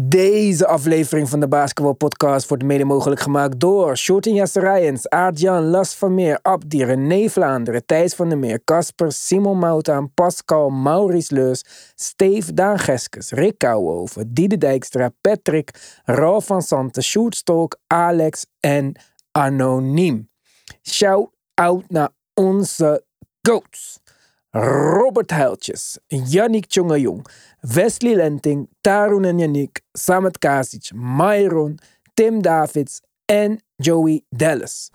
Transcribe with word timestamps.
Deze 0.00 0.66
aflevering 0.66 1.28
van 1.28 1.40
de 1.40 1.48
Basketball 1.48 1.92
Podcast 1.92 2.48
wordt 2.48 2.64
mede 2.64 2.84
mogelijk 2.84 3.20
gemaakt 3.20 3.60
door 3.60 3.96
Shorting 3.96 4.36
Jasserijens, 4.36 5.08
Aart-Jan, 5.08 5.64
Las 5.64 5.94
van 5.94 6.14
Meer, 6.14 6.38
Abdi, 6.42 6.84
René 6.84 7.28
Vlaanderen, 7.28 7.86
Thijs 7.86 8.14
van 8.14 8.28
der 8.28 8.38
Meer, 8.38 8.64
Casper, 8.64 9.12
Simon 9.12 9.58
Moutaan, 9.58 10.12
Pascal, 10.14 10.68
Maurice 10.68 11.34
Leus, 11.34 11.64
Steve 11.94 12.54
Daan 12.54 12.78
Geskes, 12.78 13.30
Rick 13.30 13.58
Kouwhoven, 13.58 14.34
Diede 14.34 14.58
Dijkstra, 14.58 15.10
Patrick, 15.20 16.00
Ralf 16.04 16.46
van 16.46 16.62
Santen, 16.62 17.02
Sjoerd 17.02 17.42
Alex 17.86 18.46
en 18.60 18.92
Anoniem. 19.32 20.30
Shout 20.82 21.30
out 21.54 21.84
naar 21.88 22.10
onze 22.34 23.04
goats. 23.42 24.00
Robert 24.50 25.30
Huiltjes, 25.30 25.98
Yannick 26.06 26.66
Tjongejong, 26.66 27.26
Wesley 27.60 28.14
Lenting, 28.14 28.68
Tarun 28.80 29.24
en 29.24 29.38
Yannick, 29.38 29.80
Samet 29.92 30.38
Kasic, 30.38 30.90
Myron, 30.94 31.78
Tim 32.14 32.42
Davids 32.42 33.00
en 33.24 33.60
Joey 33.76 34.22
Dallas. 34.28 34.90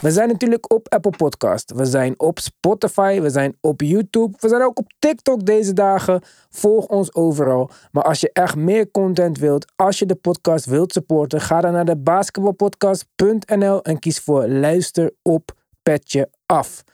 We 0.00 0.10
zijn 0.10 0.28
natuurlijk 0.28 0.72
op 0.72 0.88
Apple 0.88 1.10
Podcast. 1.10 1.72
We 1.72 1.84
zijn 1.84 2.20
op 2.20 2.38
Spotify. 2.38 3.20
We 3.20 3.30
zijn 3.30 3.56
op 3.60 3.80
YouTube. 3.80 4.36
We 4.40 4.48
zijn 4.48 4.62
ook 4.62 4.78
op 4.78 4.92
TikTok 4.98 5.46
deze 5.46 5.72
dagen. 5.72 6.22
Volg 6.50 6.86
ons 6.86 7.14
overal. 7.14 7.70
Maar 7.90 8.02
als 8.02 8.20
je 8.20 8.30
echt 8.32 8.56
meer 8.56 8.90
content 8.90 9.38
wilt, 9.38 9.72
als 9.76 9.98
je 9.98 10.06
de 10.06 10.14
podcast 10.14 10.64
wilt 10.64 10.92
supporten, 10.92 11.40
ga 11.40 11.60
dan 11.60 11.72
naar 11.72 11.84
de 11.84 11.96
basketbalpodcast.nl 11.96 13.82
en 13.82 13.98
kies 13.98 14.18
voor 14.18 14.46
luister 14.48 15.10
op 15.22 15.56
petje 15.82 16.30
af. 16.46 16.84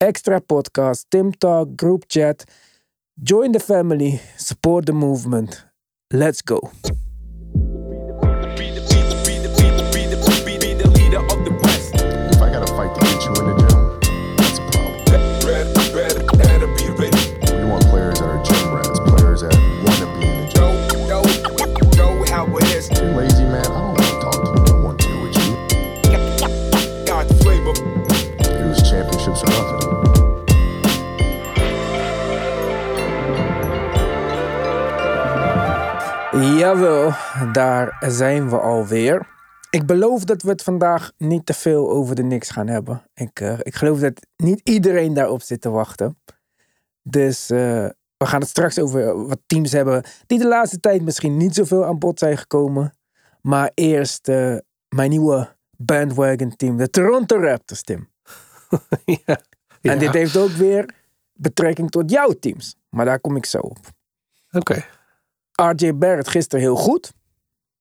Extra 0.00 0.42
podcast, 0.42 1.06
Tim 1.10 1.32
Talk, 1.32 1.74
group 1.74 2.06
chat. 2.08 2.44
Join 3.22 3.52
the 3.52 3.60
family, 3.60 4.20
support 4.36 4.84
the 4.84 4.92
movement. 4.92 5.64
Let's 6.12 6.42
go. 6.42 6.60
Jawel, 36.40 37.12
daar 37.52 37.96
zijn 38.00 38.48
we 38.48 38.58
alweer. 38.58 39.28
Ik 39.70 39.86
beloof 39.86 40.24
dat 40.24 40.42
we 40.42 40.48
het 40.48 40.62
vandaag 40.62 41.12
niet 41.18 41.46
te 41.46 41.54
veel 41.54 41.90
over 41.90 42.14
de 42.14 42.22
Knicks 42.22 42.50
gaan 42.50 42.66
hebben. 42.66 43.10
Ik, 43.14 43.40
eh, 43.40 43.58
ik 43.62 43.74
geloof 43.74 43.98
dat 43.98 44.26
niet 44.36 44.60
iedereen 44.64 45.14
daarop 45.14 45.42
zit 45.42 45.60
te 45.60 45.70
wachten. 45.70 46.20
Dus 47.02 47.50
eh, 47.50 47.88
we 48.16 48.26
gaan 48.26 48.40
het 48.40 48.48
straks 48.48 48.78
over 48.78 49.26
wat 49.26 49.38
teams 49.46 49.72
hebben 49.72 50.04
die 50.26 50.38
de 50.38 50.46
laatste 50.46 50.80
tijd 50.80 51.02
misschien 51.02 51.36
niet 51.36 51.54
zoveel 51.54 51.84
aan 51.84 51.98
bod 51.98 52.18
zijn 52.18 52.38
gekomen. 52.38 52.96
Maar 53.40 53.70
eerst 53.74 54.28
eh, 54.28 54.56
mijn 54.88 55.10
nieuwe 55.10 55.56
bandwagon 55.76 56.56
team, 56.56 56.76
de 56.76 56.90
Toronto 56.90 57.40
Raptors, 57.40 57.82
Tim. 57.82 58.08
ja. 59.24 59.40
En 59.80 59.98
dit 59.98 60.12
heeft 60.12 60.36
ook 60.36 60.50
weer 60.50 60.94
betrekking 61.32 61.90
tot 61.90 62.10
jouw 62.10 62.32
teams. 62.32 62.76
Maar 62.88 63.04
daar 63.04 63.20
kom 63.20 63.36
ik 63.36 63.46
zo 63.46 63.58
op. 63.58 63.78
Oké. 64.50 64.84
RJ 65.62 65.94
Barrett 65.94 66.28
gisteren 66.28 66.64
heel 66.64 66.76
goed. 66.76 67.12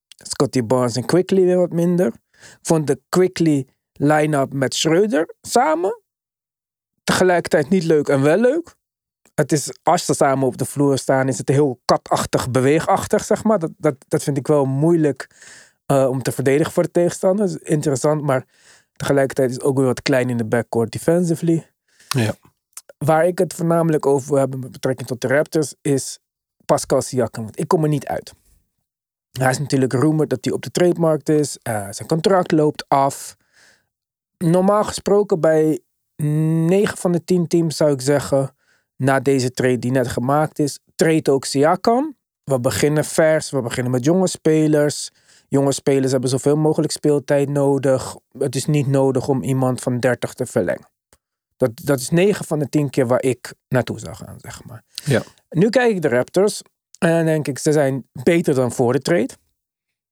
Scotty 0.08 0.64
Barnes 0.64 0.96
en 0.96 1.06
Quickly 1.06 1.44
weer 1.44 1.58
wat 1.58 1.72
minder. 1.72 2.08
Ik 2.32 2.60
vond 2.62 2.88
de 2.88 3.02
Quickly 3.10 3.68
line-up 3.94 4.54
met 4.54 4.76
Schreuder 4.76 5.36
samen. 5.42 6.02
Tegelijkertijd 7.04 7.70
niet 7.70 7.84
leuk 7.84 8.08
en 8.08 8.22
wel 8.22 8.38
leuk. 8.38 8.76
Het 9.36 9.52
is, 9.52 9.78
als 9.84 10.06
ze 10.06 10.14
samen 10.14 10.48
op 10.48 10.58
de 10.58 10.66
vloer 10.66 10.98
staan, 10.98 11.28
is 11.28 11.38
het 11.38 11.50
heel 11.50 11.82
katachtig, 11.86 12.52
beweegachtig, 12.52 13.24
zeg 13.24 13.44
maar. 13.44 13.60
Dat, 13.60 13.72
dat, 13.78 13.96
dat 14.08 14.24
vind 14.24 14.38
ik 14.38 14.48
wel 14.48 14.66
moeilijk 14.66 15.30
eh, 15.86 16.08
om 16.10 16.22
te 16.22 16.32
verdedigen 16.32 16.74
voor 16.74 16.84
de 16.84 16.92
tegenstander. 16.92 17.48
Dat 17.48 17.56
is 17.56 17.70
interessant, 17.70 18.22
maar 18.22 18.46
tegelijkertijd 18.96 19.50
is 19.50 19.56
het 19.56 19.64
ook 19.64 19.78
weer 19.78 19.86
wat 19.86 20.02
klein 20.02 20.30
in 20.30 20.38
de 20.38 20.46
backcourt 20.46 20.92
defensively. 20.92 21.72
Ja. 22.08 22.34
Waar 22.98 23.26
ik 23.26 23.38
het 23.38 23.54
voornamelijk 23.54 24.06
over 24.06 24.30
wil 24.30 24.38
hebben 24.38 24.60
met 24.60 24.72
betrekking 24.72 25.08
tot 25.08 25.22
de 25.22 25.28
Raptors 25.28 25.76
is 25.82 26.20
Pascal 26.66 27.02
Siakam. 27.02 27.44
Want 27.44 27.60
ik 27.60 27.68
kom 27.68 27.84
er 27.84 27.90
niet 27.90 28.08
uit. 28.08 28.34
Hij 29.32 29.50
is 29.50 29.60
natuurlijk 29.60 29.94
rumored 29.94 30.30
dat 30.30 30.46
hij 30.46 30.54
op 30.54 30.62
de 30.62 30.72
trademarkt 30.72 31.30
is. 31.30 31.58
Eh, 31.62 31.88
zijn 31.90 32.08
contract 32.08 32.52
loopt 32.52 32.86
af. 32.88 33.36
Normaal 34.38 34.84
gesproken 34.84 35.40
bij 35.40 35.80
9 36.16 36.98
van 36.98 37.12
de 37.12 37.24
10 37.24 37.48
teams 37.48 37.78
zou 37.78 37.92
ik 37.92 38.02
zeggen... 38.02 38.56
na 38.96 39.20
deze 39.20 39.52
trade 39.52 39.80
die 39.80 39.92
net 39.92 40.08
gemaakt 40.08 40.60
is... 40.60 40.80
trade 40.96 41.32
ook 41.32 41.46
Siakam. 41.46 42.16
We 42.44 42.60
beginnen 42.60 43.06
vers. 43.06 43.50
We 43.50 43.62
beginnen 43.62 43.92
met 43.92 44.06
jonge 44.06 44.28
spelers. 44.28 45.12
Jonge 45.48 45.72
spelers 45.72 46.12
hebben 46.12 46.30
zoveel 46.30 46.58
mogelijk 46.58 46.92
speeltijd 46.92 47.50
nodig. 47.50 48.16
Het 48.38 48.56
is 48.56 48.66
niet 48.66 48.88
nodig 48.88 49.28
om 49.28 49.44
iemand 49.44 49.82
van 49.82 50.00
30 50.00 50.34
te 50.34 50.46
verlengen. 50.46 50.95
Dat, 51.58 51.72
dat 51.84 52.00
is 52.00 52.10
9 52.10 52.46
van 52.46 52.60
de 52.60 52.70
10 52.70 52.90
keer 52.90 53.08
waar 53.08 53.22
ik 53.24 53.54
naartoe 53.68 54.00
zou 54.00 54.16
gaan, 54.16 54.36
zeg 54.38 54.64
maar. 54.64 54.84
Ja. 55.06 55.24
Nu 55.50 55.70
kijk 55.70 55.96
ik 55.96 56.02
de 56.02 56.08
Raptors 56.08 56.62
en 57.00 57.10
dan 57.16 57.26
denk 57.26 57.48
ik, 57.48 57.58
ze 57.60 57.72
zijn 57.72 58.08
beter 58.24 58.54
dan 58.56 58.72
voor 58.72 58.94
de 58.94 59.00
trade. 59.00 59.30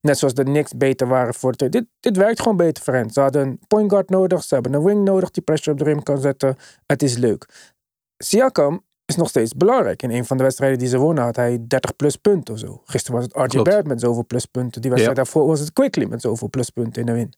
Net 0.01 0.17
zoals 0.17 0.33
de 0.33 0.43
Knicks 0.43 0.71
beter 0.77 1.07
waren 1.07 1.33
voor 1.33 1.51
de 1.51 1.57
trade. 1.57 1.79
Dit, 1.79 1.87
dit 1.99 2.17
werkt 2.17 2.41
gewoon 2.41 2.57
beter 2.57 2.83
voor 2.83 2.93
hen. 2.93 3.09
Ze 3.09 3.19
hadden 3.19 3.47
een 3.47 3.59
point 3.67 3.89
guard 3.91 4.09
nodig, 4.09 4.43
ze 4.43 4.53
hebben 4.53 4.73
een 4.73 4.83
wing 4.83 5.03
nodig 5.03 5.31
die 5.31 5.43
pressure 5.43 5.71
op 5.71 5.77
de 5.77 5.83
rim 5.83 6.03
kan 6.03 6.17
zetten. 6.21 6.55
Het 6.85 7.03
is 7.03 7.17
leuk. 7.17 7.71
Siakam 8.17 8.83
is 9.05 9.15
nog 9.15 9.29
steeds 9.29 9.53
belangrijk. 9.53 10.01
In 10.01 10.09
een 10.11 10.25
van 10.25 10.37
de 10.37 10.43
wedstrijden 10.43 10.79
die 10.79 10.87
ze 10.87 10.97
wonnen 10.97 11.23
had 11.23 11.35
hij 11.35 11.63
30 11.67 11.95
plus 11.95 12.15
punten 12.15 12.53
of 12.53 12.59
zo. 12.59 12.81
Gisteren 12.85 13.15
was 13.19 13.25
het 13.31 13.53
RJ. 13.53 13.61
Barrett 13.61 13.87
met 13.87 13.99
zoveel 13.99 14.25
pluspunten. 14.25 14.81
Die 14.81 14.89
wedstrijd 14.91 15.17
Ja. 15.17 15.23
daarvoor 15.23 15.47
was 15.47 15.59
het 15.59 15.73
Quickly 15.73 16.05
met 16.05 16.21
zoveel 16.21 16.49
pluspunten 16.49 17.01
in 17.01 17.05
de 17.05 17.13
win. 17.13 17.33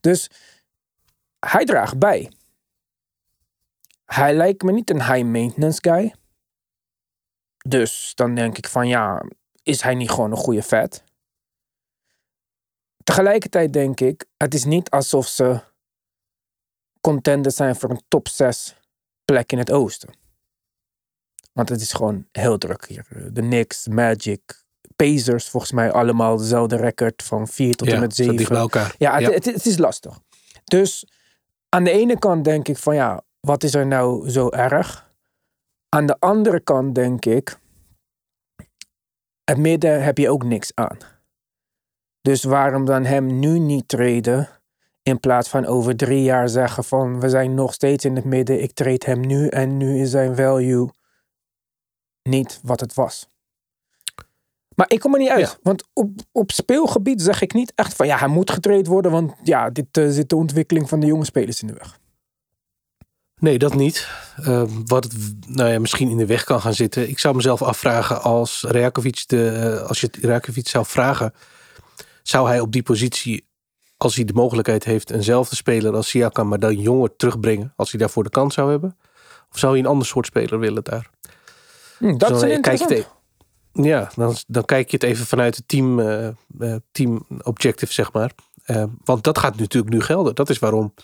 Dus 0.00 0.30
hij 1.46 1.64
draagt 1.64 1.98
bij. 1.98 2.30
Hij 4.12 4.34
lijkt 4.34 4.62
me 4.62 4.72
niet 4.72 4.90
een 4.90 5.02
high 5.02 5.24
maintenance 5.24 5.78
guy. 5.80 6.14
Dus 7.68 8.12
dan 8.14 8.34
denk 8.34 8.58
ik 8.58 8.68
van 8.68 8.88
ja, 8.88 9.24
is 9.62 9.82
hij 9.82 9.94
niet 9.94 10.10
gewoon 10.10 10.30
een 10.30 10.36
goede 10.36 10.62
vet? 10.62 11.04
Tegelijkertijd 13.04 13.72
denk 13.72 14.00
ik, 14.00 14.24
het 14.36 14.54
is 14.54 14.64
niet 14.64 14.90
alsof 14.90 15.26
ze 15.26 15.60
contenders 17.00 17.56
zijn 17.56 17.76
voor 17.76 17.90
een 17.90 18.02
top 18.08 18.28
6 18.28 18.74
plek 19.24 19.52
in 19.52 19.58
het 19.58 19.70
oosten. 19.70 20.10
Want 21.52 21.68
het 21.68 21.80
is 21.80 21.92
gewoon 21.92 22.26
heel 22.32 22.58
druk 22.58 22.86
hier. 22.86 23.06
De 23.32 23.40
Knicks, 23.40 23.88
Magic, 23.88 24.64
Pacers, 24.96 25.48
volgens 25.48 25.72
mij 25.72 25.92
allemaal 25.92 26.36
dezelfde 26.36 26.76
record 26.76 27.22
van 27.22 27.48
4 27.48 27.74
tot 27.74 27.88
en 27.88 28.00
met 28.00 28.14
zo 28.14 28.22
7. 28.22 28.36
dicht 28.36 28.50
bij 28.50 28.58
elkaar. 28.58 28.94
Ja, 28.98 29.12
het, 29.14 29.22
Ja. 29.22 29.30
Het, 29.30 29.44
het 29.44 29.66
is 29.66 29.78
lastig. 29.78 30.20
Dus 30.64 31.06
aan 31.68 31.84
de 31.84 31.90
ene 31.90 32.18
kant 32.18 32.44
denk 32.44 32.68
ik 32.68 32.76
van 32.76 32.94
ja, 32.94 33.22
wat 33.40 33.62
is 33.62 33.74
er 33.74 33.86
nou 33.86 34.30
zo 34.30 34.48
erg? 34.48 35.12
Aan 35.88 36.06
de 36.06 36.16
andere 36.18 36.60
kant 36.60 36.94
denk 36.94 37.24
ik, 37.24 37.58
het 39.44 39.58
midden 39.58 40.02
heb 40.02 40.18
je 40.18 40.30
ook 40.30 40.44
niks 40.44 40.70
aan. 40.74 40.98
Dus 42.20 42.44
waarom 42.44 42.84
dan 42.84 43.04
hem 43.04 43.38
nu 43.38 43.58
niet 43.58 43.88
treden? 43.88 44.48
In 45.02 45.20
plaats 45.20 45.48
van 45.48 45.66
over 45.66 45.96
drie 45.96 46.22
jaar 46.22 46.48
zeggen 46.48 46.84
van 46.84 47.20
we 47.20 47.28
zijn 47.28 47.54
nog 47.54 47.72
steeds 47.72 48.04
in 48.04 48.16
het 48.16 48.24
midden, 48.24 48.62
ik 48.62 48.72
treed 48.72 49.04
hem 49.04 49.20
nu 49.20 49.48
en 49.48 49.76
nu 49.76 50.00
is 50.00 50.10
zijn 50.10 50.36
value 50.36 50.90
niet 52.22 52.60
wat 52.62 52.80
het 52.80 52.94
was. 52.94 53.28
Maar 54.74 54.90
ik 54.90 55.00
kom 55.00 55.12
er 55.12 55.18
niet 55.18 55.28
uit. 55.28 55.40
Ja. 55.50 55.58
Want 55.62 55.84
op, 55.92 56.10
op 56.32 56.50
speelgebied 56.52 57.22
zeg 57.22 57.40
ik 57.40 57.52
niet 57.52 57.72
echt 57.74 57.94
van 57.94 58.06
ja, 58.06 58.18
hij 58.18 58.28
moet 58.28 58.50
getraind 58.50 58.86
worden. 58.86 59.10
Want 59.10 59.34
ja, 59.42 59.70
dit 59.70 59.96
eh, 59.96 60.08
zit 60.08 60.28
de 60.28 60.36
ontwikkeling 60.36 60.88
van 60.88 61.00
de 61.00 61.06
jonge 61.06 61.24
spelers 61.24 61.60
in 61.60 61.66
de 61.66 61.72
weg. 61.72 61.98
Nee, 63.38 63.58
dat 63.58 63.74
niet. 63.74 64.08
Eh, 64.36 64.62
wat 64.84 65.04
het 65.04 65.14
nou 65.46 65.70
ja, 65.70 65.80
misschien 65.80 66.10
in 66.10 66.16
de 66.16 66.26
weg 66.26 66.44
kan 66.44 66.60
gaan 66.60 66.74
zitten. 66.74 67.08
Ik 67.08 67.18
zou 67.18 67.34
mezelf 67.34 67.62
afvragen 67.62 68.22
als 68.22 68.64
Rajakovic 68.68 69.24
de, 69.26 69.48
eh, 69.48 69.88
als 69.88 70.00
je 70.00 70.10
Rajakovic 70.20 70.68
zou 70.68 70.86
vragen, 70.86 71.34
zou 72.22 72.48
hij 72.48 72.60
op 72.60 72.72
die 72.72 72.82
positie, 72.82 73.46
als 73.96 74.14
hij 74.14 74.24
de 74.24 74.32
mogelijkheid 74.32 74.84
heeft, 74.84 75.10
eenzelfde 75.10 75.56
speler 75.56 75.94
als 75.94 76.08
Siakam, 76.08 76.48
maar 76.48 76.58
dan 76.58 76.76
jonger 76.76 77.16
terugbrengen, 77.16 77.72
als 77.76 77.90
hij 77.90 78.00
daarvoor 78.00 78.24
de 78.24 78.30
kans 78.30 78.54
zou 78.54 78.70
hebben? 78.70 78.96
Of 79.52 79.58
zou 79.58 79.72
hij 79.72 79.80
een 79.80 79.88
ander 79.88 80.06
soort 80.06 80.26
speler 80.26 80.58
willen 80.58 80.84
daar? 80.84 81.10
Hm, 81.98 82.16
dat 82.16 82.28
Zo, 82.28 82.34
is 82.34 82.42
eh, 82.42 82.48
kijk 82.48 82.64
je 82.64 82.70
het 82.70 82.80
interessant. 82.80 83.16
Ja, 83.72 84.10
dan, 84.14 84.36
dan 84.46 84.64
kijk 84.64 84.90
je 84.90 84.96
het 84.96 85.04
even 85.04 85.26
vanuit 85.26 85.56
het 85.56 85.68
team, 85.68 86.00
eh, 86.00 86.28
team 86.92 87.26
objective, 87.42 87.92
zeg 87.92 88.12
maar. 88.12 88.32
Eh, 88.68 88.84
want 89.04 89.24
dat 89.24 89.38
gaat 89.38 89.56
natuurlijk 89.56 89.94
nu 89.94 90.00
gelden. 90.00 90.34
Dat 90.34 90.50
is 90.50 90.58
waarom 90.58 90.94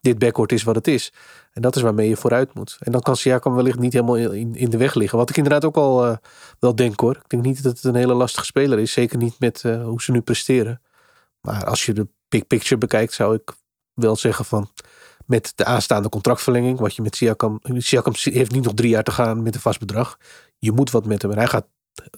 dit 0.00 0.18
backcourt 0.18 0.52
is 0.52 0.62
wat 0.62 0.74
het 0.74 0.86
is. 0.86 1.12
En 1.52 1.62
dat 1.62 1.76
is 1.76 1.82
waarmee 1.82 2.08
je 2.08 2.16
vooruit 2.16 2.54
moet. 2.54 2.76
En 2.80 2.92
dan 2.92 3.00
kan 3.00 3.16
Siakam 3.16 3.54
wellicht 3.54 3.78
niet 3.78 3.92
helemaal 3.92 4.16
in, 4.16 4.54
in 4.54 4.70
de 4.70 4.76
weg 4.76 4.94
liggen. 4.94 5.18
Wat 5.18 5.30
ik 5.30 5.36
inderdaad 5.36 5.64
ook 5.64 5.76
al 5.76 6.06
uh, 6.06 6.16
wel 6.58 6.74
denk 6.74 7.00
hoor. 7.00 7.16
Ik 7.16 7.28
denk 7.28 7.42
niet 7.42 7.62
dat 7.62 7.72
het 7.72 7.84
een 7.84 7.94
hele 7.94 8.14
lastige 8.14 8.44
speler 8.44 8.78
is. 8.78 8.92
Zeker 8.92 9.18
niet 9.18 9.38
met 9.38 9.62
uh, 9.66 9.84
hoe 9.84 10.02
ze 10.02 10.10
nu 10.12 10.20
presteren. 10.20 10.82
Maar 11.40 11.64
als 11.64 11.86
je 11.86 11.92
de 11.92 12.08
big 12.28 12.46
picture 12.46 12.78
bekijkt, 12.78 13.12
zou 13.12 13.34
ik 13.34 13.52
wel 13.94 14.16
zeggen 14.16 14.44
van 14.44 14.70
met 15.26 15.52
de 15.54 15.64
aanstaande 15.64 16.08
contractverlenging, 16.08 16.78
wat 16.78 16.94
je 16.94 17.02
met 17.02 17.16
Siakam, 17.16 17.60
Siakam 17.62 18.12
heeft 18.16 18.52
niet 18.52 18.64
nog 18.64 18.74
drie 18.74 18.90
jaar 18.90 19.04
te 19.04 19.10
gaan 19.10 19.42
met 19.42 19.54
een 19.54 19.60
vast 19.60 19.78
bedrag. 19.78 20.18
Je 20.58 20.72
moet 20.72 20.90
wat 20.90 21.06
met 21.06 21.22
hem 21.22 21.30
en 21.30 21.38
hij 21.38 21.46
gaat 21.46 21.66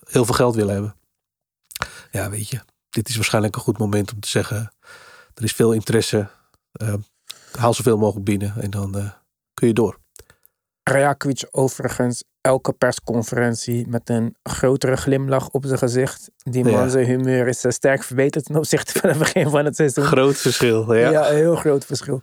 heel 0.04 0.24
veel 0.24 0.34
geld 0.34 0.54
willen 0.54 0.74
hebben. 0.74 0.96
Ja, 2.10 2.30
weet 2.30 2.48
je, 2.48 2.60
dit 2.90 3.08
is 3.08 3.14
waarschijnlijk 3.14 3.56
een 3.56 3.62
goed 3.62 3.78
moment 3.78 4.12
om 4.12 4.20
te 4.20 4.28
zeggen, 4.28 4.72
er 5.34 5.44
is 5.44 5.52
veel 5.52 5.72
interesse, 5.72 6.28
uh, 6.82 6.94
haal 7.58 7.74
zoveel 7.74 7.98
mogelijk 7.98 8.24
binnen 8.24 8.54
en 8.60 8.70
dan 8.70 8.98
uh, 8.98 9.10
kun 9.54 9.68
je 9.68 9.74
door. 9.74 9.98
Rajakovic 10.82 11.48
overigens 11.50 12.24
elke 12.40 12.72
persconferentie 12.72 13.88
met 13.88 14.10
een 14.10 14.36
grotere 14.42 14.96
glimlach 14.96 15.48
op 15.48 15.64
zijn 15.64 15.78
gezicht. 15.78 16.30
Die 16.36 16.64
man 16.64 16.72
ja. 16.72 16.88
zijn 16.88 17.06
humeur 17.06 17.48
is 17.48 17.64
sterk 17.68 18.02
verbeterd 18.02 18.44
ten 18.44 18.56
opzichte 18.56 18.98
van 18.98 19.08
het 19.08 19.18
begin 19.18 19.50
van 19.50 19.64
het 19.64 19.76
seizoen. 19.76 20.04
Groot 20.04 20.36
verschil, 20.36 20.94
ja. 20.94 21.10
Ja, 21.10 21.28
een 21.28 21.36
heel 21.36 21.56
groot 21.56 21.84
verschil. 21.84 22.22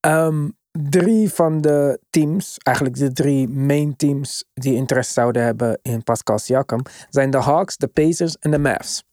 Um, 0.00 0.56
drie 0.70 1.30
van 1.30 1.60
de 1.60 2.00
teams, 2.10 2.58
eigenlijk 2.58 2.96
de 2.96 3.12
drie 3.12 3.48
main 3.48 3.96
teams 3.96 4.44
die 4.54 4.74
interesse 4.74 5.12
zouden 5.12 5.42
hebben 5.42 5.78
in 5.82 6.02
Pascal 6.02 6.38
Siakam, 6.38 6.82
zijn 7.10 7.30
de 7.30 7.38
Hawks, 7.38 7.76
de 7.76 7.86
Pacers 7.86 8.38
en 8.38 8.50
de 8.50 8.58
Mavs. 8.58 9.04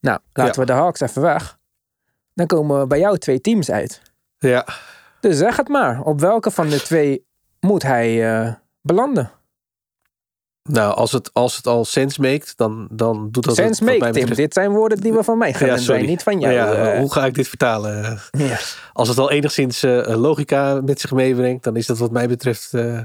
Nou, 0.00 0.18
laten 0.32 0.54
ja. 0.54 0.60
we 0.60 0.66
de 0.66 0.72
Hawks 0.72 1.00
even 1.00 1.22
weg. 1.22 1.58
Dan 2.34 2.46
komen 2.46 2.80
we 2.80 2.86
bij 2.86 2.98
jou 2.98 3.18
twee 3.18 3.40
teams 3.40 3.70
uit. 3.70 4.02
Ja. 4.38 4.66
Dus 5.20 5.36
zeg 5.36 5.56
het 5.56 5.68
maar. 5.68 6.00
Op 6.00 6.20
welke 6.20 6.50
van 6.50 6.68
de 6.68 6.82
twee 6.82 7.26
moet 7.60 7.82
hij 7.82 8.40
uh, 8.42 8.52
belanden? 8.80 9.30
Nou, 10.62 10.94
als 10.94 11.12
het, 11.12 11.30
als 11.32 11.56
het 11.56 11.66
al 11.66 11.84
sens 11.84 12.18
maakt, 12.18 12.52
dan, 12.56 12.88
dan 12.90 13.28
doet 13.30 13.44
dat 13.44 13.54
Sens 13.54 13.80
make, 13.80 14.10
Tim. 14.10 14.34
Dit 14.34 14.52
zijn 14.52 14.70
woorden 14.70 15.00
die 15.00 15.12
we 15.12 15.24
van 15.24 15.38
mij 15.38 15.52
gaan 15.52 15.68
ja, 15.68 15.76
zijn, 15.76 16.06
niet 16.06 16.22
van 16.22 16.40
jou. 16.40 16.54
Ja, 16.54 16.92
uh, 16.92 16.98
hoe 16.98 17.12
ga 17.12 17.26
ik 17.26 17.34
dit 17.34 17.48
vertalen? 17.48 18.18
Als 18.92 19.08
het 19.08 19.18
al 19.18 19.30
enigszins 19.30 19.84
uh, 19.84 20.06
logica 20.06 20.80
met 20.84 21.00
zich 21.00 21.12
meebrengt, 21.12 21.64
dan 21.64 21.76
is 21.76 21.86
dat 21.86 21.98
wat 21.98 22.10
mij 22.10 22.28
betreft 22.28 22.72
uh, 22.72 23.00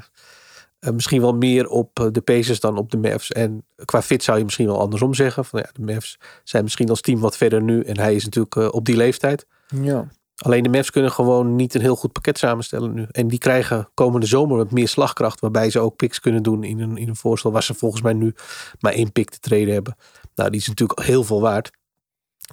misschien 0.93 1.21
wel 1.21 1.33
meer 1.33 1.67
op 1.67 2.09
de 2.11 2.21
Pacers 2.21 2.59
dan 2.59 2.77
op 2.77 2.91
de 2.91 2.97
Mavs. 2.97 3.31
En 3.31 3.65
qua 3.85 4.01
fit 4.01 4.23
zou 4.23 4.37
je 4.37 4.43
misschien 4.43 4.67
wel 4.67 4.79
andersom 4.79 5.13
zeggen. 5.13 5.45
Van, 5.45 5.59
ja, 5.59 5.69
de 5.73 5.93
Mavs 5.93 6.17
zijn 6.43 6.63
misschien 6.63 6.89
als 6.89 7.01
team 7.01 7.19
wat 7.19 7.37
verder 7.37 7.61
nu 7.61 7.81
en 7.81 7.99
hij 7.99 8.15
is 8.15 8.23
natuurlijk 8.23 8.73
op 8.73 8.85
die 8.85 8.95
leeftijd. 8.95 9.47
Ja. 9.67 10.07
Alleen 10.35 10.63
de 10.63 10.69
Mavs 10.69 10.91
kunnen 10.91 11.11
gewoon 11.11 11.55
niet 11.55 11.75
een 11.75 11.81
heel 11.81 11.95
goed 11.95 12.11
pakket 12.11 12.37
samenstellen 12.37 12.93
nu. 12.93 13.05
En 13.11 13.27
die 13.27 13.39
krijgen 13.39 13.89
komende 13.93 14.25
zomer 14.25 14.57
wat 14.57 14.71
meer 14.71 14.87
slagkracht. 14.87 15.39
Waarbij 15.39 15.69
ze 15.69 15.79
ook 15.79 15.95
picks 15.95 16.19
kunnen 16.19 16.43
doen 16.43 16.63
in 16.63 16.79
een, 16.79 16.97
in 16.97 17.07
een 17.07 17.15
voorstel 17.15 17.51
waar 17.51 17.63
ze 17.63 17.73
volgens 17.73 18.01
mij 18.01 18.13
nu 18.13 18.33
maar 18.79 18.93
één 18.93 19.11
pick 19.11 19.29
te 19.29 19.39
treden 19.39 19.73
hebben. 19.73 19.95
Nou, 20.35 20.49
die 20.49 20.59
is 20.59 20.67
natuurlijk 20.67 20.99
heel 20.99 21.23
veel 21.23 21.41
waard. 21.41 21.71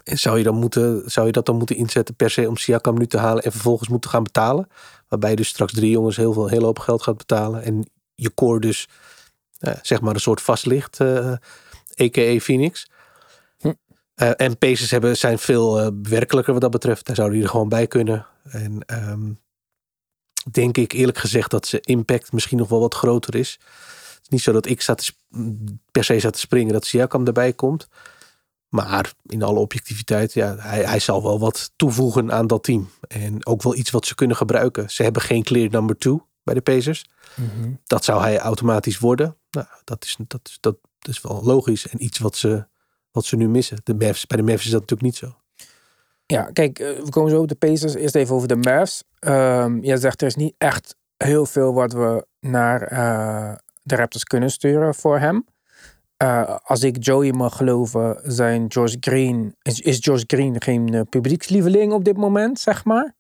En 0.05 0.19
zou 0.19 0.39
je, 0.39 0.45
dan 0.45 0.55
moeten, 0.55 1.11
zou 1.11 1.27
je 1.27 1.33
dat 1.33 1.47
dan 1.47 1.57
moeten 1.57 1.77
inzetten 1.77 2.15
per 2.15 2.31
se 2.31 2.49
om 2.49 2.57
Siakam 2.57 2.99
nu 2.99 3.07
te 3.07 3.19
halen 3.19 3.43
en 3.43 3.53
vervolgens 3.53 3.89
moeten 3.89 4.11
gaan 4.11 4.23
betalen? 4.23 4.67
Waarbij 5.09 5.31
je 5.31 5.37
dus 5.37 5.49
straks 5.49 5.73
drie 5.73 5.91
jongens 5.91 6.17
heel 6.17 6.33
veel, 6.33 6.49
heel 6.49 6.63
hoop 6.63 6.79
geld 6.79 7.03
gaat 7.03 7.17
betalen. 7.17 7.63
En 7.63 7.91
je 8.23 8.35
core 8.35 8.61
dus 8.61 8.89
uh, 9.61 9.73
zeg 9.83 10.01
maar 10.01 10.15
een 10.15 10.21
soort 10.21 10.41
vast 10.41 10.67
ligt, 10.67 11.01
uh, 11.01 11.33
a.k.a. 12.01 12.39
Phoenix. 12.39 12.91
Uh, 14.17 14.31
en 14.37 14.59
Pacers 14.59 14.91
hebben, 14.91 15.17
zijn 15.17 15.39
veel 15.39 15.93
werkelijker 16.03 16.53
wat 16.53 16.63
dat 16.63 16.71
betreft. 16.71 17.07
Daar 17.07 17.17
zouden 17.17 17.37
die 17.37 17.47
er 17.47 17.53
gewoon 17.53 17.69
bij 17.69 17.87
kunnen. 17.87 18.27
En 18.43 18.85
um, 18.87 19.41
denk 20.51 20.77
ik 20.77 20.93
eerlijk 20.93 21.19
gezegd 21.19 21.51
dat 21.51 21.67
zijn 21.67 21.83
impact 21.83 22.33
misschien 22.33 22.59
nog 22.59 22.69
wel 22.69 22.81
wat 22.81 22.95
groter 22.95 23.35
is. 23.35 23.59
Het 24.15 24.23
is 24.23 24.29
niet 24.29 24.43
zo 24.43 24.53
dat 24.53 24.67
ik 24.67 24.81
te 24.83 25.13
per 25.91 26.05
se 26.05 26.21
zat 26.21 26.33
te 26.33 26.39
springen 26.39 26.73
dat 26.73 26.85
Siakam 26.85 27.27
erbij 27.27 27.53
komt. 27.53 27.89
Maar 28.69 29.13
in 29.27 29.43
alle 29.43 29.59
objectiviteit, 29.59 30.33
ja, 30.33 30.57
hij, 30.59 30.85
hij 30.85 30.99
zal 30.99 31.23
wel 31.23 31.39
wat 31.39 31.73
toevoegen 31.77 32.33
aan 32.33 32.47
dat 32.47 32.65
team. 32.65 32.91
En 33.09 33.47
ook 33.47 33.63
wel 33.63 33.77
iets 33.77 33.91
wat 33.91 34.07
ze 34.07 34.15
kunnen 34.15 34.37
gebruiken. 34.37 34.91
Ze 34.91 35.03
hebben 35.03 35.23
geen 35.23 35.43
clear 35.43 35.71
number 35.71 35.99
two 35.99 36.27
bij 36.43 36.55
de 36.55 36.61
Pacers. 36.61 37.05
Mm 37.35 37.51
-hmm. 37.55 37.81
Dat 37.85 38.05
zou 38.05 38.21
hij 38.21 38.39
automatisch 38.39 38.99
worden. 38.99 39.37
Nou, 39.51 39.67
dat 39.85 40.05
is, 40.05 40.17
dat, 40.27 40.41
is, 40.45 40.59
dat 40.61 40.77
is 41.01 41.21
wel 41.21 41.41
logisch. 41.45 41.89
En 41.89 42.05
iets 42.05 42.19
wat 42.19 42.37
ze 42.37 42.67
wat 43.13 43.25
ze 43.25 43.37
nu 43.37 43.49
missen. 43.49 43.79
De 43.85 43.95
Mavs, 43.95 44.27
bij 44.27 44.37
de 44.37 44.43
Mavs 44.43 44.65
is 44.65 44.71
dat 44.71 44.81
natuurlijk 44.81 45.03
niet 45.03 45.17
zo. 45.17 45.37
Ja, 46.27 46.43
kijk, 46.43 46.79
we 46.79 47.09
komen 47.11 47.31
zo 47.31 47.41
op 47.41 47.49
de 47.49 47.55
Pacers. 47.55 47.95
Eerst 47.95 48.15
even 48.15 48.35
over 48.35 48.49
de 48.49 48.57
Mavs. 48.57 49.05
Um, 49.21 49.85
jij 49.85 49.97
zegt 49.97 50.21
er 50.21 50.27
is 50.27 50.35
niet 50.35 50.55
echt 50.59 50.97
heel 51.17 51.47
veel 51.47 51.75
wat 51.75 51.93
we 51.93 52.27
naar 52.41 52.93
uh, 52.93 53.55
de 53.83 53.97
Raptors 53.97 54.25
kunnen 54.25 54.51
sturen 54.51 54.95
voor 54.95 55.19
hem. 55.19 55.45
Uh, 56.23 56.57
als 56.63 56.83
ik 56.83 57.05
Joey 57.05 57.33
mag 57.33 57.57
geloven, 57.57 58.21
zijn 58.23 58.73
George 58.73 58.97
Green, 59.01 59.57
is, 59.63 59.81
is 59.81 59.99
George 60.01 60.25
Green 60.27 60.63
geen 60.63 60.93
uh, 60.93 61.01
publiekslieveling 61.09 61.93
op 61.93 62.05
dit 62.05 62.17
moment, 62.17 62.61
zeg 62.61 62.85
maar? 62.85 63.15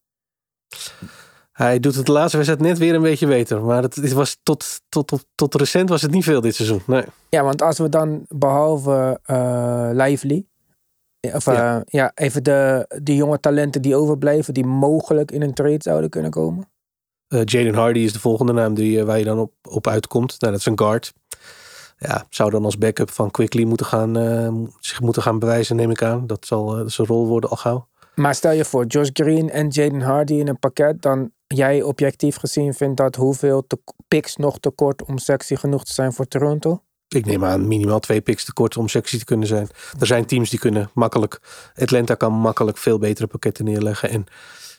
Hij 1.53 1.81
doet 1.81 1.95
het 1.95 2.07
de 2.07 2.13
laatste 2.13 2.37
wedstrijd 2.37 2.65
net 2.65 2.79
weer 2.79 2.95
een 2.95 3.03
beetje 3.03 3.27
beter. 3.27 3.63
Maar 3.63 3.83
het, 3.83 3.95
het 3.95 4.13
was 4.13 4.39
tot, 4.43 4.81
tot, 4.89 5.07
tot, 5.09 5.25
tot 5.35 5.55
recent 5.55 5.89
was 5.89 6.03
het 6.03 6.11
niet 6.11 6.25
veel 6.25 6.41
dit 6.41 6.55
seizoen. 6.55 6.83
Nee. 6.87 7.05
Ja, 7.29 7.43
want 7.43 7.63
als 7.63 7.79
we 7.79 7.89
dan 7.89 8.25
behalve 8.29 9.21
uh, 9.27 9.89
Lively. 9.93 10.47
Of 11.21 11.45
ja. 11.45 11.77
Uh, 11.77 11.83
ja, 11.85 12.13
even 12.15 12.43
de, 12.43 12.87
de 13.03 13.15
jonge 13.17 13.41
talenten 13.41 13.83
die 13.83 13.97
overblijven. 13.97 14.55
Die 14.55 14.67
mogelijk 14.67 15.31
in 15.31 15.43
een 15.43 15.55
trade 15.55 15.83
zouden 15.83 16.11
kunnen 16.11 16.31
komen. 16.31 16.71
Uh, 17.29 17.41
Jaden 17.45 17.75
Hardy 17.75 17.99
is 17.99 18.13
de 18.13 18.21
volgende 18.21 18.53
naam 18.53 18.75
die, 18.75 19.05
waar 19.05 19.19
je 19.19 19.25
dan 19.25 19.39
op, 19.39 19.53
op 19.69 19.87
uitkomt. 19.87 20.35
Nou, 20.39 20.53
dat 20.53 20.61
is 20.61 20.67
een 20.67 20.79
guard. 20.79 21.13
Ja, 21.99 22.27
zou 22.31 22.51
dan 22.51 22.65
als 22.65 22.79
backup 22.79 23.11
van 23.11 23.31
Quickly 23.31 23.65
moeten 23.65 23.87
gaan, 23.87 24.73
zich 24.81 25.01
moeten 25.01 25.23
gaan 25.23 25.39
bewijzen, 25.39 25.77
neem 25.77 25.91
ik 25.91 26.03
aan. 26.03 26.27
Dat 26.27 26.47
zal 26.47 26.83
zijn 26.87 27.07
rol 27.07 27.27
worden 27.27 27.51
al 27.51 27.57
gauw. 27.57 27.89
Maar 28.15 28.35
stel 28.35 28.53
je 28.53 28.65
voor, 28.65 28.87
Josh 28.87 29.09
Green 29.13 29.51
en 29.51 29.69
Jaden 29.69 30.01
Hardy 30.01 30.35
in 30.35 30.49
een 30.49 30.59
pakket, 30.59 31.03
dan 31.03 31.31
jij 31.53 31.83
objectief 31.83 32.37
gezien 32.37 32.75
vindt 32.75 32.97
dat 32.97 33.17
hoeveel 33.17 33.67
te, 33.67 33.79
picks 34.09 34.37
nog 34.37 34.59
tekort 34.59 35.05
om 35.05 35.19
sexy 35.19 35.57
genoeg 35.57 35.85
te 35.85 35.93
zijn 35.93 36.13
voor 36.13 36.27
Toronto? 36.27 36.83
Ik 37.09 37.27
neem 37.27 37.45
aan 37.45 37.69
minimaal 37.69 38.01
twee 38.01 38.21
picks 38.21 38.45
tekort 38.45 38.77
om 38.77 38.89
sexy 38.89 39.19
te 39.19 39.25
kunnen 39.25 39.47
zijn. 39.47 39.69
Er 40.01 40.07
zijn 40.07 40.27
teams 40.27 40.51
die 40.51 40.59
kunnen 40.59 40.91
makkelijk. 40.95 41.41
Atlanta 41.75 42.15
kan 42.15 42.33
makkelijk 42.33 42.79
veel 42.79 42.99
betere 42.99 43.27
pakketten 43.27 43.65
neerleggen. 43.65 44.11
En 44.11 44.27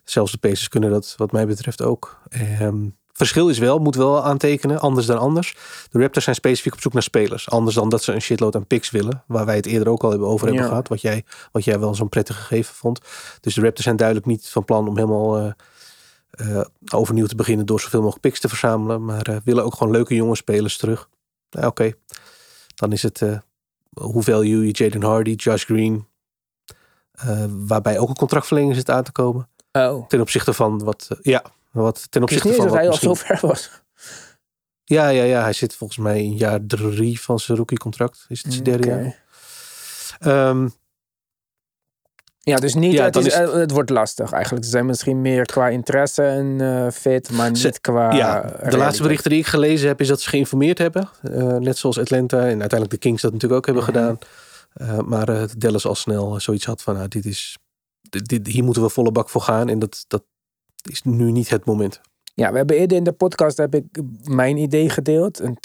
zelfs 0.03 0.31
de 0.31 0.37
Pacers 0.37 0.67
kunnen 0.67 0.89
dat 0.89 1.13
wat 1.17 1.31
mij 1.31 1.47
betreft 1.47 1.81
ook. 1.81 2.19
Um, 2.61 2.97
verschil 3.11 3.49
is 3.49 3.57
wel, 3.57 3.79
moet 3.79 3.95
wel 3.95 4.23
aantekenen, 4.23 4.79
anders 4.79 5.05
dan 5.05 5.17
anders. 5.17 5.55
De 5.89 5.99
Raptors 5.99 6.23
zijn 6.23 6.35
specifiek 6.35 6.73
op 6.73 6.81
zoek 6.81 6.93
naar 6.93 7.03
spelers. 7.03 7.49
Anders 7.49 7.75
dan 7.75 7.89
dat 7.89 8.03
ze 8.03 8.13
een 8.13 8.21
shitload 8.21 8.55
aan 8.55 8.67
picks 8.67 8.91
willen. 8.91 9.23
Waar 9.27 9.45
wij 9.45 9.55
het 9.55 9.65
eerder 9.65 9.89
ook 9.89 10.03
al 10.03 10.09
hebben 10.09 10.27
over 10.27 10.45
hebben 10.45 10.63
ja. 10.63 10.69
gehad. 10.69 10.87
Wat 10.87 11.01
jij, 11.01 11.23
wat 11.51 11.63
jij 11.63 11.79
wel 11.79 11.95
zo'n 11.95 12.09
prettig 12.09 12.35
gegeven 12.37 12.75
vond. 12.75 12.99
Dus 13.41 13.53
de 13.53 13.61
Raptors 13.61 13.83
zijn 13.83 13.95
duidelijk 13.95 14.27
niet 14.27 14.49
van 14.49 14.65
plan 14.65 14.87
om 14.87 14.95
helemaal... 14.95 15.39
Uh, 15.39 15.45
uh, 15.45 15.51
overnieuw 16.93 17.25
te 17.25 17.35
beginnen 17.35 17.65
door 17.65 17.79
zoveel 17.79 17.99
mogelijk 17.99 18.21
picks 18.21 18.39
te 18.39 18.49
verzamelen. 18.49 19.05
Maar 19.05 19.29
uh, 19.29 19.37
willen 19.43 19.63
ook 19.63 19.75
gewoon 19.75 19.93
leuke 19.93 20.15
jonge 20.15 20.35
spelers 20.35 20.77
terug. 20.77 21.09
Nou, 21.49 21.67
Oké, 21.67 21.81
okay. 21.81 21.95
dan 22.75 22.91
is 22.91 23.03
het 23.03 23.21
uh, 23.21 23.37
hoe 23.93 24.23
value 24.23 24.65
je 24.65 24.71
Jaden 24.71 25.03
Hardy, 25.03 25.31
Josh 25.31 25.65
Green. 25.65 26.07
waarbij 27.49 27.99
ook 27.99 28.09
een 28.09 28.15
contractverlenging 28.15 28.75
zit 28.75 28.89
aan 28.89 29.03
te 29.03 29.11
komen. 29.11 29.49
Oh. 29.71 30.07
Ten 30.07 30.21
opzichte 30.21 30.53
van 30.53 30.83
wat, 30.83 31.07
ja, 31.21 31.43
wat 31.71 32.11
ten 32.11 32.21
opzichte 32.21 32.47
niet 32.47 32.57
van. 32.57 32.65
dat 32.65 32.75
hij 32.75 32.89
al 32.89 32.93
zo 32.93 33.13
ver 33.13 33.39
was. 33.41 33.81
Ja, 34.83 35.07
ja, 35.07 35.23
ja, 35.23 35.41
hij 35.41 35.53
zit 35.53 35.75
volgens 35.75 35.99
mij 35.99 36.23
in 36.23 36.37
jaar 36.37 36.65
drie 36.65 37.21
van 37.21 37.39
zijn 37.39 37.57
rookie 37.57 37.77
contract. 37.77 38.25
Is 38.27 38.43
het 38.43 38.53
zijn 38.53 38.63
derde 38.63 38.87
okay. 38.87 39.15
jaar. 40.19 40.49
Um, 40.49 40.73
ja, 42.45 42.57
dus 42.57 42.73
niet, 42.73 42.93
ja, 42.93 43.03
het, 43.03 43.15
is, 43.15 43.33
het, 43.33 43.51
het, 43.51 43.71
wordt 43.71 43.89
lastig 43.89 44.31
eigenlijk. 44.31 44.65
Ze 44.65 44.71
zijn 44.71 44.85
misschien 44.85 45.21
meer 45.21 45.45
qua 45.45 45.69
interesse 45.69 46.23
en 46.23 46.59
uh, 46.59 46.89
fit, 46.89 47.31
maar 47.31 47.47
niet 47.47 47.57
ze, 47.57 47.73
qua. 47.81 48.11
Ja, 48.11 48.41
de 48.41 48.47
realiteit. 48.47 48.73
laatste 48.73 49.01
berichten 49.03 49.29
die 49.29 49.39
ik 49.39 49.45
gelezen 49.45 49.87
heb, 49.87 50.01
is 50.01 50.07
dat 50.07 50.21
ze 50.21 50.29
geïnformeerd 50.29 50.77
hebben. 50.77 51.09
Uh, 51.21 51.55
net 51.57 51.77
zoals 51.77 51.99
Atlanta 51.99 52.37
en 52.37 52.59
uiteindelijk 52.59 52.89
de 52.89 52.97
Kings 52.97 53.21
dat 53.21 53.31
natuurlijk 53.31 53.67
ook 53.67 53.75
hebben 53.75 53.83
mm 53.83 53.89
-hmm. 53.89 54.17
gedaan. 54.75 54.97
Uh, 54.97 55.07
maar 55.07 55.47
Dallas 55.57 55.85
al 55.85 55.95
snel 55.95 56.39
zoiets 56.39 56.65
had 56.65 56.81
van: 56.81 56.95
nou, 56.95 57.07
dit 57.07 57.25
is, 57.25 57.57
dit, 58.01 58.47
hier 58.47 58.63
moeten 58.63 58.83
we 58.83 58.89
volle 58.89 59.11
bak 59.11 59.29
voor 59.29 59.41
gaan. 59.41 59.69
En 59.69 59.79
dat, 59.79 60.05
dat 60.07 60.23
is 60.89 61.03
nu 61.03 61.31
niet 61.31 61.49
het 61.49 61.65
moment. 61.65 62.01
Ja, 62.33 62.51
we 62.51 62.57
hebben 62.57 62.75
eerder 62.75 62.97
in 62.97 63.03
de 63.03 63.11
podcast 63.11 63.57
heb 63.57 63.75
ik 63.75 63.85
mijn 64.23 64.57
idee 64.57 64.89
gedeeld. 64.89 65.39
Een 65.39 65.57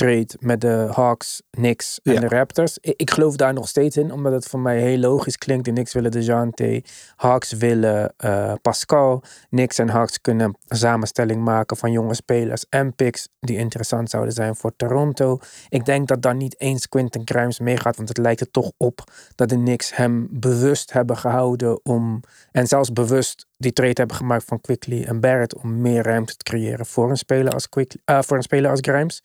trade 0.00 0.28
met 0.38 0.60
de 0.60 0.88
Hawks, 0.92 1.42
Knicks 1.50 2.00
en 2.02 2.12
Ja. 2.12 2.20
de 2.20 2.28
Raptors. 2.28 2.78
Ik, 2.80 2.94
ik 2.96 3.10
geloof 3.10 3.36
daar 3.36 3.52
nog 3.52 3.68
steeds 3.68 3.96
in, 3.96 4.12
omdat 4.12 4.32
het 4.32 4.46
voor 4.46 4.60
mij 4.60 4.80
heel 4.80 4.98
logisch 4.98 5.36
klinkt. 5.38 5.64
De 5.64 5.70
Knicks 5.72 5.92
willen 5.92 6.10
DeJounte, 6.10 6.82
Hawks 7.16 7.52
willen 7.52 8.14
eh, 8.16 8.52
Pascal. 8.62 9.22
Knicks 9.48 9.78
en 9.78 9.88
Hawks 9.88 10.20
kunnen 10.20 10.56
een 10.68 10.76
samenstelling 10.76 11.44
maken 11.44 11.76
van 11.76 11.92
jonge 11.92 12.14
spelers 12.14 12.64
en 12.68 12.94
picks 12.94 13.28
die 13.40 13.56
interessant 13.56 14.10
zouden 14.10 14.32
zijn 14.32 14.56
voor 14.56 14.72
Toronto. 14.76 15.38
Ik 15.68 15.84
denk 15.84 16.08
dat 16.08 16.22
daar 16.22 16.34
niet 16.34 16.60
eens 16.60 16.88
Quentin 16.88 17.22
Grimes 17.24 17.58
meegaat, 17.58 17.96
want 17.96 18.08
het 18.08 18.18
lijkt 18.18 18.40
er 18.40 18.50
toch 18.50 18.72
op 18.76 19.04
dat 19.34 19.48
de 19.48 19.56
Knicks 19.56 19.96
hem 19.96 20.28
bewust 20.30 20.92
hebben 20.92 21.16
gehouden 21.16 21.84
om, 21.84 22.20
en 22.52 22.66
zelfs 22.66 22.92
bewust 22.92 23.46
die 23.56 23.72
trade 23.72 23.92
hebben 23.94 24.16
gemaakt 24.16 24.44
van 24.44 24.60
Quickly 24.60 25.02
en 25.04 25.20
Barrett 25.20 25.56
om 25.56 25.80
meer 25.80 26.02
ruimte 26.02 26.36
te 26.36 26.44
creëren 26.44 26.86
voor 26.86 27.10
een 27.10 27.16
speler 27.16 27.52
als, 27.52 27.68
Quickly, 27.68 28.00
eh, 28.04 28.18
voor 28.22 28.36
een 28.36 28.42
speler 28.42 28.70
als 28.70 28.80
Grimes. 28.82 29.22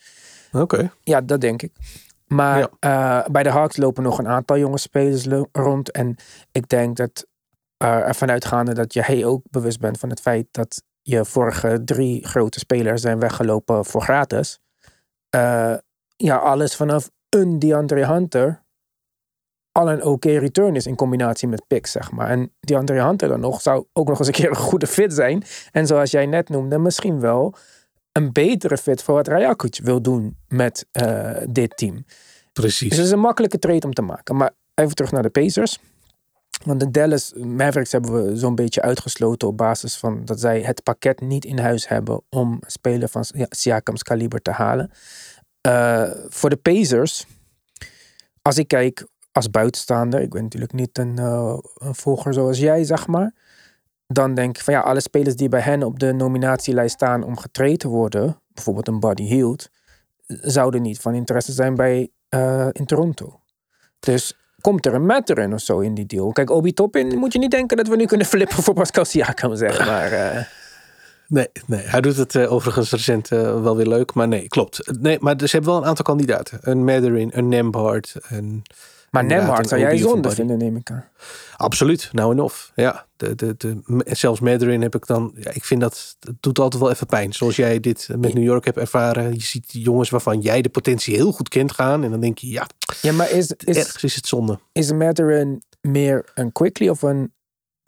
Oké. 0.55 0.91
Ja, 1.03 1.21
dat 1.21 1.41
denk 1.41 1.61
ik. 1.61 1.71
Maar 2.27 2.57
Ja. 2.59 2.69
eh, 2.79 3.31
bij 3.31 3.43
de 3.43 3.49
Hawks 3.49 3.77
lopen 3.77 4.03
nog 4.03 4.17
een 4.17 4.27
aantal 4.27 4.57
jonge 4.57 4.77
spelers 4.77 5.27
rond. 5.51 5.91
En 5.91 6.15
ik 6.51 6.69
denk 6.69 6.97
dat 6.97 7.25
eh, 7.77 8.07
ervan 8.07 8.29
uitgaande 8.31 8.73
dat 8.73 8.93
jij 8.93 9.25
ook 9.25 9.41
bewust 9.49 9.79
bent 9.79 9.99
van 9.99 10.09
het 10.09 10.21
feit 10.21 10.47
dat 10.51 10.83
je 11.01 11.25
vorige 11.25 11.81
drie 11.83 12.27
grote 12.27 12.59
spelers 12.59 13.01
zijn 13.01 13.19
weggelopen 13.19 13.85
voor 13.85 14.01
gratis. 14.01 14.59
Eh, 15.29 15.73
ja, 16.15 16.35
alles 16.35 16.75
vanaf 16.75 17.09
een 17.29 17.59
DeAndre 17.59 18.05
Hunter 18.05 18.63
al 19.71 19.91
een 19.91 20.03
oké 20.03 20.29
return 20.37 20.75
is 20.75 20.85
in 20.87 20.95
combinatie 20.95 21.47
met 21.47 21.67
picks, 21.67 21.91
zeg 21.91 22.11
maar. 22.11 22.29
En 22.29 22.53
DeAndre 22.59 23.01
Hunter 23.03 23.27
dan 23.27 23.39
nog 23.39 23.61
zou 23.61 23.85
ook 23.93 24.07
nog 24.07 24.19
eens 24.19 24.27
een 24.27 24.33
keer 24.33 24.49
een 24.49 24.55
goede 24.55 24.87
fit 24.87 25.13
zijn. 25.13 25.43
En 25.71 25.87
zoals 25.87 26.11
jij 26.11 26.25
net 26.25 26.49
noemde, 26.49 26.79
misschien 26.79 27.19
wel 27.19 27.55
een 28.15 28.31
betere 28.31 28.77
fit 28.77 29.03
voor 29.03 29.15
wat 29.15 29.27
Rajakic 29.27 29.79
wil 29.83 30.01
doen 30.01 30.37
met 30.47 30.85
eh, 30.91 31.37
dit 31.49 31.77
team. 31.77 31.95
Dus 31.95 32.05
Precies. 32.53 32.95
het 32.95 33.05
is 33.05 33.11
een 33.11 33.19
makkelijke 33.19 33.59
trade 33.59 33.85
om 33.85 33.93
te 33.93 34.01
maken. 34.01 34.35
Maar 34.35 34.51
even 34.75 34.95
terug 34.95 35.11
naar 35.11 35.21
de 35.21 35.29
Pacers. 35.29 35.79
Want 36.63 36.79
de 36.79 36.91
Dallas 36.91 37.33
Mavericks 37.33 37.91
hebben 37.91 38.25
we 38.25 38.37
zo'n 38.37 38.55
beetje 38.55 38.81
uitgesloten 38.81 39.47
op 39.47 39.57
basis 39.57 39.97
van 39.97 40.25
dat 40.25 40.39
zij 40.39 40.61
het 40.61 40.83
pakket 40.83 41.21
niet 41.21 41.45
in 41.45 41.59
huis 41.59 41.87
hebben 41.87 42.21
om 42.29 42.51
een 42.51 42.71
speler 42.71 43.09
van 43.09 43.25
ja, 43.27 43.45
Siakam's 43.49 44.03
kaliber 44.03 44.41
te 44.41 44.51
halen. 44.51 44.91
Eh, 45.61 46.09
voor 46.27 46.49
de 46.49 46.55
Pacers, 46.55 47.25
als 48.41 48.57
ik 48.57 48.67
kijk 48.67 49.07
als 49.31 49.49
buitenstaander, 49.49 50.21
ik 50.21 50.29
ben 50.29 50.43
natuurlijk 50.43 50.73
niet 50.73 50.97
een, 50.97 51.17
eh, 51.17 51.57
een 51.77 51.95
volger 51.95 52.33
zoals 52.33 52.57
jij, 52.57 52.83
zeg 52.83 53.07
maar. 53.07 53.33
Dan 54.07 54.33
denk 54.33 54.57
ik 54.57 54.63
van 54.63 54.73
ja, 54.73 54.79
alle 54.79 54.99
spelers 54.99 55.35
die 55.35 55.49
bij 55.49 55.59
hen 55.61 55.83
op 55.83 55.99
de 55.99 56.13
nominatielijst 56.13 56.95
staan 56.95 57.23
om 57.23 57.37
getraind 57.37 57.79
te 57.79 57.87
worden, 57.87 58.41
bijvoorbeeld 58.53 58.87
een 58.87 58.99
Buddy 58.99 59.23
Hield, 59.23 59.69
zouden 60.27 60.81
niet 60.81 60.99
van 60.99 61.13
interesse 61.13 61.51
zijn 61.51 61.75
bij 61.75 62.09
eh, 62.29 62.67
in 62.71 62.85
Toronto. 62.85 63.39
Dus 63.99 64.37
komt 64.61 64.85
er 64.85 64.93
een 64.93 65.05
Matterin 65.05 65.53
of 65.53 65.59
zo 65.61 65.79
in 65.79 65.93
die 65.93 66.05
deal? 66.05 66.31
Kijk, 66.31 66.49
Obi 66.49 66.73
Toppin 66.73 67.17
moet 67.17 67.33
je 67.33 67.39
niet 67.39 67.51
denken 67.51 67.77
dat 67.77 67.87
we 67.87 67.95
nu 67.95 68.05
kunnen 68.05 68.27
flippen 68.27 68.63
voor 68.63 68.73
Pascal 68.73 69.05
Siakam, 69.05 69.55
zeg 69.55 69.85
maar. 69.85 70.11
eh. 70.11 70.43
Nee, 71.27 71.47
nee, 71.65 71.81
hij 71.81 72.01
doet 72.01 72.15
het 72.17 72.35
eh, 72.35 72.51
overigens 72.51 72.91
recent 72.91 73.27
wel 73.27 73.75
weer 73.75 73.87
leuk. 73.87 74.13
Maar 74.13 74.27
nee, 74.27 74.47
klopt. 74.47 74.99
Nee, 75.01 75.17
maar 75.19 75.35
ze 75.37 75.45
hebben 75.55 75.71
wel 75.71 75.81
een 75.81 75.87
aantal 75.87 76.05
kandidaten. 76.05 76.59
Een 76.61 76.83
Matherin, 76.83 77.31
een 77.33 77.47
Nembhard. 77.47 78.15
Een, 78.29 78.63
maar 79.15 79.25
Nemhard 79.25 79.67
zou 79.67 79.81
jij 79.81 79.97
zonde 79.97 80.31
vinden, 80.31 80.57
neem 80.57 80.75
ik 80.75 80.91
aan. 80.91 81.05
Absoluut, 81.57 82.09
nou 82.11 82.31
en 82.31 82.39
of. 82.39 82.71
Ja, 82.75 83.05
de, 83.15 83.35
de, 83.35 83.55
de, 83.57 83.81
zelfs 84.05 84.39
Matherin 84.39 84.81
heb 84.81 84.95
ik 84.95 85.05
dan... 85.05 85.33
Ja, 85.35 85.51
ik 85.53 85.65
vind 85.65 85.81
dat, 85.81 86.15
het 86.19 86.35
doet 86.39 86.59
altijd 86.59 86.81
wel 86.81 86.91
even 86.91 87.07
pijn. 87.07 87.33
Zoals 87.33 87.55
jij 87.55 87.79
dit 87.79 88.09
met 88.17 88.33
New 88.33 88.43
York 88.43 88.65
hebt 88.65 88.77
ervaren. 88.77 89.33
Je 89.33 89.41
ziet 89.41 89.65
jongens 89.67 90.09
waarvan 90.09 90.39
jij 90.39 90.61
de 90.61 90.69
potentie 90.69 91.15
heel 91.15 91.31
goed 91.31 91.49
kent 91.49 91.71
gaan. 91.71 92.03
En 92.03 92.11
dan 92.11 92.19
denk 92.19 92.37
je, 92.37 92.47
ja, 92.47 92.67
Ja, 93.01 93.11
maar 93.11 93.31
is, 93.31 93.51
is, 93.51 93.77
ergens 93.77 94.03
is 94.03 94.15
het 94.15 94.27
zonde. 94.27 94.59
is 94.71 94.91
Matterin 94.91 95.63
meer 95.81 96.31
een 96.33 96.51
Quickly 96.51 96.89
of 96.89 97.01
een 97.01 97.33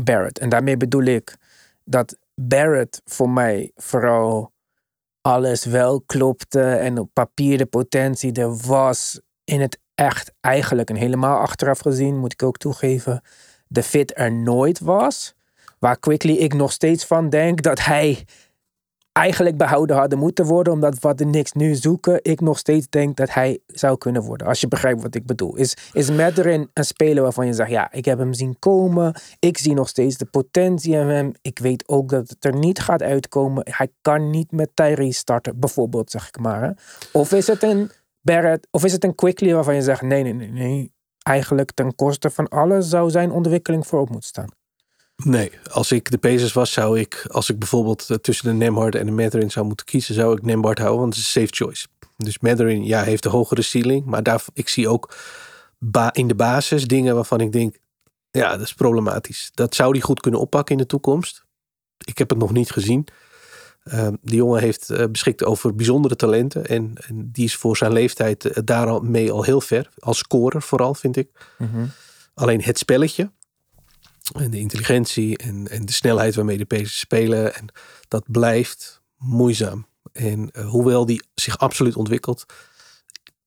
Barrett? 0.03 0.39
En 0.39 0.49
daarmee 0.49 0.77
bedoel 0.77 1.03
ik 1.03 1.37
dat 1.83 2.17
Barrett 2.35 3.01
voor 3.05 3.29
mij 3.29 3.71
vooral 3.75 4.53
alles 5.21 5.65
wel 5.65 6.01
klopte 6.01 6.61
en 6.61 6.99
op 6.99 7.09
papier 7.13 7.57
de 7.57 7.65
potentie 7.65 8.31
er 8.31 8.57
was. 8.57 9.21
In 9.43 9.61
het 9.61 9.79
echt 9.99 10.31
eigenlijk 10.41 10.89
en 10.89 10.95
helemaal 10.95 11.39
achteraf 11.39 11.79
gezien, 11.79 12.17
moet 12.17 12.33
ik 12.33 12.43
ook 12.43 12.57
toegeven, 12.57 13.21
de 13.67 13.83
fit 13.83 14.17
er 14.17 14.31
nooit 14.31 14.79
was. 14.79 15.35
Waar 15.79 15.99
Quickly 15.99 16.33
ik 16.33 16.53
nog 16.53 16.71
steeds 16.71 17.05
van 17.05 17.29
denk 17.29 17.61
dat 17.61 17.83
hij 17.83 18.25
eigenlijk 19.11 19.57
behouden 19.57 19.95
hadden 19.95 20.19
moeten 20.19 20.45
worden. 20.45 20.73
Omdat 20.73 20.99
wat 20.99 21.17
de 21.17 21.25
Knicks 21.25 21.51
nu 21.51 21.75
zoeken, 21.75 22.19
ik 22.21 22.41
nog 22.41 22.57
steeds 22.57 22.89
denk 22.89 23.17
dat 23.17 23.33
hij 23.33 23.59
zou 23.67 23.97
kunnen 23.97 24.21
worden. 24.21 24.47
Als 24.47 24.61
je 24.61 24.67
begrijpt 24.67 25.01
wat 25.01 25.15
ik 25.15 25.25
bedoel. 25.25 25.55
Is, 25.55 25.77
is 25.93 26.11
Mathurin 26.11 26.69
een 26.73 26.85
speler 26.85 27.23
waarvan 27.23 27.45
je 27.45 27.53
zegt, 27.53 27.69
ja, 27.69 27.91
ik 27.91 28.05
heb 28.05 28.17
hem 28.19 28.33
zien 28.33 28.59
komen. 28.59 29.15
Ik 29.39 29.57
zie 29.57 29.73
nog 29.73 29.87
steeds 29.87 30.17
de 30.17 30.25
potentie 30.25 30.93
in 30.93 31.07
hem. 31.07 31.31
Ik 31.41 31.59
weet 31.59 31.87
ook 31.87 32.09
dat 32.09 32.29
het 32.29 32.45
er 32.45 32.55
niet 32.55 32.79
gaat 32.79 33.01
uitkomen. 33.01 33.63
Hij 33.69 33.89
kan 34.01 34.29
niet 34.29 34.51
met 34.51 34.69
Tyrese 34.73 35.19
starten, 35.19 35.59
bijvoorbeeld, 35.59 36.11
zeg 36.11 36.27
ik 36.27 36.39
maar. 36.39 36.77
Of 37.11 37.31
is 37.31 37.47
het 37.47 37.63
een 37.63 37.91
Of 38.71 38.83
is 38.83 38.91
het 38.91 39.03
een 39.03 39.15
Quickly 39.15 39.53
waarvan 39.53 39.75
je 39.75 39.81
zegt, 39.81 40.01
nee, 40.01 40.23
nee, 40.23 40.33
nee, 40.33 40.51
nee. 40.51 40.91
Eigenlijk 41.23 41.71
ten 41.71 41.95
koste 41.95 42.29
van 42.29 42.47
alles 42.47 42.89
zou 42.89 43.09
zijn 43.09 43.31
ontwikkeling 43.31 43.87
voorop 43.87 44.09
moeten 44.09 44.29
staan. 44.29 44.49
Nee, 45.23 45.51
als 45.71 45.91
ik 45.91 46.11
de 46.11 46.17
Pacers 46.17 46.53
was, 46.53 46.71
zou 46.71 46.99
ik, 46.99 47.25
als 47.27 47.49
ik 47.49 47.59
bijvoorbeeld 47.59 48.09
eh, 48.09 48.17
tussen 48.17 48.45
de 48.47 48.53
Nemhard 48.53 48.95
en 48.95 49.05
de 49.05 49.11
Matherin 49.11 49.51
zou 49.51 49.65
moeten 49.65 49.85
kiezen, 49.85 50.15
zou 50.15 50.37
ik 50.37 50.43
Nemhard 50.43 50.77
houden, 50.77 50.99
want 50.99 51.13
het 51.13 51.23
is 51.23 51.35
een 51.35 51.41
safe 51.41 51.63
choice. 51.63 51.87
Dus 52.17 52.39
Matherin, 52.39 52.85
ja, 52.85 53.03
heeft 53.03 53.25
een 53.25 53.31
hogere 53.31 53.61
ceiling, 53.61 54.05
maar 54.05 54.23
daar, 54.23 54.43
ik 54.53 54.69
zie 54.69 54.87
ook 54.89 55.15
in 56.11 56.27
de 56.27 56.35
basis 56.35 56.87
dingen 56.87 57.15
waarvan 57.15 57.39
ik 57.41 57.51
denk, 57.51 57.77
ja, 58.31 58.51
dat 58.51 58.61
is 58.61 58.73
problematisch. 58.73 59.51
Dat 59.53 59.75
zou 59.75 59.91
hij 59.91 60.01
goed 60.01 60.19
kunnen 60.19 60.39
oppakken 60.39 60.75
in 60.75 60.81
de 60.81 60.87
toekomst. 60.87 61.45
Ik 62.05 62.17
heb 62.17 62.29
het 62.29 62.39
nog 62.39 62.51
niet 62.51 62.71
gezien. 62.71 63.07
Uh, 63.93 64.07
die 64.21 64.35
jongen 64.35 64.61
heeft 64.61 64.89
uh, 64.89 65.05
beschikt 65.11 65.43
over 65.43 65.75
bijzondere 65.75 66.15
talenten 66.15 66.65
en, 66.65 66.93
en, 67.07 67.29
die 67.31 67.45
is 67.45 67.55
voor 67.55 67.77
zijn 67.77 67.93
leeftijd 67.93 68.45
uh, 68.45 68.51
daar 68.63 68.87
al 68.87 68.99
mee 68.99 69.31
al 69.31 69.43
heel 69.43 69.61
ver. 69.61 69.89
Als 69.97 70.17
scorer 70.17 70.61
vooral, 70.61 70.93
vind 70.93 71.15
ik. 71.15 71.29
Mm 71.57 71.69
-hmm. 71.71 71.91
Alleen 72.33 72.61
het 72.61 72.77
spelletje, 72.77 73.31
en 74.35 74.51
de 74.51 74.59
intelligentie 74.59 75.37
en, 75.37 75.67
en 75.67 75.85
de 75.85 75.91
snelheid 75.91 76.35
waarmee 76.35 76.57
de 76.57 76.65
Pacers 76.65 76.99
spelen. 76.99 77.55
En 77.55 77.67
dat 78.07 78.23
blijft 78.31 79.01
moeizaam. 79.17 79.87
En 80.11 80.49
uh, 80.51 80.69
hoewel 80.69 81.05
die 81.05 81.23
zich 81.35 81.57
absoluut 81.57 81.95
ontwikkelt, 81.95 82.45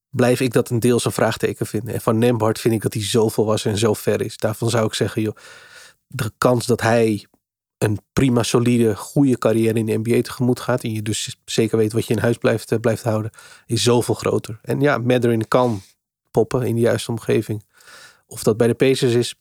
blijf 0.09 0.39
ik 0.39 0.53
dat 0.53 0.69
een 0.69 0.79
deels 0.79 1.05
een 1.05 1.11
vraagteken 1.11 1.65
vinden. 1.65 1.93
En 1.93 2.01
van 2.01 2.17
Nembhard 2.17 2.59
vind 2.59 2.73
ik 2.73 2.81
dat 2.81 2.93
hij 2.93 3.03
zoveel 3.03 3.45
was 3.45 3.65
en 3.65 3.77
zo 3.77 3.93
ver 3.93 4.21
is. 4.21 4.37
Daarvan 4.37 4.69
zou 4.69 4.85
ik 4.85 4.93
zeggen, 4.93 5.21
joh, 5.21 5.35
de 6.07 6.31
kans 6.37 6.65
dat 6.65 6.81
hij 6.81 7.25
een 7.81 7.99
prima, 8.13 8.43
solide, 8.43 8.95
goede 8.95 9.37
carrière 9.37 9.79
in 9.79 9.85
de 9.85 9.97
NBA 9.97 10.21
tegemoet 10.21 10.59
gaat. 10.59 10.83
En 10.83 10.93
je 10.93 11.01
dus 11.01 11.39
zeker 11.45 11.77
weet 11.77 11.93
wat 11.93 12.05
je 12.05 12.13
in 12.13 12.19
huis 12.19 12.37
blijft, 12.37 12.71
uh, 12.71 12.79
blijft 12.79 13.03
houden, 13.03 13.31
is 13.65 13.83
zoveel 13.83 14.15
groter. 14.15 14.59
En 14.61 14.81
ja, 14.81 14.97
Matherin 14.97 15.47
kan 15.47 15.81
poppen 16.31 16.63
in 16.63 16.75
de 16.75 16.81
juiste 16.81 17.11
omgeving. 17.11 17.65
Of 18.27 18.43
dat 18.43 18.57
bij 18.57 18.67
de 18.67 18.73
Pacers 18.73 19.13
is, 19.13 19.35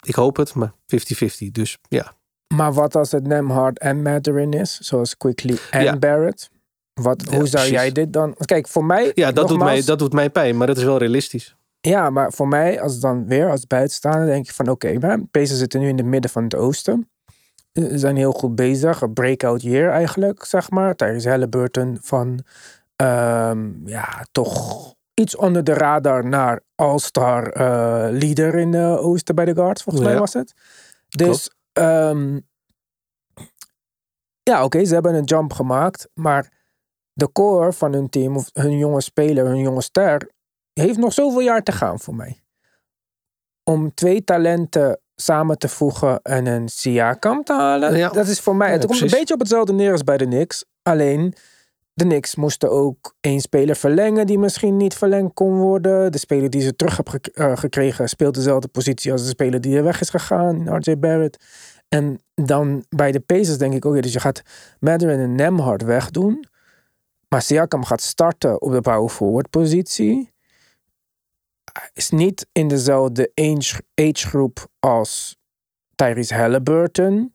ik 0.00 0.14
hoop 0.14 0.36
het, 0.36 0.54
maar 0.54 0.72
50-50. 0.72 1.50
Dus 1.52 1.78
ja. 1.88 2.16
Maar 2.54 2.72
wat 2.72 2.94
als 2.94 3.12
het 3.12 3.26
Nemhard 3.26 3.78
en 3.78 4.02
Matherin 4.02 4.52
is, 4.52 4.78
zoals 4.78 5.16
Quickly 5.16 5.58
en 5.70 5.82
ja. 5.82 5.96
Barrett? 5.96 6.50
Wat, 6.94 7.22
hoe 7.22 7.34
zou 7.34 7.48
precies. 7.48 7.70
jij 7.70 7.92
dit 7.92 8.12
dan... 8.12 8.34
Kijk, 8.44 8.68
voor 8.68 8.84
mij... 8.84 9.12
Ja, 9.14 9.32
dat, 9.32 9.48
nogmaals, 9.48 9.48
doet 9.48 9.58
mij, 9.58 9.82
dat 9.82 9.98
doet 9.98 10.12
mij 10.12 10.30
pijn, 10.30 10.56
maar 10.56 10.66
dat 10.66 10.76
is 10.76 10.84
wel 10.84 10.98
realistisch. 10.98 11.56
Ja, 11.88 12.10
maar 12.10 12.32
voor 12.32 12.48
mij, 12.48 12.80
als 12.80 13.00
dan 13.00 13.26
weer 13.26 13.50
als 13.50 13.66
buitenstaander, 13.66 14.26
denk 14.26 14.46
ik 14.46 14.54
van 14.54 14.68
oké, 14.68 14.94
okay, 14.94 15.18
Pacers 15.30 15.58
zitten 15.58 15.80
nu 15.80 15.88
in 15.88 15.96
het 15.96 16.06
midden 16.06 16.30
van 16.30 16.42
het 16.42 16.54
oosten. 16.54 17.10
Ze 17.72 17.98
zijn 17.98 18.16
heel 18.16 18.32
goed 18.32 18.54
bezig. 18.54 19.00
Een 19.00 19.12
breakout 19.12 19.62
year 19.62 19.90
eigenlijk, 19.90 20.44
zeg 20.44 20.70
maar. 20.70 20.94
Tijdens 20.94 21.26
Halliburton 21.26 21.98
van, 22.00 22.44
um, 22.96 23.82
ja, 23.84 24.26
toch 24.32 24.94
iets 25.14 25.36
onder 25.36 25.64
de 25.64 25.74
radar 25.74 26.26
naar 26.26 26.60
all-star 26.74 27.56
uh, 27.56 28.18
leader 28.18 28.54
in 28.54 28.70
de 28.70 28.98
oosten 29.00 29.34
bij 29.34 29.44
de 29.44 29.54
guards, 29.54 29.82
volgens 29.82 30.04
ja. 30.04 30.10
mij 30.10 30.20
was 30.20 30.32
het. 30.32 30.52
Dus, 31.08 31.50
um, 31.72 32.46
ja, 34.42 34.56
oké, 34.56 34.64
okay, 34.64 34.84
ze 34.84 34.94
hebben 34.94 35.14
een 35.14 35.24
jump 35.24 35.52
gemaakt, 35.52 36.08
maar 36.14 36.52
de 37.12 37.32
core 37.32 37.72
van 37.72 37.92
hun 37.92 38.08
team, 38.08 38.36
of 38.36 38.50
hun 38.52 38.78
jonge 38.78 39.00
speler, 39.00 39.46
hun 39.46 39.60
jonge 39.60 39.82
ster, 39.82 40.30
heeft 40.72 40.98
nog 40.98 41.12
zoveel 41.12 41.40
jaar 41.40 41.62
te 41.62 41.72
gaan 41.72 42.00
voor 42.00 42.14
mij. 42.14 42.42
Om 43.64 43.94
twee 43.94 44.24
talenten 44.24 45.00
samen 45.16 45.58
te 45.58 45.68
voegen 45.68 46.22
en 46.22 46.46
een 46.46 46.68
Siakam 46.68 47.44
te 47.44 47.52
halen. 47.52 47.96
Ja. 47.96 48.08
Dat 48.08 48.26
is 48.26 48.40
voor 48.40 48.56
mij, 48.56 48.66
ja, 48.66 48.72
het 48.72 48.86
komt 48.86 48.98
precies. 48.98 49.12
een 49.12 49.18
beetje 49.18 49.34
op 49.34 49.40
hetzelfde 49.40 49.72
neer 49.72 49.92
als 49.92 50.04
bij 50.04 50.16
de 50.16 50.26
Knicks. 50.26 50.64
Alleen, 50.82 51.34
de 51.94 52.04
Knicks 52.04 52.34
moesten 52.34 52.70
ook 52.70 53.14
één 53.20 53.40
speler 53.40 53.76
verlengen 53.76 54.26
die 54.26 54.38
misschien 54.38 54.76
niet 54.76 54.94
verlengd 54.94 55.34
kon 55.34 55.58
worden. 55.58 56.12
De 56.12 56.18
speler 56.18 56.50
die 56.50 56.60
ze 56.60 56.76
terug 56.76 56.96
hebben 56.96 57.20
uh, 57.34 57.56
gekregen 57.56 58.08
speelt 58.08 58.34
dezelfde 58.34 58.68
positie 58.68 59.12
als 59.12 59.22
de 59.22 59.28
speler 59.28 59.60
die 59.60 59.76
er 59.76 59.84
weg 59.84 60.00
is 60.00 60.10
gegaan, 60.10 60.76
RJ 60.76 60.98
Barrett. 60.98 61.44
En 61.88 62.20
dan 62.34 62.84
bij 62.88 63.12
de 63.12 63.20
Pacers 63.20 63.58
denk 63.58 63.74
ik 63.74 63.84
ook, 63.84 63.90
okay, 63.90 64.02
dus 64.02 64.12
je 64.12 64.20
gaat 64.20 64.42
Matherin 64.80 65.18
en 65.18 65.34
Nemhard 65.34 65.82
wegdoen. 65.82 66.46
Maar 67.28 67.42
Siakam 67.42 67.84
gaat 67.84 68.00
starten 68.00 68.62
op 68.62 68.72
de 68.72 68.80
power 68.80 69.08
forward 69.08 69.50
positie. 69.50 70.31
Is 71.92 72.10
niet 72.10 72.46
in 72.52 72.68
dezelfde 72.68 73.32
age, 73.34 73.82
agegroep 73.94 74.66
als 74.78 75.36
Tyrese 75.94 76.34
Halliburton. 76.34 77.34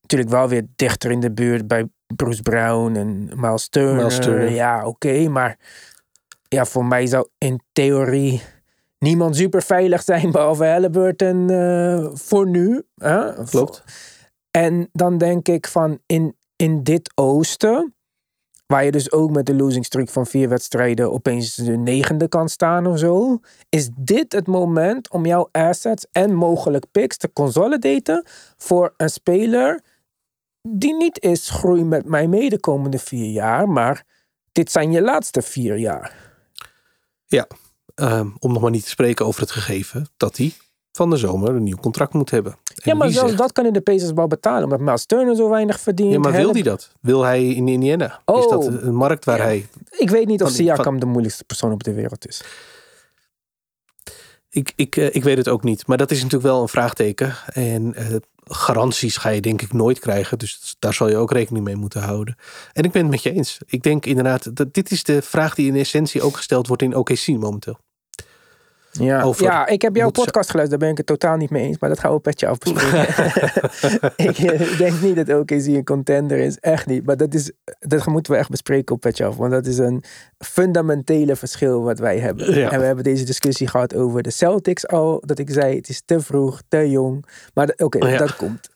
Natuurlijk 0.00 0.30
wel 0.30 0.48
weer 0.48 0.66
dichter 0.76 1.10
in 1.10 1.20
de 1.20 1.32
buurt 1.32 1.66
bij 1.66 1.88
Bruce 2.16 2.42
Brown 2.42 2.96
en 2.96 3.30
Miles 3.34 3.68
Turner. 3.68 3.96
Miles 3.96 4.18
Turner. 4.18 4.50
Ja, 4.50 4.86
oké. 4.86 5.28
maar 5.28 5.58
ja, 6.48 6.64
voor 6.64 6.84
mij 6.84 7.06
zou 7.06 7.28
in 7.38 7.60
theorie 7.72 8.42
niemand 8.98 9.36
super 9.36 9.62
veilig 9.62 10.02
zijn 10.02 10.30
behalve 10.32 10.64
Halliburton 10.64 11.50
eh, 11.50 12.08
voor 12.12 12.48
nu. 12.48 12.82
Hè? 12.94 13.44
Klopt. 13.44 13.84
En 14.50 14.88
dan 14.92 15.18
denk 15.18 15.48
ik 15.48 15.66
van 15.66 15.98
in, 16.06 16.36
in 16.56 16.82
dit 16.82 17.12
oosten, 17.14 17.94
waar 18.68 18.84
je 18.84 18.90
dus 18.90 19.12
ook 19.12 19.30
met 19.30 19.46
de 19.46 19.54
losing 19.54 19.84
streak 19.84 20.08
van 20.08 20.26
vier 20.26 20.48
wedstrijden 20.48 21.12
opeens 21.12 21.54
de 21.54 21.76
negende 21.76 22.28
kan 22.28 22.48
staan 22.48 22.86
of 22.86 22.98
zo, 22.98 23.40
is 23.68 23.88
dit 23.96 24.32
het 24.32 24.46
moment 24.46 25.10
om 25.10 25.26
jouw 25.26 25.48
assets 25.52 26.06
en 26.12 26.34
mogelijk 26.34 26.84
picks 26.90 27.16
te 27.16 27.32
consolidaten 27.32 28.26
voor 28.56 28.94
een 28.96 29.10
speler 29.10 29.82
die 30.62 30.94
niet 30.94 31.22
is 31.22 31.50
groei 31.50 31.84
met 31.84 32.04
mij 32.04 32.28
mee 32.28 32.50
de 32.50 32.60
komende 32.60 32.98
vier 32.98 33.30
jaar, 33.30 33.68
maar 33.68 34.04
dit 34.52 34.70
zijn 34.70 34.90
je 34.90 35.02
laatste 35.02 35.42
vier 35.42 35.76
jaar. 35.76 36.32
Ja, 37.26 37.46
ehm, 37.94 38.30
om 38.38 38.52
nog 38.52 38.62
maar 38.62 38.70
niet 38.70 38.84
te 38.84 38.90
spreken 38.90 39.26
over 39.26 39.40
het 39.40 39.50
gegeven 39.50 40.08
dat 40.16 40.36
hij 40.36 40.52
van 40.98 41.10
de 41.10 41.16
zomer 41.16 41.48
een 41.54 41.62
nieuw 41.62 41.76
contract 41.76 42.12
moet 42.12 42.30
hebben. 42.30 42.52
En 42.52 42.58
ja, 42.74 42.94
maar 42.94 43.08
zelfs 43.10 43.26
zegt- 43.28 43.40
dat 43.42 43.52
kan 43.52 43.66
in 43.66 43.72
de 43.72 43.80
Pacers 43.80 44.12
wel 44.12 44.26
betalen, 44.26 44.64
omdat 44.64 44.80
Miles 44.80 45.06
Turner 45.06 45.36
zo 45.36 45.48
weinig 45.48 45.80
verdient. 45.80 46.12
Ja, 46.12 46.18
maar 46.18 46.32
wil 46.32 46.52
hij 46.52 46.62
dat? 46.62 46.92
Wil 47.00 47.22
hij 47.22 47.44
in 47.46 47.68
Indiana? 47.68 48.06
Is 48.06 48.34
Oh. 48.34 48.50
dat 48.50 48.66
een 48.66 48.94
markt 48.94 49.24
waar 49.24 49.36
Ja. 49.38 49.42
hij... 49.44 49.66
Ik 49.90 50.10
weet 50.10 50.26
niet 50.26 50.42
of 50.42 50.50
Siakam 50.50 50.84
van- 50.84 50.98
de 50.98 51.06
moeilijkste 51.06 51.44
persoon 51.44 51.72
op 51.72 51.82
de 51.84 51.92
wereld 51.94 52.26
is. 52.28 52.42
Ik, 54.50 54.72
ik, 54.76 54.96
eh, 54.96 55.14
ik 55.14 55.22
weet 55.24 55.36
het 55.36 55.48
ook 55.48 55.62
niet. 55.62 55.86
Maar 55.86 55.96
dat 55.96 56.10
is 56.10 56.16
natuurlijk 56.22 56.50
wel 56.50 56.62
een 56.62 56.68
vraagteken. 56.68 57.34
En 57.52 57.94
eh, 57.94 58.06
garanties 58.44 59.16
ga 59.16 59.28
je 59.28 59.40
denk 59.40 59.62
ik 59.62 59.72
nooit 59.72 59.98
krijgen. 59.98 60.38
Dus 60.38 60.76
daar 60.78 60.94
zal 60.94 61.08
je 61.08 61.16
ook 61.16 61.32
rekening 61.32 61.64
mee 61.64 61.76
moeten 61.76 62.00
houden. 62.02 62.36
En 62.72 62.82
ik 62.84 62.92
ben 62.92 63.02
het 63.02 63.10
met 63.10 63.22
je 63.22 63.32
eens. 63.32 63.58
Ik 63.66 63.82
denk 63.82 64.06
inderdaad, 64.06 64.56
dat 64.56 64.74
dit 64.74 64.90
is 64.90 65.02
de 65.02 65.22
vraag 65.22 65.54
die 65.54 65.66
in 65.66 65.76
essentie 65.76 66.22
ook 66.22 66.36
gesteld 66.36 66.66
wordt 66.66 66.82
in 66.82 66.94
OKC 66.96 67.26
momenteel. 67.28 67.78
Ja, 68.92 69.22
Over- 69.22 69.44
ja 69.44 69.66
ik 69.66 69.82
heb 69.82 69.96
jouw 69.96 70.10
podcast 70.10 70.50
geluisterd, 70.50 70.70
daar 70.70 70.78
ben 70.78 70.88
ik 70.88 70.96
het 70.96 71.06
totaal 71.06 71.36
niet 71.36 71.50
mee 71.50 71.64
eens. 71.66 71.78
Maar 71.78 71.88
dat 71.88 71.98
gaan 72.00 72.10
we 72.10 72.16
op 72.16 72.22
petje 72.22 72.46
af 72.46 72.58
bespreken. 72.58 73.24
ik 74.28 74.38
eh, 74.38 74.78
denk 74.78 75.00
niet 75.00 75.16
dat 75.26 75.38
OKC 75.38 75.50
een 75.66 75.84
contender 75.84 76.38
is. 76.38 76.58
Echt 76.58 76.86
niet. 76.86 77.06
Maar 77.06 77.16
dat, 77.16 77.34
is, 77.34 77.50
dat 77.78 78.06
moeten 78.06 78.32
we 78.32 78.38
echt 78.38 78.50
bespreken 78.50 78.94
op 78.94 79.00
petje 79.00 79.24
af. 79.24 79.36
Want 79.36 79.50
dat 79.50 79.66
is 79.66 79.78
een 79.78 80.02
fundamentele 80.38 81.36
verschil 81.36 81.82
wat 81.82 81.98
wij 81.98 82.18
hebben. 82.18 82.54
Ja. 82.54 82.70
En 82.70 82.78
we 82.80 82.84
hebben 82.84 83.04
deze 83.04 83.24
discussie 83.24 83.68
gehad 83.68 83.94
over 83.94 84.22
de 84.22 84.30
Celtics 84.30 84.86
al. 84.86 85.22
Dat 85.26 85.38
ik 85.38 85.50
zei, 85.50 85.76
het 85.76 85.88
is 85.88 86.02
te 86.04 86.20
vroeg, 86.20 86.62
te 86.68 86.90
jong. 86.90 87.24
Maar 87.54 87.72
oké, 87.76 88.06
Ja. 88.08 88.18
dat 88.18 88.36
komt. 88.36 88.68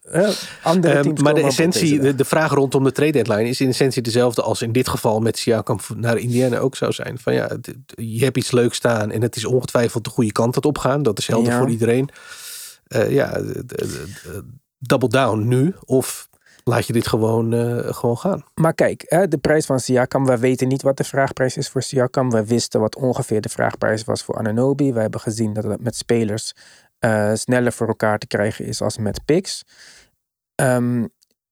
Andere 0.63 0.95
Ehm, 0.95 1.03
teams 1.03 1.23
maar 1.23 1.35
de 1.35 1.43
essentie, 1.43 2.01
de, 2.01 2.15
de 2.15 2.25
vraag 2.25 2.53
rondom 2.53 2.85
de 2.85 2.93
trade 2.93 3.13
deadline 3.13 3.49
is 3.49 3.61
in 3.61 3.69
essentie 3.69 4.03
dezelfde 4.03 4.43
als 4.43 4.63
in 4.63 4.73
dit 4.73 4.89
geval 4.89 5.21
met 5.21 5.39
Siakam 5.39 5.79
naar 5.97 6.17
Indiana 6.19 6.59
ook 6.59 6.77
zou 6.77 6.93
zijn. 6.93 7.19
Van 7.19 7.35
ja, 7.35 7.57
je 7.87 8.25
hebt 8.25 8.37
iets 8.37 8.51
leuks 8.51 8.77
staan 8.77 9.11
en 9.11 9.23
het 9.23 9.37
is 9.37 9.45
ongetwijfeld 9.45 10.05
de 10.05 10.11
goede 10.11 10.33
kant 10.33 10.55
dat 10.55 10.65
opgaan. 10.67 11.03
Dat 11.03 11.19
is 11.19 11.27
helder 11.27 11.53
Ja. 11.53 11.59
voor 11.59 11.71
iedereen. 11.71 12.09
Eh, 12.87 13.11
ja, 13.11 13.41
double 14.79 15.09
down 15.09 15.49
nu 15.49 15.75
of 15.85 16.29
laat 16.65 16.87
je 16.87 16.93
dit 16.93 17.07
gewoon, 17.07 17.53
eh, 17.53 17.95
gewoon 17.95 18.19
gaan. 18.19 18.45
Maar 18.55 18.75
kijk, 18.75 19.05
hè, 19.07 19.29
de 19.29 19.39
prijs 19.39 19.67
van 19.67 19.81
Siakam. 19.81 20.27
We 20.27 20.39
weten 20.39 20.69
niet 20.69 20.83
wat 20.83 20.97
de 20.97 21.05
vraagprijs 21.05 21.57
is 21.57 21.69
voor 21.69 21.83
Siakam. 21.83 22.31
We 22.31 22.45
wisten 22.45 22.81
wat 22.81 22.97
ongeveer 22.97 23.41
de 23.41 23.49
vraagprijs 23.49 24.05
was 24.05 24.23
voor 24.23 24.39
Ananobi. 24.39 24.93
We 24.93 25.01
hebben 25.01 25.21
gezien 25.21 25.53
dat 25.53 25.65
het 25.65 25.83
met 25.83 25.97
spelers 25.97 26.53
eh, 27.03 27.31
sneller 27.35 27.73
voor 27.73 27.89
elkaar 27.89 28.19
te 28.19 28.27
krijgen 28.27 28.65
is 28.65 28.81
als 28.83 28.99
met 28.99 29.25
picks. 29.25 29.63
Ehm, 30.55 31.03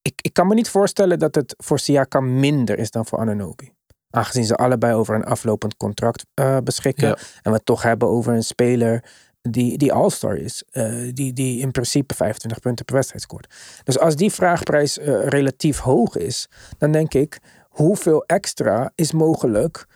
ik, 0.03 0.15
ik 0.21 0.33
kan 0.33 0.47
me 0.47 0.55
niet 0.55 0.69
voorstellen 0.69 1.19
dat 1.19 1.35
het 1.35 1.55
voor 1.59 1.79
Siakam 1.79 2.41
minder 2.41 2.79
is 2.79 2.91
dan 2.91 3.07
voor 3.07 3.19
Ananobi. 3.19 3.73
Aangezien 4.11 4.45
ze 4.45 4.57
allebei 4.57 4.95
over 4.95 5.15
een 5.15 5.25
aflopend 5.25 5.77
contract 5.77 6.27
eh, 6.35 6.57
beschikken. 6.65 7.09
Ja. 7.09 7.15
En 7.17 7.51
we 7.51 7.57
het 7.57 7.65
toch 7.65 7.83
hebben 7.83 8.09
over 8.09 8.35
een 8.35 8.43
speler 8.43 9.05
die, 9.43 9.79
die 9.79 9.93
all-star 9.93 10.37
is. 10.37 10.65
eh, 10.71 11.11
die, 11.13 11.33
die 11.33 11.61
in 11.61 11.71
principe 11.71 12.15
25 12.15 12.61
punten 12.61 12.85
per 12.85 12.95
wedstrijd 12.95 13.23
scoort. 13.23 13.55
Dus 13.85 13.99
als 13.99 14.17
die 14.17 14.33
vraagprijs 14.33 14.97
relatief 15.25 15.79
hoog 15.79 16.17
is, 16.17 16.49
dan 16.79 16.93
denk 16.93 17.15
ik, 17.15 17.39
hoeveel 17.69 18.25
extra 18.25 18.93
is 18.95 19.13
mogelijk 19.13 19.87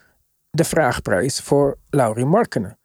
de 0.51 0.65
vraagprijs 0.65 1.41
voor 1.41 1.79
Laurie 1.91 2.27
Markkenen? 2.27 2.79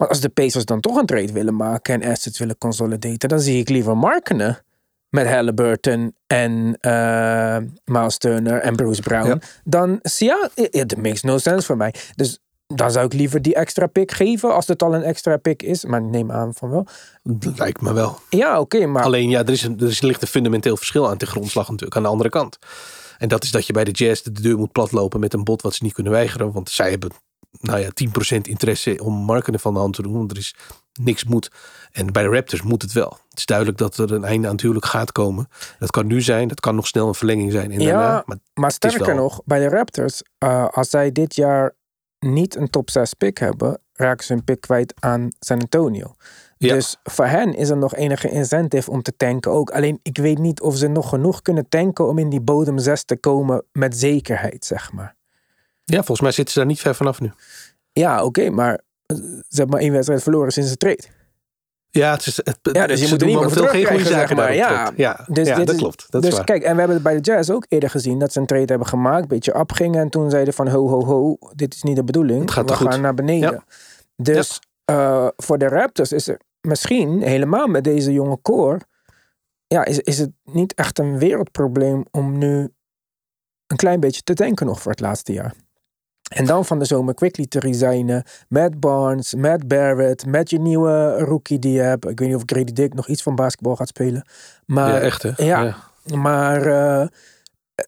Want 0.00 0.12
als 0.12 0.20
de 0.20 0.28
Pacers 0.28 0.64
dan 0.64 0.80
toch 0.80 0.96
een 0.96 1.06
trade 1.06 1.32
willen 1.32 1.56
maken 1.56 2.02
en 2.02 2.10
assets 2.10 2.38
willen 2.38 2.58
consolidaten, 2.58 3.28
dan 3.28 3.40
zie 3.40 3.58
ik 3.58 3.68
liever 3.68 3.96
Markkenen 3.96 4.58
met 5.08 5.26
Halliburton 5.26 6.14
en 6.26 6.76
eh 6.80 7.56
Miles 7.84 8.18
Turner 8.18 8.60
en 8.60 8.76
Bruce 8.76 9.02
Brown 9.02 9.28
Ja. 9.28 9.38
dan 9.64 10.00
ja, 10.02 10.50
it 10.54 10.96
makes 10.96 11.22
no 11.22 11.38
sense 11.38 11.66
voor 11.66 11.76
mij. 11.76 11.94
Dus 12.14 12.38
dan 12.66 12.90
zou 12.90 13.06
ik 13.06 13.12
liever 13.12 13.42
die 13.42 13.54
extra 13.54 13.86
pick 13.86 14.12
geven 14.12 14.54
als 14.54 14.66
het 14.66 14.82
al 14.82 14.94
een 14.94 15.02
extra 15.02 15.36
pick 15.36 15.62
is. 15.62 15.84
Maar 15.84 16.02
neem 16.02 16.30
aan 16.32 16.54
van 16.54 16.70
wel. 16.70 16.86
Lijkt 17.56 17.80
me 17.80 17.92
wel. 17.92 18.18
Ja, 18.28 18.60
oké, 18.60 18.86
maar 18.86 19.02
Alleen 19.02 19.28
ja, 19.28 19.40
er, 19.40 19.50
is 19.50 19.62
een, 19.62 19.78
er 19.80 19.98
ligt 20.00 20.22
een 20.22 20.28
fundamenteel 20.28 20.76
verschil 20.76 21.08
aan 21.08 21.18
de 21.18 21.26
grondslag 21.26 21.68
natuurlijk 21.68 21.96
aan 21.96 22.02
de 22.02 22.08
andere 22.08 22.28
kant. 22.28 22.58
En 23.18 23.28
dat 23.28 23.44
is 23.44 23.50
dat 23.50 23.66
je 23.66 23.72
bij 23.72 23.84
de 23.84 23.90
Jazz 23.90 24.22
de 24.22 24.32
deur 24.32 24.58
moet 24.58 24.72
platlopen 24.72 25.20
met 25.20 25.34
een 25.34 25.44
bod 25.44 25.62
wat 25.62 25.74
ze 25.74 25.84
niet 25.84 25.92
kunnen 25.92 26.12
weigeren. 26.12 26.52
Want 26.52 26.70
zij 26.70 26.90
hebben 26.90 27.10
nou 27.60 27.78
ja, 27.78 27.88
10% 28.36 28.40
interesse 28.40 29.04
om 29.04 29.14
markenen 29.14 29.60
van 29.60 29.72
de 29.74 29.80
hand 29.80 29.94
te 29.94 30.02
doen. 30.02 30.12
Want 30.12 30.30
er 30.30 30.36
is 30.36 30.54
niks 31.00 31.24
moet. 31.24 31.50
En 31.92 32.12
bij 32.12 32.22
de 32.22 32.28
Raptors 32.28 32.62
moet 32.62 32.82
het 32.82 32.92
wel. 32.92 33.18
Het 33.28 33.38
is 33.38 33.46
duidelijk 33.46 33.78
dat 33.78 33.96
er 33.98 34.12
een 34.12 34.24
einde 34.24 34.46
aan 34.46 34.52
het 34.52 34.62
huwelijk 34.62 34.86
gaat 34.86 35.12
komen. 35.12 35.48
Dat 35.78 35.90
kan 35.90 36.06
nu 36.06 36.20
zijn. 36.20 36.48
Dat 36.48 36.60
kan 36.60 36.74
nog 36.74 36.86
snel 36.86 37.08
een 37.08 37.14
verlenging 37.14 37.52
zijn. 37.52 37.70
En 37.72 37.80
Ja, 37.80 38.00
daarna, 38.00 38.24
maar 38.54 38.70
sterker 38.72 39.06
wel- 39.06 39.16
nog, 39.16 39.40
bij 39.44 39.58
de 39.58 39.68
Raptors, 39.68 40.22
eh, 40.38 40.68
als 40.68 40.90
zij 40.90 41.12
dit 41.12 41.34
jaar 41.34 41.76
niet 42.18 42.56
een 42.56 42.70
top 42.70 42.90
6 42.90 43.14
pick 43.14 43.38
hebben, 43.38 43.80
raken 43.92 44.24
ze 44.24 44.32
hun 44.32 44.44
pick 44.44 44.60
kwijt 44.60 44.94
aan 44.98 45.28
San 45.38 45.60
Antonio. 45.60 46.14
Ja. 46.58 46.74
Dus 46.74 46.96
voor 47.02 47.26
hen 47.26 47.54
is 47.54 47.68
er 47.68 47.76
nog 47.76 47.94
enige 47.94 48.30
incentive 48.30 48.90
om 48.90 49.02
te 49.02 49.16
tanken 49.16 49.50
ook. 49.50 49.70
Alleen 49.70 50.00
ik 50.02 50.16
weet 50.18 50.38
niet 50.38 50.60
of 50.60 50.76
ze 50.76 50.88
nog 50.88 51.08
genoeg 51.08 51.42
kunnen 51.42 51.68
tanken 51.68 52.06
om 52.06 52.18
in 52.18 52.28
die 52.28 52.40
bodem 52.40 52.78
6 52.78 53.04
te 53.04 53.16
komen 53.16 53.64
met 53.72 53.96
zekerheid, 53.96 54.64
zeg 54.64 54.92
maar. 54.92 55.16
Ja, 55.90 55.96
volgens 55.96 56.20
mij 56.20 56.30
zitten 56.32 56.52
ze 56.52 56.58
daar 56.58 56.68
niet 56.68 56.80
ver 56.80 56.94
vanaf 56.94 57.20
nu. 57.20 57.32
Ja, 57.92 58.24
oké, 58.24 58.50
maar 58.50 58.80
eh, 59.06 59.16
ze 59.16 59.42
hebben 59.48 59.68
maar 59.70 59.80
één 59.80 59.92
wedstrijd 59.92 60.22
verloren 60.22 60.52
sinds 60.52 60.70
de 60.70 60.76
trade. 60.76 61.02
Ja, 61.92 62.12
het 62.12 62.26
is, 62.26 62.36
het, 62.36 62.58
Ja, 62.62 62.86
dus 62.86 63.00
je 63.02 63.08
moet 63.08 63.20
er 63.20 63.26
niet 63.26 63.36
momenteel 63.36 63.66
geen 63.66 63.86
goede 63.86 64.04
zaken 64.04 64.36
maar. 64.36 64.54
Ja, 64.54 64.92
ja, 64.96 65.24
Dus 65.28 65.48
ja 65.48 65.56
dit 65.56 65.66
dat 65.66 65.74
is- 65.74 65.80
klopt. 65.80 66.06
Dat 66.10 66.22
is 66.22 66.28
dus 66.28 66.36
waar. 66.38 66.46
kijk, 66.46 66.62
en 66.62 66.72
we 66.72 66.78
hebben 66.78 66.94
het 66.94 67.02
bij 67.04 67.14
de 67.14 67.20
Jazz 67.20 67.50
ook 67.50 67.66
eerder 67.68 67.90
gezien 67.90 68.18
dat 68.18 68.32
ze 68.32 68.40
een 68.40 68.46
trade 68.46 68.64
hebben 68.66 68.86
gemaakt, 68.86 69.22
een 69.22 69.28
beetje 69.28 69.54
opgingen 69.54 70.00
en 70.00 70.08
toen 70.10 70.30
zeiden 70.30 70.54
van 70.54 70.68
ho 70.68 70.88
ho 70.88 71.04
ho, 71.04 71.36
dit 71.54 71.74
is 71.74 71.82
niet 71.82 71.96
de 71.96 72.04
bedoeling, 72.04 72.40
Het 72.40 72.50
gaat 72.50 72.70
we 72.70 72.76
goed. 72.76 72.90
gaan 72.90 73.00
naar 73.00 73.14
beneden. 73.14 73.50
Ja. 73.52 73.64
Dus 74.16 74.58
eh, 74.84 75.28
voor 75.36 75.58
de 75.58 75.68
Raptors 75.68 76.12
is 76.12 76.28
er 76.28 76.40
misschien 76.60 77.22
helemaal 77.22 77.66
met 77.66 77.84
deze 77.84 78.12
jonge 78.12 78.38
core, 78.42 78.80
ja, 79.66 79.84
is, 79.84 79.98
is 79.98 80.18
het 80.18 80.30
niet 80.44 80.74
echt 80.74 80.98
een 80.98 81.18
wereldprobleem 81.18 82.04
om 82.10 82.38
nu 82.38 82.68
een 83.66 83.76
klein 83.76 84.00
beetje 84.00 84.22
te 84.22 84.34
denken 84.34 84.66
nog 84.66 84.80
voor 84.80 84.90
het 84.90 85.00
laatste 85.00 85.32
jaar. 85.32 85.54
En 86.30 86.46
dan 86.46 86.64
van 86.64 86.78
de 86.78 86.84
zomer 86.84 87.14
quickly 87.14 87.46
te 87.46 87.58
resignen 87.58 88.22
met 88.48 88.80
Barnes, 88.80 89.34
met 89.34 89.68
Barrett, 89.68 90.26
met 90.26 90.50
je 90.50 90.58
nieuwe 90.58 91.18
rookie 91.18 91.58
die 91.58 91.72
je 91.72 91.80
hebt. 91.80 92.08
Ik 92.08 92.18
weet 92.18 92.28
niet 92.28 92.36
of 92.36 92.42
Grady 92.46 92.72
Dick 92.72 92.94
nog 92.94 93.08
iets 93.08 93.22
van 93.22 93.34
basketbal 93.34 93.76
gaat 93.76 93.88
spelen. 93.88 94.24
Maar 94.66 94.88
ja, 94.88 95.00
echt 95.00 95.22
hè? 95.22 95.44
ja. 95.44 95.76
maar 96.14 96.66
eh, 96.66 97.06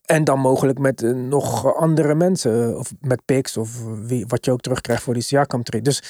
en 0.05 0.25
dan 0.25 0.39
mogelijk 0.39 0.79
met 0.79 1.03
eh, 1.03 1.11
nog 1.11 1.77
andere 1.77 2.15
mensen 2.15 2.79
of 2.79 2.93
met 3.01 3.25
picks 3.25 3.57
of 3.57 3.85
wie, 4.07 4.25
wat 4.27 4.45
je 4.45 4.51
ook 4.51 4.61
terugkrijgt 4.61 5.03
voor 5.03 5.15
die 5.15 5.23
Siakam 5.23 5.63
trade. 5.63 5.85
Dus 5.85 6.03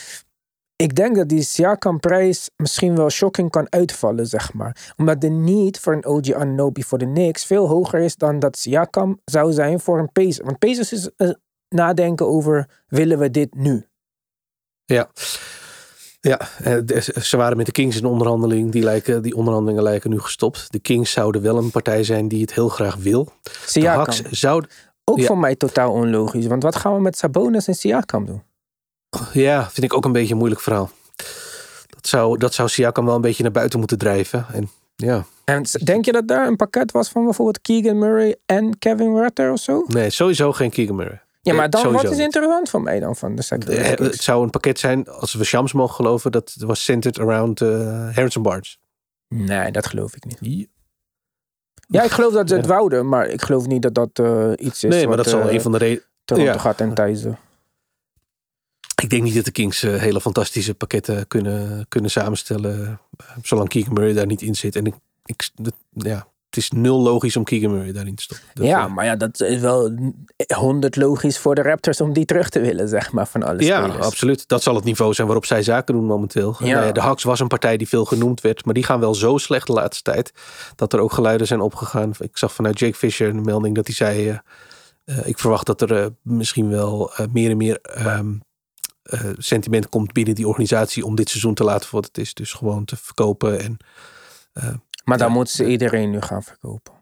ik 0.76 0.94
denk 0.94 1.16
dat 1.16 1.28
die 1.28 1.42
Siakam 1.42 2.00
prijs 2.00 2.50
misschien 2.56 2.96
wel 2.96 3.10
shocking 3.10 3.50
kan 3.50 3.66
uitvallen, 3.72 4.26
zeg 4.26 4.52
maar. 4.52 4.92
Omdat 4.96 5.20
de 5.20 5.28
need 5.28 5.78
voor 5.78 5.92
een 5.92 6.06
OG 6.06 6.32
Anunoby 6.32 6.82
voor 6.82 6.98
de 6.98 7.12
Knicks 7.12 7.44
veel 7.44 7.68
hoger 7.68 8.00
is 8.00 8.16
dan 8.16 8.38
dat 8.38 8.58
Siakam 8.58 9.20
zou 9.24 9.52
zijn 9.52 9.80
voor 9.80 9.98
een 9.98 10.12
Pacers. 10.12 10.40
Want 10.40 10.58
Pacers 10.58 10.92
is 10.92 11.10
eh, 11.16 11.30
nadenken 11.72 12.26
over 12.26 12.68
willen 12.88 13.18
we 13.18 13.30
dit 13.30 13.54
nu? 13.54 13.86
Ja. 14.84 15.10
Ja, 16.20 16.40
eh, 16.62 16.76
de- 16.84 17.14
ze 17.22 17.36
waren 17.36 17.56
met 17.56 17.66
de 17.66 17.72
Kings 17.72 17.96
in 17.96 18.04
onderhandeling. 18.04 18.70
Die, 18.72 18.82
lijken, 18.82 19.22
die 19.22 19.36
onderhandelingen 19.36 19.82
lijken 19.82 20.10
nu 20.10 20.20
gestopt. 20.20 20.72
De 20.72 20.78
Kings 20.78 21.10
zouden 21.12 21.42
wel 21.42 21.56
een 21.56 21.70
partij 21.70 22.04
zijn 22.04 22.28
die 22.28 22.40
het 22.40 22.54
heel 22.54 22.68
graag 22.68 22.94
wil. 22.96 23.24
De 23.42 23.50
Siakam. 23.66 23.96
Hawks 23.96 24.22
zouden... 24.22 24.70
Ook 25.04 25.18
ja. 25.18 25.26
voor 25.26 25.38
mij 25.38 25.56
totaal 25.56 25.92
onlogisch. 25.92 26.46
Want 26.46 26.62
wat 26.62 26.76
gaan 26.76 26.94
we 26.94 27.00
met 27.00 27.16
Sabonis 27.18 27.68
en 27.68 27.74
Siakam 27.74 28.26
doen? 28.26 28.42
Ja, 29.32 29.70
vind 29.70 29.86
ik 29.86 29.94
ook 29.94 30.04
een 30.04 30.12
beetje 30.12 30.32
een 30.32 30.38
moeilijk 30.38 30.60
verhaal. 30.60 30.90
Dat 31.86 32.06
zou, 32.06 32.38
dat 32.38 32.54
zou 32.54 32.68
Siakam 32.68 33.04
wel 33.04 33.14
een 33.14 33.20
beetje 33.20 33.42
naar 33.42 33.52
buiten 33.52 33.78
moeten 33.78 33.98
drijven. 33.98 34.46
En 34.52 34.70
ja, 34.96 35.24
En 35.44 35.64
denk 35.84 36.04
je 36.04 36.12
dat 36.12 36.28
daar 36.28 36.46
een 36.46 36.56
pakket 36.56 36.92
was 36.92 37.08
van 37.08 37.24
bijvoorbeeld 37.24 37.60
Keegan 37.60 37.98
Murray 37.98 38.36
en 38.46 38.78
Kevin 38.78 39.12
Werther 39.12 39.52
of 39.52 39.60
zo? 39.60 39.84
nee, 39.86 40.10
sowieso 40.10 40.52
geen 40.52 40.70
Keegan 40.70 40.96
Murray. 40.96 41.20
Ja, 41.44 41.54
maar 41.54 41.64
Eh, 41.64 41.70
dan, 41.70 41.82
wat 41.82 41.90
sowieso 41.92 42.10
is 42.10 42.16
niet. 42.16 42.24
interessant 42.24 42.70
voor 42.70 42.82
mij 42.82 43.00
dan 43.00 43.16
van 43.16 43.34
de 43.34 43.42
second 43.42 43.68
Eh, 43.68 43.84
Het 43.98 44.14
zou 44.22 44.42
een 44.44 44.50
pakket 44.50 44.78
zijn, 44.78 45.08
als 45.08 45.32
we 45.34 45.44
Shams 45.44 45.72
mogen 45.72 45.94
geloven, 45.94 46.32
dat 46.32 46.54
was 46.58 46.84
centered 46.84 47.18
around 47.18 47.60
eh, 47.60 47.68
Harrison 48.14 48.42
Barnes. 48.42 48.78
Nee, 49.28 49.70
dat 49.72 49.86
geloof 49.86 50.16
ik 50.16 50.24
niet. 50.40 50.68
Ja, 51.88 52.02
ik 52.02 52.10
geloof 52.10 52.32
dat 52.32 52.48
ze 52.48 52.54
het 52.54 52.64
Ja. 52.64 52.70
wouden, 52.70 53.08
maar 53.08 53.26
ik 53.26 53.42
geloof 53.42 53.66
niet 53.66 53.82
dat 53.82 53.94
dat 53.94 54.18
iets 54.58 54.84
is 54.84 54.90
Nee, 54.90 54.98
maar 55.06 55.16
wat, 55.16 55.24
dat 55.24 55.28
zal 55.34 55.48
eh, 55.48 55.54
een 55.54 55.60
van 55.60 55.72
de 55.72 55.78
redenen. 55.78 56.04
Toronto 56.24 56.52
ja. 56.52 56.58
gaat 56.58 56.80
en 56.80 56.94
thuizen. 56.94 57.38
Ik 59.02 59.10
denk 59.10 59.22
niet 59.22 59.34
dat 59.34 59.44
de 59.44 59.50
Kings 59.50 59.80
hele 59.80 60.20
fantastische 60.20 60.74
pakketten 60.74 61.26
kunnen, 61.26 61.86
kunnen 61.88 62.10
samenstellen. 62.10 63.00
zolang 63.42 63.68
Keegan 63.68 63.92
Murray 63.92 64.12
daar 64.12 64.26
niet 64.26 64.42
in 64.42 64.54
zit. 64.54 64.76
En 64.76 64.86
ik, 64.86 64.94
ik, 65.24 65.50
dat- 65.54 65.74
ja, 65.92 66.26
het 66.54 66.62
is 66.62 66.70
nul 66.70 67.00
logisch 67.00 67.36
om 67.36 67.44
Keegan 67.44 67.70
Murray 67.70 67.92
daarin 67.92 68.14
te 68.14 68.22
stoppen. 68.22 68.46
Dat, 68.54 68.66
ja, 68.66 68.84
eh, 68.84 68.94
maar 68.94 69.04
ja, 69.04 69.16
dat 69.16 69.40
is 69.40 69.60
wel 69.60 69.98
100 70.54 70.96
logisch 70.96 71.38
voor 71.38 71.54
de 71.54 71.62
Raptors 71.62 72.00
om 72.00 72.12
die 72.12 72.24
terug 72.24 72.48
te 72.48 72.60
willen, 72.60 72.88
zeg 72.88 73.12
maar, 73.12 73.26
van 73.26 73.42
alle 73.42 73.62
ja, 73.62 73.82
spelers. 73.82 74.06
absoluut. 74.06 74.48
Dat 74.48 74.62
zal 74.62 74.74
het 74.74 74.84
niveau 74.84 75.14
zijn 75.14 75.26
waarop 75.26 75.46
zij 75.46 75.62
zaken 75.62 75.94
doen 75.94 76.04
momenteel. 76.04 76.56
Ja. 76.58 76.74
Nou 76.74 76.86
ja, 76.86 76.92
de 76.92 77.00
Hawks 77.00 77.22
was 77.22 77.40
een 77.40 77.48
partij 77.48 77.76
die 77.76 77.88
veel 77.88 78.04
genoemd 78.04 78.40
werd. 78.40 78.64
Maar 78.64 78.74
die 78.74 78.82
gaan 78.82 79.00
wel 79.00 79.14
zo 79.14 79.38
slecht 79.38 79.66
de 79.66 79.72
laatste 79.72 80.02
tijd. 80.02 80.32
Dat 80.76 80.92
er 80.92 81.00
ook 81.00 81.12
geluiden 81.12 81.46
zijn 81.46 81.60
opgegaan. 81.60 82.12
Ik 82.18 82.38
zag 82.38 82.52
vanuit 82.52 82.78
Jake 82.78 82.96
Fisher 82.96 83.28
een 83.28 83.44
melding 83.44 83.74
dat 83.74 83.86
hij 83.86 83.94
zei... 83.94 84.28
eh, 84.28 84.38
eh, 85.04 85.26
ik 85.26 85.38
verwacht 85.38 85.66
dat 85.66 85.80
er 85.80 86.10
misschien 86.22 86.68
wel 86.68 87.12
meer 87.32 87.50
en 87.50 87.56
meer 87.56 87.78
eh, 87.80 88.20
sentiment 89.36 89.88
komt 89.88 90.12
binnen 90.12 90.34
die 90.34 90.48
organisatie... 90.48 91.04
om 91.04 91.14
dit 91.14 91.28
seizoen 91.28 91.54
te 91.54 91.64
laten 91.64 91.88
voor 91.88 92.00
wat 92.00 92.08
het 92.08 92.18
is. 92.18 92.34
Dus 92.34 92.52
gewoon 92.52 92.84
te 92.84 92.96
verkopen 92.96 93.60
en... 93.60 93.76
Maar 95.04 95.18
dan 95.18 95.28
Ja. 95.28 95.34
moeten 95.34 95.54
ze 95.54 95.66
iedereen 95.66 96.10
nu 96.10 96.20
gaan 96.20 96.42
verkopen. 96.42 96.92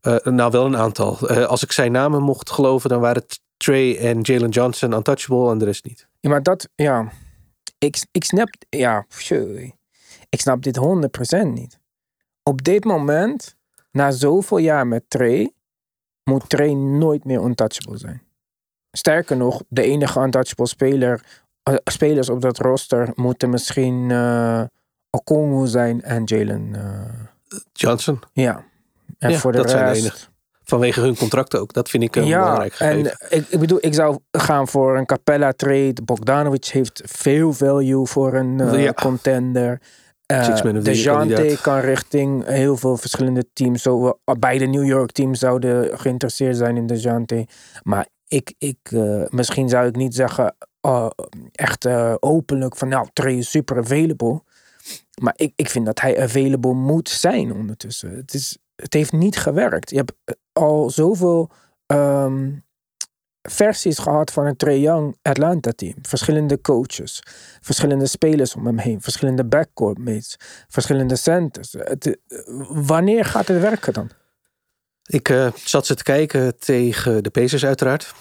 Eh, 0.00 0.16
nou, 0.16 0.50
wel 0.50 0.64
een 0.66 0.76
aantal. 0.76 1.28
Eh, 1.28 1.44
als 1.46 1.62
ik 1.62 1.72
zijn 1.72 1.92
namen 1.92 2.22
mocht 2.22 2.50
geloven, 2.50 2.88
dan 2.88 3.00
waren 3.00 3.22
het 3.22 3.40
Trey 3.56 3.98
en 3.98 4.20
Jalen 4.20 4.48
Johnson 4.50 4.92
untouchable 4.92 5.50
en 5.50 5.58
de 5.58 5.64
rest 5.64 5.84
niet. 5.84 6.08
Ja, 6.20 6.30
maar 6.30 6.42
dat, 6.42 6.68
ja. 6.74 7.12
Ik, 7.78 8.06
ik 8.10 8.24
snap, 8.24 8.48
ja, 8.68 9.04
sorry. 9.08 9.74
Ik 10.28 10.40
snap 10.40 10.62
dit 10.62 10.76
100% 10.76 11.52
niet. 11.52 11.78
Op 12.42 12.62
dit 12.64 12.84
moment, 12.84 13.56
na 13.90 14.10
zoveel 14.10 14.58
jaar 14.58 14.86
met 14.86 15.04
Trey, 15.08 15.52
moet 16.24 16.48
Trey 16.48 16.72
nooit 16.74 17.24
meer 17.24 17.42
untouchable 17.44 17.98
zijn. 17.98 18.22
Sterker 18.90 19.36
nog, 19.36 19.62
de 19.68 19.82
enige 19.82 20.20
untouchable 20.20 20.66
speler, 20.66 21.42
eh, 21.62 21.74
spelers 21.84 22.28
op 22.28 22.40
dat 22.40 22.58
roster 22.58 23.12
moeten 23.14 23.50
misschien 23.50 24.10
Okongwu 25.16 25.66
zijn 25.66 26.02
en 26.02 26.22
Jalen. 26.24 26.68
eh, 26.74 27.58
Johnson, 27.72 28.20
ja. 28.32 28.64
En 29.18 29.30
Ja, 29.30 29.38
voor 29.38 29.52
de 29.52 29.58
dat 29.58 29.70
zijn 29.70 29.92
de 29.92 29.98
enige. 29.98 30.16
vanwege 30.64 31.00
hun 31.00 31.16
contract 31.16 31.56
ook. 31.56 31.72
Dat 31.72 31.88
vind 31.90 32.02
ik 32.02 32.16
een 32.16 32.26
ja, 32.26 32.38
belangrijk 32.38 32.72
gegeven. 32.74 33.18
en 33.18 33.38
ik, 33.38 33.46
ik 33.48 33.60
bedoel, 33.60 33.78
ik 33.80 33.94
zou 33.94 34.18
gaan 34.30 34.68
voor 34.68 34.96
een 34.98 35.06
Capella 35.06 35.52
trade. 35.52 36.02
Bogdanovic 36.04 36.64
heeft 36.64 37.02
veel 37.04 37.52
value 37.52 38.06
voor 38.06 38.34
een 38.34 38.60
eh, 38.60 38.82
Ja. 38.82 38.92
contender. 38.92 39.80
Eh 40.26 40.62
de 40.82 41.00
Jante 41.02 41.58
kan 41.62 41.78
richting 41.78 42.46
heel 42.46 42.76
veel 42.76 42.96
verschillende 42.96 43.44
teams. 43.52 43.82
Zo, 43.82 44.06
uh, 44.06 44.34
beide 44.38 44.66
New 44.66 44.84
York 44.86 45.12
teams 45.12 45.38
zouden 45.38 45.98
geïnteresseerd 45.98 46.56
zijn 46.56 46.76
in 46.76 46.86
de 46.86 46.98
Jante. 47.00 47.46
Maar 47.82 48.06
ik, 48.28 48.54
ik, 48.58 48.78
eh, 48.82 49.22
misschien 49.28 49.68
zou 49.68 49.86
ik 49.86 49.96
niet 49.96 50.14
zeggen 50.14 50.56
uh, 50.86 51.06
echt 51.52 51.84
uh, 51.86 52.14
openlijk 52.20 52.76
van 52.76 52.88
nou, 52.88 53.06
Trey 53.12 53.34
is 53.36 53.50
super 53.50 53.78
available. 53.78 54.42
Maar 55.22 55.34
ik, 55.36 55.52
ik 55.56 55.70
vind 55.70 55.86
dat 55.86 56.00
hij 56.00 56.22
available 56.22 56.74
moet 56.74 57.08
zijn 57.08 57.52
ondertussen. 57.52 58.16
Het, 58.16 58.34
is, 58.34 58.58
het 58.76 58.92
heeft 58.92 59.12
niet 59.12 59.36
gewerkt. 59.36 59.90
Je 59.90 59.96
hebt 59.96 60.12
al 60.52 60.90
zoveel 60.90 61.50
um, 61.86 62.64
versies 63.42 63.98
gehad 63.98 64.32
van 64.32 64.46
een 64.46 64.56
Trae 64.56 64.80
Young 64.80 65.16
Atlanta 65.22 65.70
team. 65.70 65.94
Verschillende 66.02 66.60
coaches, 66.60 67.22
verschillende 67.60 68.06
spelers 68.06 68.54
om 68.54 68.66
hem 68.66 68.78
heen, 68.78 69.00
verschillende 69.00 69.44
backcourt 69.44 69.98
mates, 69.98 70.36
verschillende 70.68 71.16
centers. 71.16 71.72
Het, 71.78 72.18
wanneer 72.68 73.24
gaat 73.24 73.48
het 73.48 73.60
werken 73.60 73.92
dan? 73.92 74.10
Ik 75.06 75.28
uh, 75.28 75.52
zat 75.54 75.86
ze 75.86 75.94
te 75.94 76.02
kijken 76.02 76.58
tegen 76.58 77.22
de 77.22 77.30
Pacers 77.30 77.64
uiteraard. 77.64 78.14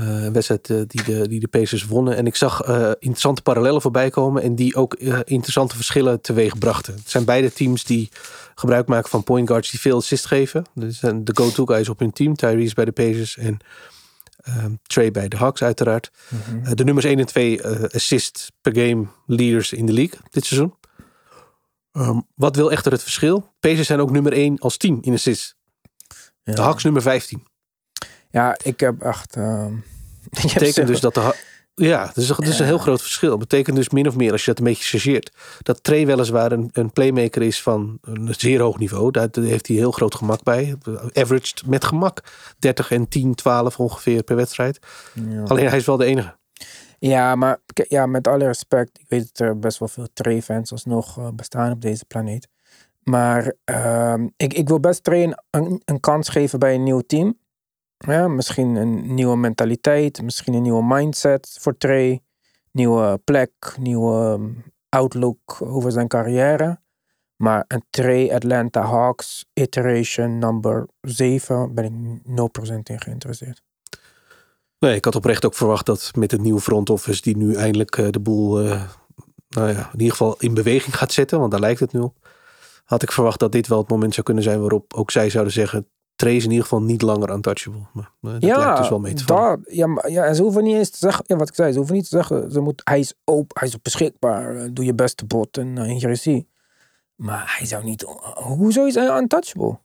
Een 0.00 0.32
wedstrijd 0.32 0.68
uh, 0.68 0.82
die, 0.86 1.02
de, 1.04 1.28
die 1.28 1.40
de 1.40 1.48
Pacers 1.48 1.86
wonnen. 1.86 2.16
En 2.16 2.26
ik 2.26 2.36
zag 2.36 2.68
uh, 2.68 2.88
interessante 2.88 3.42
parallellen 3.42 3.80
voorbij 3.80 4.10
komen. 4.10 4.42
En 4.42 4.54
die 4.54 4.74
ook 4.74 4.94
interessante 5.24 5.74
verschillen 5.74 6.20
teweeg 6.20 6.58
brachten. 6.58 6.94
Het 6.94 7.10
zijn 7.10 7.24
beide 7.24 7.52
teams 7.52 7.84
die 7.84 8.08
gebruik 8.54 8.86
maken 8.86 9.10
van 9.10 9.24
point 9.24 9.48
guards 9.48 9.70
die 9.70 9.80
veel 9.80 9.96
assist 9.96 10.26
geven. 10.26 10.64
Zijn 10.88 11.24
de 11.24 11.32
go-to 11.34 11.64
guys 11.64 11.88
op 11.88 11.98
hun 11.98 12.12
team. 12.12 12.34
Tyrese 12.36 12.74
bij 12.74 12.84
de 12.84 12.92
Pacers 12.92 13.36
en 13.36 13.58
um, 14.48 14.78
Trey 14.82 15.10
bij 15.10 15.28
de 15.28 15.36
Hawks 15.36 15.62
uiteraard. 15.62 16.10
Mm 16.28 16.38
-hmm. 16.62 16.76
de 16.76 16.84
nummers 16.84 17.06
1 17.06 17.18
en 17.18 17.26
2 17.26 17.66
assist 17.94 18.52
per 18.60 18.74
game 18.74 19.06
leaders 19.26 19.72
in 19.72 19.86
de 19.86 19.92
league 19.92 20.18
dit 20.30 20.44
seizoen. 20.44 20.74
Um, 21.92 22.26
wat 22.34 22.56
wil 22.56 22.70
echter 22.70 22.92
het 22.92 23.02
verschil? 23.02 23.52
Pacers 23.60 23.86
zijn 23.86 24.00
ook 24.00 24.10
nummer 24.10 24.32
1 24.32 24.58
als 24.58 24.76
team 24.76 24.98
in 25.00 25.12
assists. 25.12 25.54
Ja. 26.42 26.54
De 26.54 26.60
Hawks 26.60 26.84
nummer 26.84 27.02
15. 27.02 27.46
Ja, 28.36 28.56
ik 28.62 28.80
heb 28.80 29.02
echt. 29.02 29.36
Uh, 30.32 30.52
betekent 30.52 30.86
dus 30.86 31.00
dat 31.00 31.14
de. 31.14 31.34
Ja, 31.74 32.06
dat 32.06 32.16
is, 32.16 32.26
dat 32.26 32.46
is 32.46 32.58
een 32.58 32.66
heel 32.66 32.78
groot 32.78 33.02
verschil. 33.02 33.30
Dat 33.30 33.38
betekent 33.38 33.76
dus 33.76 33.90
min 33.90 34.08
of 34.08 34.16
meer, 34.16 34.32
als 34.32 34.44
je 34.44 34.50
dat 34.50 34.58
een 34.58 34.64
beetje 34.64 34.98
chargeert, 34.98 35.32
dat 35.62 35.82
Trey 35.82 36.06
weliswaar 36.06 36.52
een, 36.52 36.70
een 36.72 36.92
playmaker 36.92 37.42
is 37.42 37.62
van 37.62 37.98
een 38.02 38.34
zeer 38.36 38.60
hoog 38.60 38.78
niveau. 38.78 39.10
Daar 39.10 39.28
heeft 39.32 39.66
hij 39.66 39.76
heel 39.76 39.90
groot 39.90 40.14
gemak 40.14 40.42
bij. 40.42 40.76
Averaged 41.12 41.66
met 41.66 41.84
gemak 41.84 42.22
30 42.58 42.90
en 42.90 43.08
10, 43.08 43.34
12 43.34 43.78
ongeveer 43.78 44.22
per 44.22 44.36
wedstrijd. 44.36 44.78
Ja. 45.28 45.42
Alleen 45.42 45.68
hij 45.68 45.78
is 45.78 45.86
wel 45.86 45.96
de 45.96 46.04
enige. 46.04 46.36
Ja, 46.98 47.34
maar 47.34 47.58
ja, 47.72 48.06
met 48.06 48.28
alle 48.28 48.46
respect, 48.46 48.98
ik 48.98 49.06
weet 49.08 49.28
dat 49.32 49.48
er 49.48 49.58
best 49.58 49.78
wel 49.78 49.88
veel 49.88 50.08
Trey-fans 50.12 50.72
alsnog 50.72 51.18
uh, 51.18 51.28
bestaan 51.34 51.72
op 51.72 51.80
deze 51.80 52.04
planeet. 52.04 52.48
Maar 53.02 53.54
uh, 53.70 54.14
ik, 54.36 54.54
ik 54.54 54.68
wil 54.68 54.80
best 54.80 55.04
Trey 55.04 55.36
een, 55.50 55.82
een 55.84 56.00
kans 56.00 56.28
geven 56.28 56.58
bij 56.58 56.74
een 56.74 56.82
nieuw 56.82 57.00
team. 57.00 57.36
Ja, 57.98 58.28
misschien 58.28 58.74
een 58.74 59.14
nieuwe 59.14 59.36
mentaliteit, 59.36 60.22
misschien 60.22 60.54
een 60.54 60.62
nieuwe 60.62 60.84
mindset 60.84 61.56
voor 61.60 61.76
Trey. 61.76 62.20
Nieuwe 62.72 63.20
plek, 63.24 63.76
nieuwe 63.78 64.40
outlook 64.88 65.56
over 65.60 65.92
zijn 65.92 66.08
carrière. 66.08 66.80
Maar 67.36 67.64
een 67.68 67.84
Trey 67.90 68.34
Atlanta 68.34 68.82
Hawks 68.82 69.46
iteration 69.52 70.38
number 70.38 70.88
7 71.00 71.74
ben 71.74 71.84
ik 71.84 71.92
0% 72.72 72.74
in 72.82 73.00
geïnteresseerd. 73.00 73.62
Nee, 74.78 74.94
ik 74.94 75.04
had 75.04 75.14
oprecht 75.14 75.44
ook 75.44 75.54
verwacht 75.54 75.86
dat 75.86 76.10
met 76.16 76.30
het 76.30 76.40
nieuwe 76.40 76.60
front 76.60 76.90
office 76.90 77.22
die 77.22 77.36
nu 77.36 77.54
eindelijk 77.54 77.96
uh, 77.96 78.10
de 78.10 78.20
boel, 78.20 78.64
uh, 78.64 78.82
nou 79.48 79.68
ja, 79.68 79.90
in 79.92 79.98
ieder 79.98 80.10
geval 80.10 80.36
in 80.38 80.54
beweging 80.54 80.96
gaat 80.96 81.12
zetten, 81.12 81.38
want 81.38 81.50
daar 81.50 81.60
lijkt 81.60 81.80
het 81.80 81.92
nu. 81.92 82.08
Had 82.84 83.02
ik 83.02 83.12
verwacht 83.12 83.40
dat 83.40 83.52
dit 83.52 83.66
wel 83.66 83.78
het 83.78 83.88
moment 83.88 84.14
zou 84.14 84.26
kunnen 84.26 84.44
zijn 84.44 84.60
waarop 84.60 84.94
ook 84.94 85.10
zij 85.10 85.30
zouden 85.30 85.52
zeggen: 85.52 85.88
Trey 86.16 86.36
is 86.36 86.44
in 86.44 86.50
ieder 86.50 86.64
geval 86.64 86.82
niet 86.82 87.02
langer 87.02 87.30
untouchable. 87.30 87.86
Maar 87.92 88.10
dat 88.20 88.42
ja, 88.42 88.58
lijkt 88.58 88.78
dus 88.78 88.88
wel 88.88 89.00
mee 89.00 89.14
te 89.14 89.24
vallen. 89.24 89.60
Ja, 89.64 89.86
maar, 89.86 90.10
ja, 90.10 90.24
en 90.24 90.34
ze 90.34 90.42
hoeven 90.42 90.64
niet 90.64 90.76
eens 90.76 90.90
te 90.90 90.98
zeggen, 90.98 91.24
ja, 91.26 91.36
wat 91.36 91.48
ik 91.48 91.54
zei, 91.54 91.72
ze 91.72 91.78
hoeven 91.78 91.96
niet 91.96 92.08
te 92.08 92.16
zeggen, 92.16 92.50
ze 92.50 92.60
moet, 92.60 92.80
hij 92.84 92.98
is 92.98 93.14
open, 93.24 93.58
hij 93.60 93.68
is 93.68 93.82
beschikbaar, 93.82 94.72
doe 94.72 94.84
je 94.84 94.94
beste 94.94 95.24
bot 95.24 95.58
en 95.58 95.76
uh, 95.76 95.82
hier 95.82 96.10
is 96.10 96.24
hij. 96.24 96.46
Maar 97.14 97.54
hij 97.58 97.66
zou 97.66 97.84
niet, 97.84 98.04
hoezo 98.34 98.84
is 98.84 98.94
hij 98.94 99.18
untouchable? 99.18 99.78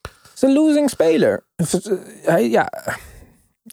Het 0.00 0.32
is 0.34 0.42
een 0.42 0.52
losing 0.52 0.90
speler. 0.90 1.46
Hij, 2.22 2.50
ja, 2.50 2.72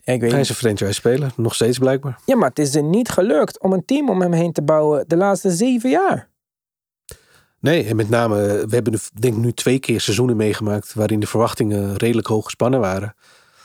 ik 0.03 0.21
weet 0.21 0.31
hij 0.31 0.39
is 0.39 0.49
een 0.49 0.55
franchise 0.55 0.93
speler, 0.93 1.31
nog 1.35 1.55
steeds 1.55 1.77
blijkbaar. 1.77 2.19
Ja, 2.25 2.35
maar 2.35 2.49
het 2.49 2.59
is 2.59 2.75
er 2.75 2.83
niet 2.83 3.09
gelukt 3.09 3.59
om 3.61 3.73
een 3.73 3.85
team 3.85 4.09
om 4.09 4.21
hem 4.21 4.31
heen 4.33 4.51
te 4.51 4.61
bouwen 4.61 5.07
de 5.07 5.17
laatste 5.17 5.51
zeven 5.51 5.89
jaar. 5.89 6.28
Nee, 7.59 7.85
en 7.85 7.95
met 7.95 8.09
name, 8.09 8.35
we 8.67 8.75
hebben 8.75 8.99
denk 9.13 9.35
ik 9.35 9.41
nu 9.41 9.51
twee 9.51 9.79
keer 9.79 10.01
seizoenen 10.01 10.35
meegemaakt 10.35 10.93
waarin 10.93 11.19
de 11.19 11.27
verwachtingen 11.27 11.95
redelijk 11.95 12.27
hoog 12.27 12.43
gespannen 12.43 12.79
waren. 12.79 13.15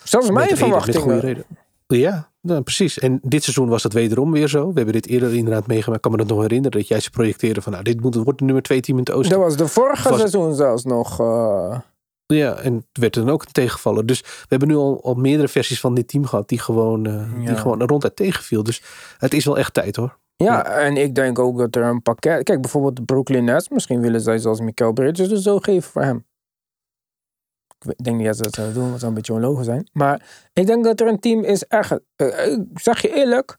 Zelfs 0.03 0.31
mijn 0.31 0.57
verwachtingen. 0.57 1.07
Met 1.07 1.13
goede 1.13 1.27
reden. 1.27 1.45
Ja, 1.87 2.31
nou, 2.41 2.63
precies. 2.63 2.99
En 2.99 3.19
dit 3.23 3.43
seizoen 3.43 3.69
was 3.69 3.83
dat 3.83 3.93
wederom 3.93 4.33
weer 4.33 4.49
zo. 4.49 4.69
We 4.69 4.75
hebben 4.75 4.93
dit 4.93 5.07
eerder 5.07 5.35
inderdaad 5.35 5.67
meegemaakt. 5.67 5.97
Ik 5.97 6.03
kan 6.03 6.11
me 6.11 6.17
dat 6.27 6.37
nog 6.37 6.41
herinneren 6.41 6.79
dat 6.79 6.89
jij 6.89 7.01
ze 7.01 7.11
projecteerde 7.11 7.63
van, 7.63 7.73
nou, 7.73 7.85
dit 7.85 8.01
moet, 8.01 8.15
wordt 8.15 8.39
de 8.39 8.45
nummer 8.45 8.63
twee 8.63 8.81
team 8.81 8.99
in 8.99 9.05
het 9.05 9.13
oosten. 9.15 9.39
Dat 9.39 9.45
was 9.45 9.57
de 9.57 9.69
vorige 9.69 10.09
was... 10.09 10.19
seizoen 10.19 10.55
zelfs 10.55 10.85
nog. 10.85 11.21
Uh... 11.21 11.79
Ja, 12.27 12.55
en 12.55 12.75
het 12.75 12.85
werd 12.93 13.15
dan 13.15 13.31
ook 13.31 13.43
een 13.43 13.53
tegenvaller. 13.53 14.07
Dus 14.07 14.21
we 14.21 14.47
hebben 14.49 14.69
nu 14.69 14.77
al, 14.77 15.01
al 15.03 15.15
meerdere 15.15 15.49
versies 15.49 15.81
van 15.81 15.95
dit 15.95 16.09
team 16.09 16.27
gehad 16.27 16.49
die 16.49 16.59
gewoon, 16.59 17.09
uh, 17.09 17.15
ja. 17.15 17.47
die 17.47 17.57
gewoon 17.57 17.83
ronduit 17.83 18.17
tegenviel. 18.17 18.63
Dus 18.63 18.83
het 19.19 19.35
is 19.35 19.45
wel 19.45 19.59
echt 19.59 19.75
tijd 19.75 19.97
hoor. 19.97 20.19
Ja, 20.37 20.65
en 20.65 20.97
ik 20.97 21.15
denk 21.15 21.39
ook 21.39 21.59
dat 21.59 21.77
er 21.77 21.83
een 21.83 22.03
pakket... 22.03 22.43
Kijk, 22.43 22.61
bijvoorbeeld 22.61 22.97
de 22.97 23.03
Brooklyn 23.03 23.45
Nets. 23.45 23.69
Misschien 23.69 24.01
willen 24.01 24.21
zij 24.21 24.39
zoals 24.39 24.61
Mikael 24.61 24.93
Bridges 24.93 25.31
er 25.31 25.43
zo 25.43 25.59
geven 25.59 25.91
voor 25.91 26.03
hem. 26.03 26.25
Ik 27.87 28.05
denk 28.05 28.17
niet 28.17 28.27
dat 28.27 28.37
ze 28.37 28.43
dat 28.43 28.55
zouden 28.55 28.77
doen, 28.77 28.91
wat 28.91 28.99
zou 28.99 29.11
een 29.11 29.17
beetje 29.17 29.33
onlogisch 29.33 29.67
zijn. 29.67 29.89
Maar 29.93 30.49
ik 30.53 30.67
denk 30.67 30.85
dat 30.85 31.01
er 31.01 31.07
een 31.07 31.21
team 31.21 31.43
is 31.45 31.67
echt... 31.67 32.01
Uh, 32.17 32.53
ik 32.53 32.79
zeg 32.79 33.03
je 33.03 33.15
eerlijk, 33.15 33.57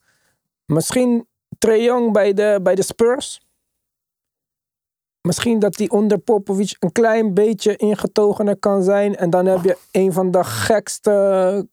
misschien 0.65 1.27
Trae 1.57 1.81
Young 1.81 2.13
bij 2.13 2.33
de, 2.33 2.59
bij 2.63 2.75
de 2.75 2.83
Spurs. 2.83 3.41
Misschien 5.21 5.59
dat 5.59 5.73
die 5.73 5.91
onder 5.91 6.17
Popovic 6.17 6.75
een 6.79 6.91
klein 6.91 7.33
beetje 7.33 7.75
ingetogener 7.75 8.57
kan 8.57 8.83
zijn. 8.83 9.15
En 9.15 9.29
dan 9.29 9.45
heb 9.45 9.63
je 9.63 9.77
een 9.91 10.13
van 10.13 10.31
de 10.31 10.43
gekste 10.43 11.67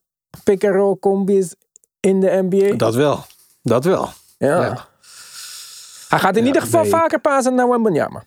pick-and-roll 0.45 0.97
combis 0.99 1.55
in 2.01 2.21
de 2.21 2.47
NBA? 2.49 2.77
Dat 2.77 2.95
wel. 2.95 3.25
Dat 3.62 3.85
wel. 3.85 4.09
ja. 4.38 4.65
ja. 4.65 4.91
Hij 6.12 6.20
gaat 6.20 6.37
in 6.37 6.40
Ja, 6.40 6.46
ieder 6.46 6.62
geval 6.62 6.83
nee. 6.83 6.90
vaker 6.90 7.20
pasen 7.20 7.55
naar 7.55 7.68
Wembanyama. 7.68 8.25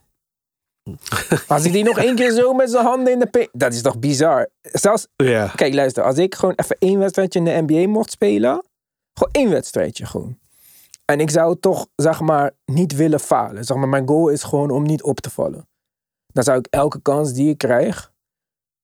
Als 1.48 1.66
ik 1.66 1.72
die 1.72 1.84
nog 1.84 1.98
één 1.98 2.16
keer 2.16 2.32
zo 2.32 2.54
met 2.54 2.70
zijn 2.70 2.86
handen 2.86 3.14
in 3.14 3.20
de 3.20 3.26
pik... 3.26 3.50
Dat 3.52 3.74
is 3.74 3.82
toch 3.82 4.00
bizar? 4.00 4.50
Zelfs, 4.62 5.08
Ja. 5.16 5.48
kijk 5.48 5.74
luister. 5.74 6.04
Als 6.04 6.18
ik 6.18 6.36
gewoon 6.36 6.54
even 6.56 6.76
één 6.80 7.00
wedstrijdje 7.00 7.40
in 7.40 7.46
de 7.46 7.74
NBA 7.74 7.88
mocht 7.90 8.12
spelen. 8.12 8.64
Gewoon 9.14 9.34
één 9.34 9.50
wedstrijdje 9.50 10.06
gewoon. 10.06 10.38
En 11.06 11.20
ik 11.20 11.30
zou 11.30 11.60
toch, 11.60 11.88
zeg 11.96 12.20
maar, 12.22 12.52
niet 12.66 12.96
willen 12.96 13.20
falen. 13.20 13.64
Zeg 13.64 13.78
maar, 13.78 13.90
mijn 13.90 14.08
goal 14.08 14.30
is 14.30 14.44
gewoon 14.44 14.70
om 14.72 14.84
niet 14.84 15.04
op 15.04 15.20
te 15.20 15.30
vallen. 15.30 15.68
Dan 16.28 16.44
zou 16.44 16.58
ik 16.58 16.68
elke 16.70 17.02
kans 17.02 17.34
die 17.34 17.50
ik 17.50 17.58
krijg... 17.58 18.14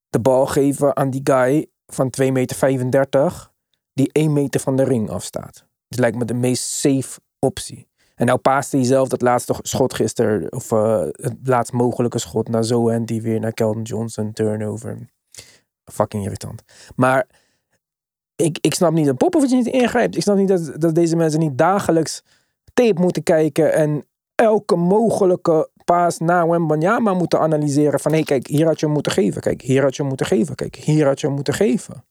de 0.09 0.19
bal 0.19 0.45
geven 0.45 0.95
aan 0.95 1.09
die 1.09 1.21
guy 1.23 1.67
van 1.85 2.13
2,35 2.21 2.31
meter... 2.31 3.49
die 3.93 4.09
1 4.11 4.33
meter 4.33 4.59
van 4.59 4.75
de 4.75 4.83
ring 4.83 5.09
afstaat. 5.09 5.65
Het 5.87 5.99
lijkt 5.99 6.17
me 6.17 6.25
de 6.25 6.33
meest 6.33 6.63
safe 6.63 7.19
optie. 7.39 7.89
En 8.21 8.27
nou 8.27 8.39
paaste 8.39 8.77
hij 8.77 8.85
zelf 8.85 9.07
dat 9.07 9.21
laatste 9.21 9.55
schot 9.61 9.93
gisteren, 9.93 10.51
of 10.51 10.71
eh, 10.71 11.01
het 11.11 11.35
laatst 11.43 11.73
mogelijke 11.73 12.19
schot 12.19 12.49
naar 12.49 12.63
zo 12.63 12.89
en 12.89 13.05
die 13.05 13.21
weer 13.21 13.39
naar 13.39 13.53
Keldon 13.53 13.81
Johnson, 13.81 14.33
turnover. 14.33 14.97
Fucking 15.83 16.23
irritant. 16.23 16.63
Maar 16.95 17.27
ik, 18.35 18.57
ik 18.61 18.73
snap 18.73 18.91
niet 18.91 19.05
dat 19.05 19.17
Popovic 19.17 19.49
niet 19.49 19.67
ingrijpt. 19.67 20.15
Ik 20.15 20.21
snap 20.21 20.37
niet 20.37 20.47
dat, 20.47 20.81
dat 20.81 20.95
deze 20.95 21.15
mensen 21.15 21.39
niet 21.39 21.57
dagelijks 21.57 22.23
tape 22.73 23.01
moeten 23.01 23.23
kijken 23.23 23.73
en 23.73 24.05
elke 24.35 24.75
mogelijke 24.75 25.69
paas 25.85 26.17
naar 26.17 26.49
Wembanyama 26.49 27.13
moeten 27.13 27.39
analyseren. 27.39 27.99
Van 27.99 28.11
hé, 28.11 28.17
hey, 28.17 28.25
kijk, 28.25 28.47
hier 28.47 28.65
had 28.65 28.79
je 28.79 28.85
hem 28.85 28.93
moeten 28.93 29.11
geven. 29.11 29.41
Kijk, 29.41 29.61
hier 29.61 29.81
had 29.81 29.95
je 29.95 29.99
hem 30.01 30.07
moeten 30.07 30.25
geven. 30.25 30.55
Kijk, 30.55 30.75
hier 30.75 31.05
had 31.05 31.19
je 31.19 31.25
hem 31.25 31.35
moeten 31.35 31.53
geven. 31.53 32.05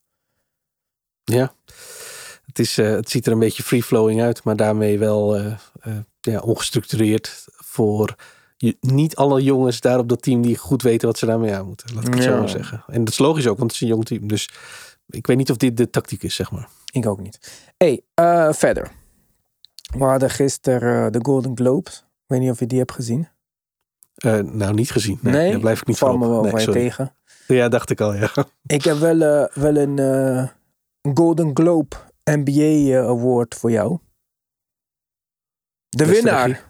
Ja. 1.23 1.53
Het, 2.51 2.59
is, 2.59 2.77
eh, 2.77 2.89
het 2.89 3.09
ziet 3.09 3.25
er 3.25 3.31
een 3.31 3.39
beetje 3.39 3.63
free-flowing 3.63 4.21
uit, 4.21 4.43
maar 4.43 4.55
daarmee 4.55 4.99
wel 4.99 5.37
eh, 5.37 5.45
eh, 5.81 5.93
ja, 6.21 6.39
ongestructureerd 6.39 7.45
voor 7.55 8.15
je, 8.57 8.77
niet 8.79 9.15
alle 9.15 9.43
jongens 9.43 9.79
daar 9.79 9.99
op 9.99 10.09
dat 10.09 10.21
team 10.21 10.41
die 10.41 10.57
goed 10.57 10.81
weten 10.81 11.07
wat 11.07 11.17
ze 11.17 11.25
daarmee 11.25 11.53
aan 11.53 11.65
moeten. 11.65 11.95
Laat 11.95 12.07
ik 12.07 12.13
het 12.13 12.23
Ja. 12.23 12.29
zo 12.29 12.37
maar 12.39 12.49
zeggen. 12.49 12.83
En 12.87 13.03
dat 13.03 13.13
is 13.13 13.19
logisch 13.19 13.47
ook, 13.47 13.57
want 13.57 13.71
het 13.71 13.81
is 13.81 13.87
een 13.87 13.93
jong 13.93 14.05
team. 14.05 14.27
Dus 14.27 14.49
ik 15.07 15.27
weet 15.27 15.37
niet 15.37 15.51
of 15.51 15.57
dit 15.57 15.77
de 15.77 15.89
tactiek 15.89 16.23
is, 16.23 16.35
zeg 16.35 16.51
maar. 16.51 16.67
Ik 16.91 17.07
ook 17.07 17.19
niet. 17.21 17.63
hey, 17.77 18.01
verder. 18.53 18.91
We 19.97 20.03
hadden 20.03 20.29
gisteren 20.29 21.11
de 21.11 21.19
Golden 21.21 21.57
Globes. 21.57 21.97
Ik 21.97 22.27
weet 22.27 22.39
niet 22.39 22.51
of 22.51 22.59
je 22.59 22.67
die 22.67 22.77
hebt 22.79 22.91
gezien. 22.91 23.27
Nou, 24.41 24.73
niet 24.73 24.91
gezien. 24.91 25.19
Nee, 25.21 25.51
daar 25.51 25.59
blijf 25.59 25.81
ik 25.81 25.87
niet 25.87 25.97
van 25.97 26.19
me 26.19 26.27
wel 26.27 26.41
Nee, 26.41 26.59
sorry. 26.59 26.79
tegen. 26.79 27.13
Ja, 27.47 27.69
dacht 27.69 27.89
ik 27.89 28.01
al, 28.01 28.13
ja. 28.13 28.31
Ik 28.65 28.83
heb 28.83 28.97
wel, 28.97 29.49
wel 29.53 29.75
een 29.75 30.49
Golden 31.13 31.51
Globe 31.53 31.95
NBA 32.23 32.61
eh, 32.61 33.07
Award 33.07 33.55
voor 33.55 33.71
jou. 33.71 33.97
De 35.89 36.05
Beste 36.05 36.13
winnaar. 36.13 36.69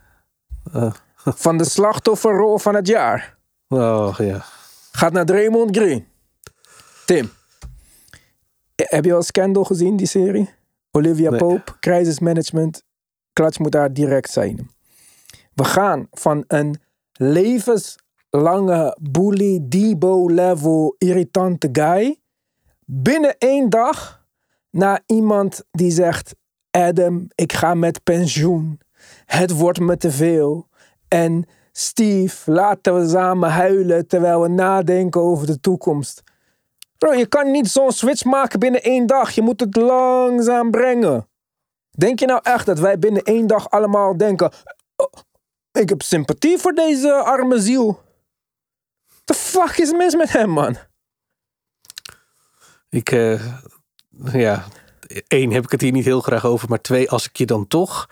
Ah. 0.72 0.94
van 1.16 1.58
de 1.58 1.64
slachtofferrol 1.66 2.58
van 2.58 2.76
het 2.76 2.88
jaar 2.88 3.38
Oh, 3.68 4.16
ja. 4.18 4.42
gaat 4.92 5.12
naar 5.14 5.26
Draymond 5.26 5.76
Green. 5.78 6.08
Tim. 7.06 7.32
eh, 8.76 8.86
Heb 8.90 9.06
je 9.06 9.14
al 9.14 9.24
Scandal 9.24 9.64
gezien, 9.64 9.96
die 9.98 10.08
serie? 10.08 10.50
Olivia 10.92 11.30
Nee. 11.30 11.40
Pope, 11.40 11.80
Crisis 11.80 12.20
Management. 12.20 12.84
Clutch 13.34 13.60
moet 13.60 13.72
daar 13.72 13.94
direct 13.94 14.30
zijn. 14.30 14.70
We 15.54 15.64
gaan 15.64 16.08
van 16.12 16.44
een 16.48 16.82
levenslange 17.12 18.98
bully, 19.02 19.60
Debo-level, 19.64 20.96
irritante 20.98 21.70
guy... 21.72 22.20
binnen 22.86 23.38
één 23.38 23.70
dag 23.70 24.21
naar 24.72 25.04
iemand 25.06 25.64
die 25.72 25.92
zegt... 25.92 26.36
Adam, 26.72 27.28
ik 27.36 27.54
ga 27.54 27.74
met 27.74 28.04
pensioen. 28.04 28.80
Het 29.26 29.52
wordt 29.52 29.80
me 29.80 29.98
te 29.98 30.12
veel. 30.12 30.68
En 31.08 31.46
Steve, 31.72 32.52
laten 32.52 32.96
we 33.00 33.10
samen 33.10 33.50
huilen 33.50 34.08
terwijl 34.08 34.42
we 34.42 34.48
nadenken 34.48 35.22
over 35.22 35.48
de 35.48 35.60
toekomst. 35.60 36.24
Bro, 36.98 37.14
je 37.14 37.26
kan 37.26 37.52
niet 37.52 37.68
zo'n 37.68 37.92
switch 37.92 38.24
maken 38.24 38.60
binnen 38.60 38.84
één 38.84 39.08
dag. 39.08 39.32
Je 39.32 39.42
moet 39.42 39.60
het 39.60 39.76
langzaam 39.76 40.72
brengen. 40.72 41.28
Denk 41.92 42.20
je 42.20 42.26
nou 42.26 42.40
echt 42.44 42.66
dat 42.66 42.80
wij 42.80 43.00
binnen 43.00 43.24
één 43.24 43.48
dag 43.48 43.70
allemaal 43.70 44.18
denken... 44.18 44.52
"Oh, 44.96 45.12
ik 45.72 45.90
heb 45.90 46.02
sympathie 46.02 46.58
voor 46.58 46.74
deze 46.74 47.14
arme 47.14 47.60
ziel. 47.60 48.02
The 49.24 49.34
fuck 49.34 49.78
is 49.78 49.92
mis 49.92 50.16
met 50.16 50.32
hem, 50.32 50.50
man? 50.50 50.78
Ik, 52.90 53.12
eh, 53.12 53.58
ja, 54.34 54.66
één 55.28 55.52
heb 55.52 55.64
ik 55.64 55.72
het 55.72 55.82
hier 55.82 55.92
niet 55.92 56.06
heel 56.06 56.22
graag 56.22 56.46
over, 56.46 56.70
maar 56.70 56.82
twee, 56.82 57.10
als 57.10 57.28
ik 57.28 57.38
je 57.38 57.46
dan 57.46 57.68
toch 57.68 58.10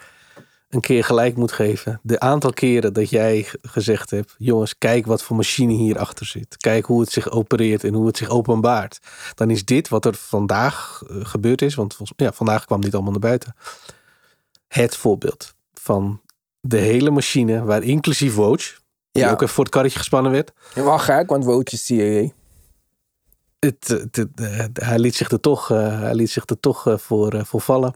een 0.69 0.79
keer 0.81 1.03
gelijk 1.03 1.35
moet 1.35 1.51
geven. 1.51 1.99
De 2.03 2.19
aantal 2.19 2.53
keren 2.53 2.93
dat 2.93 3.09
jij 3.09 3.47
gezegd 3.61 4.09
hebt, 4.09 4.35
jongens, 4.37 4.77
kijk 4.77 5.05
wat 5.05 5.23
voor 5.23 5.35
machine 5.35 5.73
hierachter 5.73 6.25
zit. 6.25 6.57
Kijk 6.57 6.85
hoe 6.85 7.01
het 7.01 7.11
zich 7.11 7.29
opereert 7.31 7.83
en 7.83 7.93
hoe 7.93 8.07
het 8.07 8.17
zich 8.17 8.29
openbaart. 8.29 8.99
Dan 9.35 9.49
is 9.49 9.65
dit 9.65 9.89
wat 9.89 10.05
er 10.05 10.13
vandaag 10.15 11.01
eh, 11.09 11.15
gebeurd 11.25 11.61
is, 11.61 11.75
want 11.75 11.95
volgens, 11.95 12.17
ja, 12.19 12.31
vandaag 12.33 12.65
kwam 12.65 12.81
dit 12.81 12.93
allemaal 12.93 13.11
naar 13.11 13.19
buiten. 13.21 13.55
Het 14.67 14.95
voorbeeld 14.95 15.53
van 15.73 16.21
de 16.61 16.77
hele 16.77 17.09
machine, 17.09 17.63
waar 17.63 17.83
inclusief 17.83 18.35
Woj, 18.35 18.57
die 19.11 19.23
Ja. 19.23 19.31
ook 19.31 19.41
even 19.41 19.53
voor 19.53 19.63
het 19.63 19.73
karretje 19.73 19.97
gespannen 19.97 20.31
werd. 20.31 20.51
Wel 20.73 20.97
gek, 20.97 21.29
want 21.29 21.45
Woutjes 21.45 21.85
CAA. 21.85 22.27
Het, 23.59 23.87
het, 23.87 24.15
het, 24.15 24.29
eh, 24.35 24.87
hij 24.87 24.99
liet 24.99 25.15
zich 25.15 25.31
er 25.31 25.39
toch, 25.39 25.71
eh, 25.71 25.99
hij 25.99 26.15
liet 26.15 26.29
zich 26.29 26.43
er 26.45 26.59
toch 26.59 26.87
eh, 26.87 26.97
voor, 26.97 27.45
voor 27.45 27.61
vallen. 27.61 27.93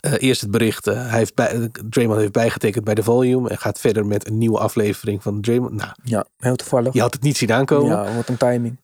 Eerst 0.00 0.40
het 0.40 0.50
bericht. 0.50 0.84
hij 0.84 1.18
heeft 1.18 1.34
bij, 1.34 1.70
Draymond 1.90 2.18
heeft 2.18 2.32
bijgetekend 2.32 2.84
bij 2.84 2.94
de 2.94 3.02
volume. 3.02 3.48
En 3.48 3.58
gaat 3.58 3.80
verder 3.80 4.06
met 4.06 4.26
een 4.26 4.38
nieuwe 4.38 4.58
aflevering 4.58 5.22
van 5.22 5.40
Draymond. 5.40 5.72
Nou, 5.72 5.90
Ja, 6.02 6.26
heel 6.36 6.56
toevallig. 6.56 6.92
je 6.92 7.00
had 7.00 7.12
het 7.12 7.22
niet 7.22 7.36
zien 7.36 7.52
aankomen. 7.52 7.90
Ja, 7.90 8.14
wat 8.14 8.28
een 8.28 8.36
timing. 8.36 8.80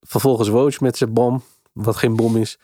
Vervolgens 0.00 0.48
Woj 0.48 0.76
met 0.80 0.96
zijn 0.96 1.12
bom. 1.12 1.42
Wat 1.72 1.96
geen 1.96 2.16
bom 2.16 2.36
is. 2.36 2.58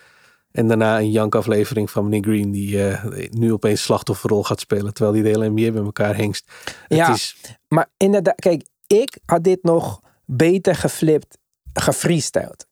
En 0.51 0.69
daarna 0.69 0.99
een 0.99 1.11
jank 1.11 1.35
aflevering 1.35 1.91
van 1.91 2.05
meneer 2.09 2.23
Green. 2.23 2.51
Die 2.51 2.97
nu 3.31 3.53
opeens 3.53 3.83
slachtofferrol 3.83 4.45
gaat 4.45 4.61
spelen. 4.61 4.95
Terwijl 4.95 5.15
die 5.15 5.23
de 5.23 5.29
hele 5.29 5.49
NBA 5.51 5.73
bij 5.73 5.83
elkaar 5.83 6.17
hengst. 6.17 6.53
Ja. 6.89 7.07
Het 7.07 7.17
is, 7.17 7.37
Maar 7.69 7.89
inderdaad, 7.97 8.35
kijk, 8.35 8.67
ik 8.87 9.19
had 9.25 9.45
dit 9.45 9.63
nog 9.63 10.01
beter 10.25 10.75
geflipt, 10.75 11.39
gefreestyled. 11.73 12.67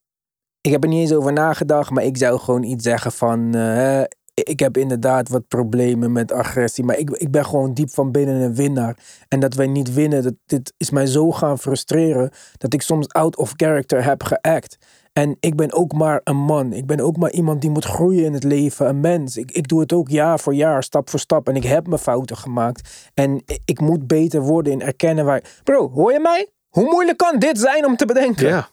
Ik 0.60 0.72
heb 0.72 0.82
er 0.82 0.88
niet 0.88 1.00
eens 1.00 1.12
over 1.12 1.32
nagedacht, 1.32 1.90
maar 1.90 2.04
ik 2.04 2.16
zou 2.16 2.38
gewoon 2.38 2.62
iets 2.62 2.84
zeggen 2.84 3.12
van... 3.12 3.54
eh, 3.54 4.02
ik 4.44 4.60
heb 4.60 4.76
inderdaad 4.76 5.28
wat 5.28 5.48
problemen 5.48 6.12
met 6.12 6.32
agressie, 6.32 6.84
maar 6.84 6.98
ik, 6.98 7.10
ik 7.10 7.30
ben 7.30 7.44
gewoon 7.44 7.74
diep 7.74 7.90
van 7.90 8.12
binnen 8.12 8.40
een 8.40 8.54
winnaar. 8.54 8.96
En 9.28 9.40
dat 9.40 9.54
wij 9.54 9.66
niet 9.66 9.94
winnen, 9.94 10.22
dat, 10.22 10.34
dit 10.46 10.72
is 10.76 10.90
mij 10.90 11.06
zo 11.06 11.32
gaan 11.32 11.58
frustreren... 11.58 12.30
dat 12.56 12.74
ik 12.74 12.82
soms 12.82 13.08
out 13.08 13.36
of 13.36 13.52
character 13.56 14.04
heb 14.04 14.22
geact. 14.22 14.76
En 15.12 15.36
ik 15.40 15.56
ben 15.56 15.72
ook 15.72 15.92
maar 15.92 16.20
een 16.24 16.36
man. 16.36 16.72
Ik 16.72 16.86
ben 16.86 17.00
ook 17.00 17.16
maar 17.16 17.30
iemand 17.30 17.60
die 17.60 17.70
moet 17.70 17.84
groeien 17.84 18.24
in 18.24 18.32
het 18.32 18.44
leven. 18.44 18.88
Een 18.88 19.00
mens. 19.00 19.36
Ik, 19.36 19.50
ik 19.50 19.68
doe 19.68 19.80
het 19.80 19.92
ook 19.92 20.08
jaar 20.08 20.40
voor 20.40 20.54
jaar, 20.54 20.82
stap 20.82 21.10
voor 21.10 21.18
stap. 21.18 21.48
En 21.48 21.56
ik 21.56 21.64
heb 21.64 21.86
mijn 21.86 22.00
fouten 22.00 22.36
gemaakt. 22.36 23.10
En 23.14 23.42
ik 23.64 23.80
moet 23.80 24.06
beter 24.06 24.40
worden 24.40 24.72
in 24.72 24.82
erkennen 24.82 25.24
waar... 25.24 25.60
Bro, 25.64 25.90
hoor 25.90 26.12
je 26.12 26.20
mij? 26.20 26.50
Hoe 26.68 26.84
moeilijk 26.84 27.18
kan 27.18 27.38
dit 27.38 27.58
zijn 27.58 27.86
om 27.86 27.96
te 27.96 28.06
bedenken? 28.06 28.46
Ja. 28.46 28.68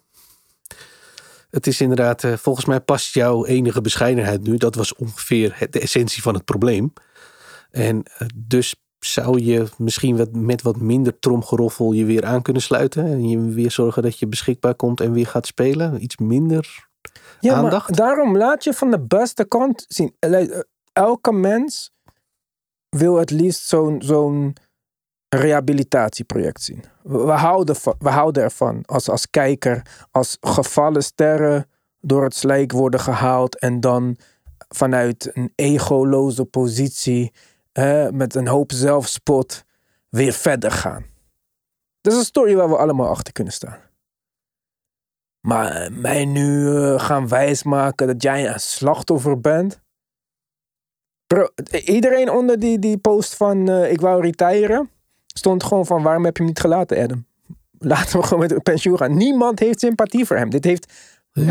Het 1.54 1.68
is 1.68 1.82
inderdaad, 1.82 2.24
eh, 2.24 2.34
volgens 2.34 2.66
mij 2.66 2.80
past 2.80 3.14
jouw 3.14 3.46
enige 3.46 3.82
bescheidenheid 3.82 4.44
nu. 4.44 4.58
Dat 4.58 4.76
was 4.76 4.96
ongeveer 4.96 5.68
de 5.70 5.80
essentie 5.80 6.22
van 6.22 6.34
het 6.34 6.46
probleem. 6.46 6.94
En 7.72 8.04
eh, 8.04 8.28
dus 8.36 8.76
zou 9.00 9.40
je 9.40 9.66
misschien 9.78 10.18
wat, 10.18 10.32
met 10.32 10.62
wat 10.62 10.78
minder 10.78 11.20
tromgeroffel 11.20 11.92
je 11.92 12.06
weer 12.06 12.26
aan 12.26 12.42
kunnen 12.42 12.62
sluiten. 12.62 13.06
En 13.06 13.30
je 13.30 13.40
weer 13.40 13.72
zorgen 13.72 14.04
dat 14.04 14.20
je 14.20 14.28
beschikbaar 14.28 14.76
komt 14.76 15.02
en 15.02 15.12
weer 15.12 15.28
gaat 15.28 15.46
spelen. 15.46 16.04
Iets 16.04 16.18
minder. 16.18 16.88
Ja, 17.40 17.54
aandacht. 17.54 17.90
maar 17.90 17.98
daarom 17.98 18.38
laat 18.38 18.64
je 18.64 18.74
van 18.74 18.92
de 18.92 19.00
beste 19.00 19.46
kant 19.46 19.86
zien. 19.88 20.16
Eh, 20.20 20.60
Elke 20.94 21.32
mens 21.32 21.92
wil 22.90 23.16
het 23.16 23.30
liefst 23.30 23.68
zo'n 23.68 24.02
zo'n 24.02 24.56
rehabilitatieproject 25.34 26.62
zien. 26.62 26.84
We, 27.02 27.32
houden, 27.32 27.76
we 28.00 28.10
houden 28.10 28.44
ervan 28.44 28.84
als, 28.86 29.10
als 29.10 29.30
kijker, 29.30 29.82
als 30.12 30.38
gevallen 30.42 31.04
sterren 31.04 31.66
door 32.00 32.24
het 32.24 32.36
slijk 32.36 32.72
worden 32.72 33.00
gehaald 33.00 33.60
en 33.60 33.80
dan 33.80 34.18
vanuit 34.70 35.30
een 35.34 35.52
egoloze 35.56 36.46
positie 36.46 37.34
met 38.12 38.36
een 38.36 38.48
hoop 38.48 38.72
zelfspot 38.72 39.64
weer 40.10 40.34
verder 40.34 40.72
gaan. 40.72 41.06
Dat 42.02 42.14
is 42.14 42.20
een 42.20 42.26
story 42.26 42.56
waar 42.56 42.70
we 42.70 42.78
allemaal 42.78 43.08
achter 43.08 43.34
kunnen 43.34 43.54
staan. 43.54 43.80
Maar 45.48 45.72
eh, 45.72 45.92
mij 45.92 46.26
nu 46.26 46.76
eh, 46.76 47.00
gaan 47.00 47.28
wijsmaken 47.28 48.08
dat 48.08 48.22
jij 48.22 48.48
een 48.48 48.60
slachtoffer 48.60 49.40
bent. 49.40 49.82
Bro, 51.28 51.48
iedereen 51.86 52.32
onder 52.32 52.60
die, 52.60 52.80
die 52.80 52.98
post 52.98 53.36
van 53.36 53.70
eh, 53.70 53.92
ik 53.92 54.02
wou 54.02 54.22
retiren, 54.22 54.90
stond 55.34 55.64
gewoon 55.64 55.86
van 55.86 56.04
waarom 56.04 56.26
heb 56.26 56.38
je 56.38 56.44
hem 56.44 56.52
niet 56.52 56.62
gelaten, 56.62 57.04
Adam? 57.04 57.26
Laten 57.78 58.20
we 58.20 58.26
gewoon 58.26 58.48
met 58.48 58.64
pensioen 58.64 58.98
gaan. 58.98 59.18
Niemand 59.18 59.60
heeft 59.60 59.80
sympathie 59.80 60.26
voor 60.26 60.38
hem. 60.38 60.50
Dit 60.50 60.64
heeft 60.64 60.94
0% 61.40 61.42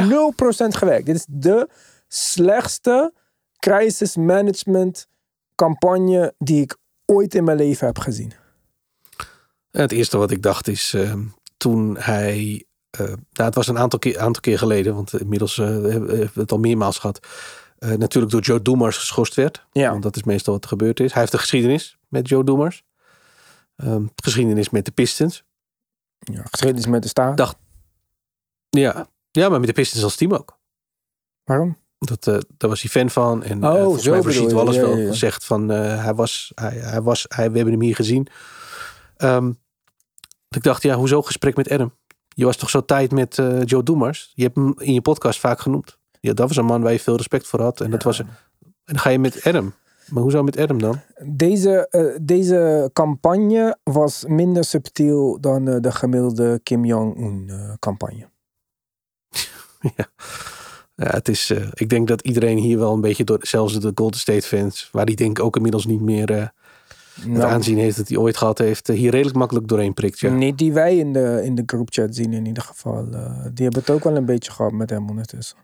gewerkt. 0.68 1.06
Dit 1.06 1.14
is 1.14 1.26
de 1.28 1.68
slechtste 2.08 3.12
crisis 3.58 4.16
management 4.16 5.06
campagne 5.54 6.34
die 6.38 6.62
ik 6.62 6.76
ooit 7.06 7.34
in 7.34 7.44
mijn 7.44 7.56
leven 7.56 7.86
heb 7.86 7.98
gezien. 7.98 8.32
Het 9.70 9.92
eerste 9.92 10.18
wat 10.18 10.30
ik 10.30 10.42
dacht 10.42 10.68
is 10.68 10.92
uh, 10.94 11.14
toen 11.56 11.96
hij. 11.98 12.64
Uh, 13.00 13.06
nou, 13.06 13.18
het 13.32 13.54
was 13.54 13.68
een 13.68 13.78
aantal 13.78 13.98
keer, 13.98 14.18
aantal 14.18 14.40
keer 14.40 14.58
geleden, 14.58 14.94
want 14.94 15.20
inmiddels 15.20 15.56
uh, 15.56 15.66
hebben 15.66 16.06
we 16.06 16.30
het 16.34 16.52
al 16.52 16.58
meermaals 16.58 16.98
gehad. 16.98 17.26
natuurlijk 17.78 18.32
door 18.32 18.40
Joe 18.40 18.62
Doemers 18.62 18.96
geschorst 18.96 19.34
werd. 19.34 19.66
Ja. 19.72 19.90
Want 19.90 20.02
dat 20.02 20.16
is 20.16 20.22
meestal 20.22 20.54
wat 20.54 20.62
er 20.62 20.68
gebeurd 20.68 21.00
is. 21.00 21.12
Hij 21.12 21.20
heeft 21.20 21.32
een 21.32 21.38
geschiedenis 21.38 21.98
met 22.08 22.28
Joe 22.28 22.44
Doemers. 22.44 22.84
Um, 23.76 24.10
geschiedenis 24.16 24.70
met 24.70 24.84
de 24.84 24.90
Pistons. 24.90 25.44
Ja, 26.18 26.42
geschiedenis 26.50 26.86
met 26.86 27.02
de 27.02 27.08
staat. 27.08 27.36
Dacht, 27.36 27.56
ja. 28.70 29.06
ja, 29.30 29.48
maar 29.48 29.58
met 29.58 29.68
de 29.68 29.74
Pistons 29.74 30.04
als 30.04 30.16
team 30.16 30.34
ook. 30.34 30.58
Waarom? 31.44 31.76
Dat, 31.98 32.26
uh, 32.26 32.38
daar 32.56 32.70
was 32.70 32.82
hij 32.82 32.90
fan 32.90 33.10
van. 33.10 33.42
En 33.42 33.64
oh, 33.64 33.74
uh, 33.74 33.82
volgens 33.82 34.06
mij 34.08 34.20
heeft 34.22 34.52
Wallace 34.52 34.78
ja, 34.78 34.86
wel 34.86 34.96
ja, 34.96 35.02
ja. 35.02 35.08
gezegd 35.08 35.44
van 35.44 35.72
uh, 35.72 36.04
hij 36.04 36.14
was, 36.14 36.52
hij, 36.54 36.72
hij 36.72 37.02
was, 37.02 37.24
hij, 37.28 37.50
we 37.50 37.56
hebben 37.56 37.74
hem 37.74 37.82
hier 37.82 37.94
gezien. 37.94 38.26
Um, 39.18 39.60
ik 40.48 40.62
dacht, 40.62 40.82
ja, 40.82 40.94
hoezo 40.94 41.22
gesprek 41.22 41.56
met 41.56 41.70
Adam? 41.70 41.96
Je 42.28 42.44
was 42.44 42.56
toch 42.56 42.70
zo 42.70 42.84
tijd 42.84 43.10
met 43.10 43.34
Joe 43.64 43.82
Doemers? 43.82 44.32
Je 44.34 44.42
hebt 44.42 44.56
hem 44.56 44.74
in 44.78 44.92
je 44.92 45.00
podcast 45.00 45.40
vaak 45.40 45.60
genoemd. 45.60 45.98
Ja, 46.20 46.32
dat 46.32 46.48
was 46.48 46.56
een 46.56 46.64
man 46.64 46.82
waar 46.82 46.92
je 46.92 47.00
veel 47.00 47.16
respect 47.16 47.46
voor 47.46 47.60
had. 47.60 47.80
En, 47.80 47.90
dat 47.90 48.02
was, 48.02 48.18
en 48.18 48.28
dan 48.84 48.98
ga 48.98 49.10
je 49.10 49.18
met 49.18 49.44
Adam. 49.44 49.74
Maar 50.12 50.22
hoezo 50.22 50.42
met 50.42 50.58
Adam 50.58 50.78
dan? 50.78 51.00
Deze, 51.24 51.88
uh, 51.90 52.18
deze 52.22 52.90
campagne 52.92 53.76
was 53.82 54.24
minder 54.26 54.64
subtiel 54.64 55.40
dan 55.40 55.68
uh, 55.68 55.76
de 55.80 55.92
gemiddelde 55.92 56.60
Kim 56.62 56.84
Jong-un 56.84 57.46
uh, 57.50 57.72
campagne. 57.78 58.28
ja. 59.96 60.06
ja, 60.94 61.10
het 61.10 61.28
is. 61.28 61.50
Ik 61.74 61.88
denk 61.88 62.08
dat 62.08 62.20
iedereen 62.20 62.58
hier 62.58 62.78
wel 62.78 62.92
een 62.92 63.00
beetje 63.00 63.24
door, 63.24 63.38
zelfs 63.40 63.80
de 63.80 63.92
Golden 63.94 64.20
State 64.20 64.46
fans, 64.46 64.88
waar 64.92 65.04
die 65.04 65.16
denk 65.16 65.38
ik 65.38 65.44
ook 65.44 65.56
inmiddels 65.56 65.86
niet 65.86 66.00
meer 66.00 66.30
uh, 66.30 66.36
nou, 67.24 67.32
het 67.32 67.42
aanzien 67.42 67.78
heeft 67.78 67.96
dat 67.96 68.08
hij 68.08 68.16
ooit 68.16 68.36
gehad 68.36 68.58
heeft, 68.58 68.86
hier 68.88 69.10
redelijk 69.10 69.36
makkelijk 69.36 69.68
doorheen 69.68 69.94
prikt. 69.94 70.20
Ja. 70.20 70.30
Niet 70.30 70.58
die 70.58 70.72
wij 70.72 70.96
in 70.96 71.12
de, 71.12 71.40
in 71.44 71.54
de 71.54 71.62
groupchat 71.66 72.14
zien 72.14 72.32
in 72.32 72.46
ieder 72.46 72.62
geval. 72.62 73.04
Die 73.54 73.64
hebben 73.64 73.80
het 73.80 73.90
ook 73.90 74.04
wel 74.04 74.16
een 74.16 74.24
beetje 74.24 74.52
gehad 74.52 74.72
met 74.72 74.90
hem 74.90 75.08
ondertussen. 75.08 75.58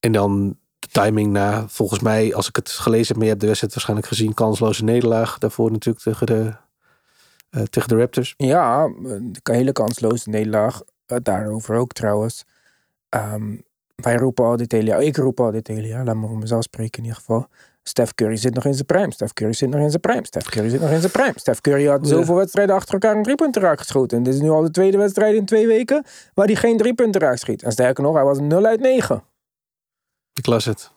En 0.00 0.12
dan 0.12 0.56
de 0.92 1.00
timing 1.00 1.32
na, 1.32 1.68
volgens 1.68 2.00
mij, 2.00 2.34
als 2.34 2.48
ik 2.48 2.56
het 2.56 2.70
gelezen 2.70 3.06
heb, 3.06 3.16
maar 3.16 3.24
je 3.24 3.30
hebt 3.30 3.40
de 3.40 3.46
wedstrijd 3.46 3.74
waarschijnlijk 3.74 4.08
gezien, 4.08 4.34
kansloze 4.34 4.84
nederlaag. 4.84 5.38
Daarvoor 5.38 5.70
natuurlijk 5.70 6.04
tegen 6.04 6.26
de, 6.26 6.52
uh, 7.50 7.62
tegen 7.62 7.88
de 7.88 7.96
Raptors. 7.96 8.34
Ja, 8.36 8.82
een 8.84 9.36
hele 9.42 9.72
kansloze 9.72 10.28
nederlaag. 10.28 10.82
Uh, 11.06 11.18
daarover 11.22 11.76
ook 11.76 11.92
trouwens. 11.92 12.44
Um, 13.10 13.64
wij 13.94 14.16
roepen 14.16 14.44
al 14.44 14.56
dit 14.56 14.72
hele 14.72 14.86
jaar, 14.86 15.02
ik 15.02 15.16
roep 15.16 15.40
al 15.40 15.50
dit 15.50 15.66
hele 15.66 15.86
jaar, 15.86 16.04
laat 16.04 16.16
me 16.16 16.26
voor 16.26 16.38
mezelf 16.38 16.62
spreken 16.62 16.98
in 16.98 17.04
ieder 17.04 17.18
geval. 17.18 17.46
Steph 17.82 18.14
Curry 18.14 18.36
zit 18.36 18.54
nog 18.54 18.64
in 18.64 18.74
zijn 18.74 18.86
prime. 18.86 19.12
Steph 19.12 19.32
Curry 19.32 19.52
zit 19.52 19.70
nog 19.70 19.80
in 19.80 19.88
zijn 19.90 20.00
prime. 20.00 20.26
Steph 20.26 20.48
Curry 20.48 20.68
zit 20.68 20.80
nog 20.80 20.90
in 20.90 21.00
zijn 21.00 21.12
prime. 21.12 21.32
Steph 21.34 21.60
Curry 21.60 21.86
had 21.86 22.08
zoveel 22.08 22.34
ja. 22.34 22.40
wedstrijden 22.40 22.74
achter 22.74 22.92
elkaar 22.92 23.16
een 23.16 23.22
driepunten 23.22 23.62
raak 23.62 23.78
geschoten. 23.78 24.16
En 24.18 24.22
dit 24.22 24.34
is 24.34 24.40
nu 24.40 24.50
al 24.50 24.62
de 24.62 24.70
tweede 24.70 24.96
wedstrijd 24.96 25.34
in 25.34 25.44
twee 25.44 25.66
weken 25.66 26.04
waar 26.34 26.46
hij 26.46 26.54
geen 26.54 26.76
driepunten 26.76 27.20
raak 27.20 27.36
schiet. 27.36 27.62
En 27.62 27.72
sterker 27.72 28.02
nog, 28.02 28.14
hij 28.14 28.24
was 28.24 28.38
0 28.38 28.64
uit 28.64 28.80
9. 28.80 29.22
Ik 30.38 30.46
las 30.46 30.64
het. 30.64 30.90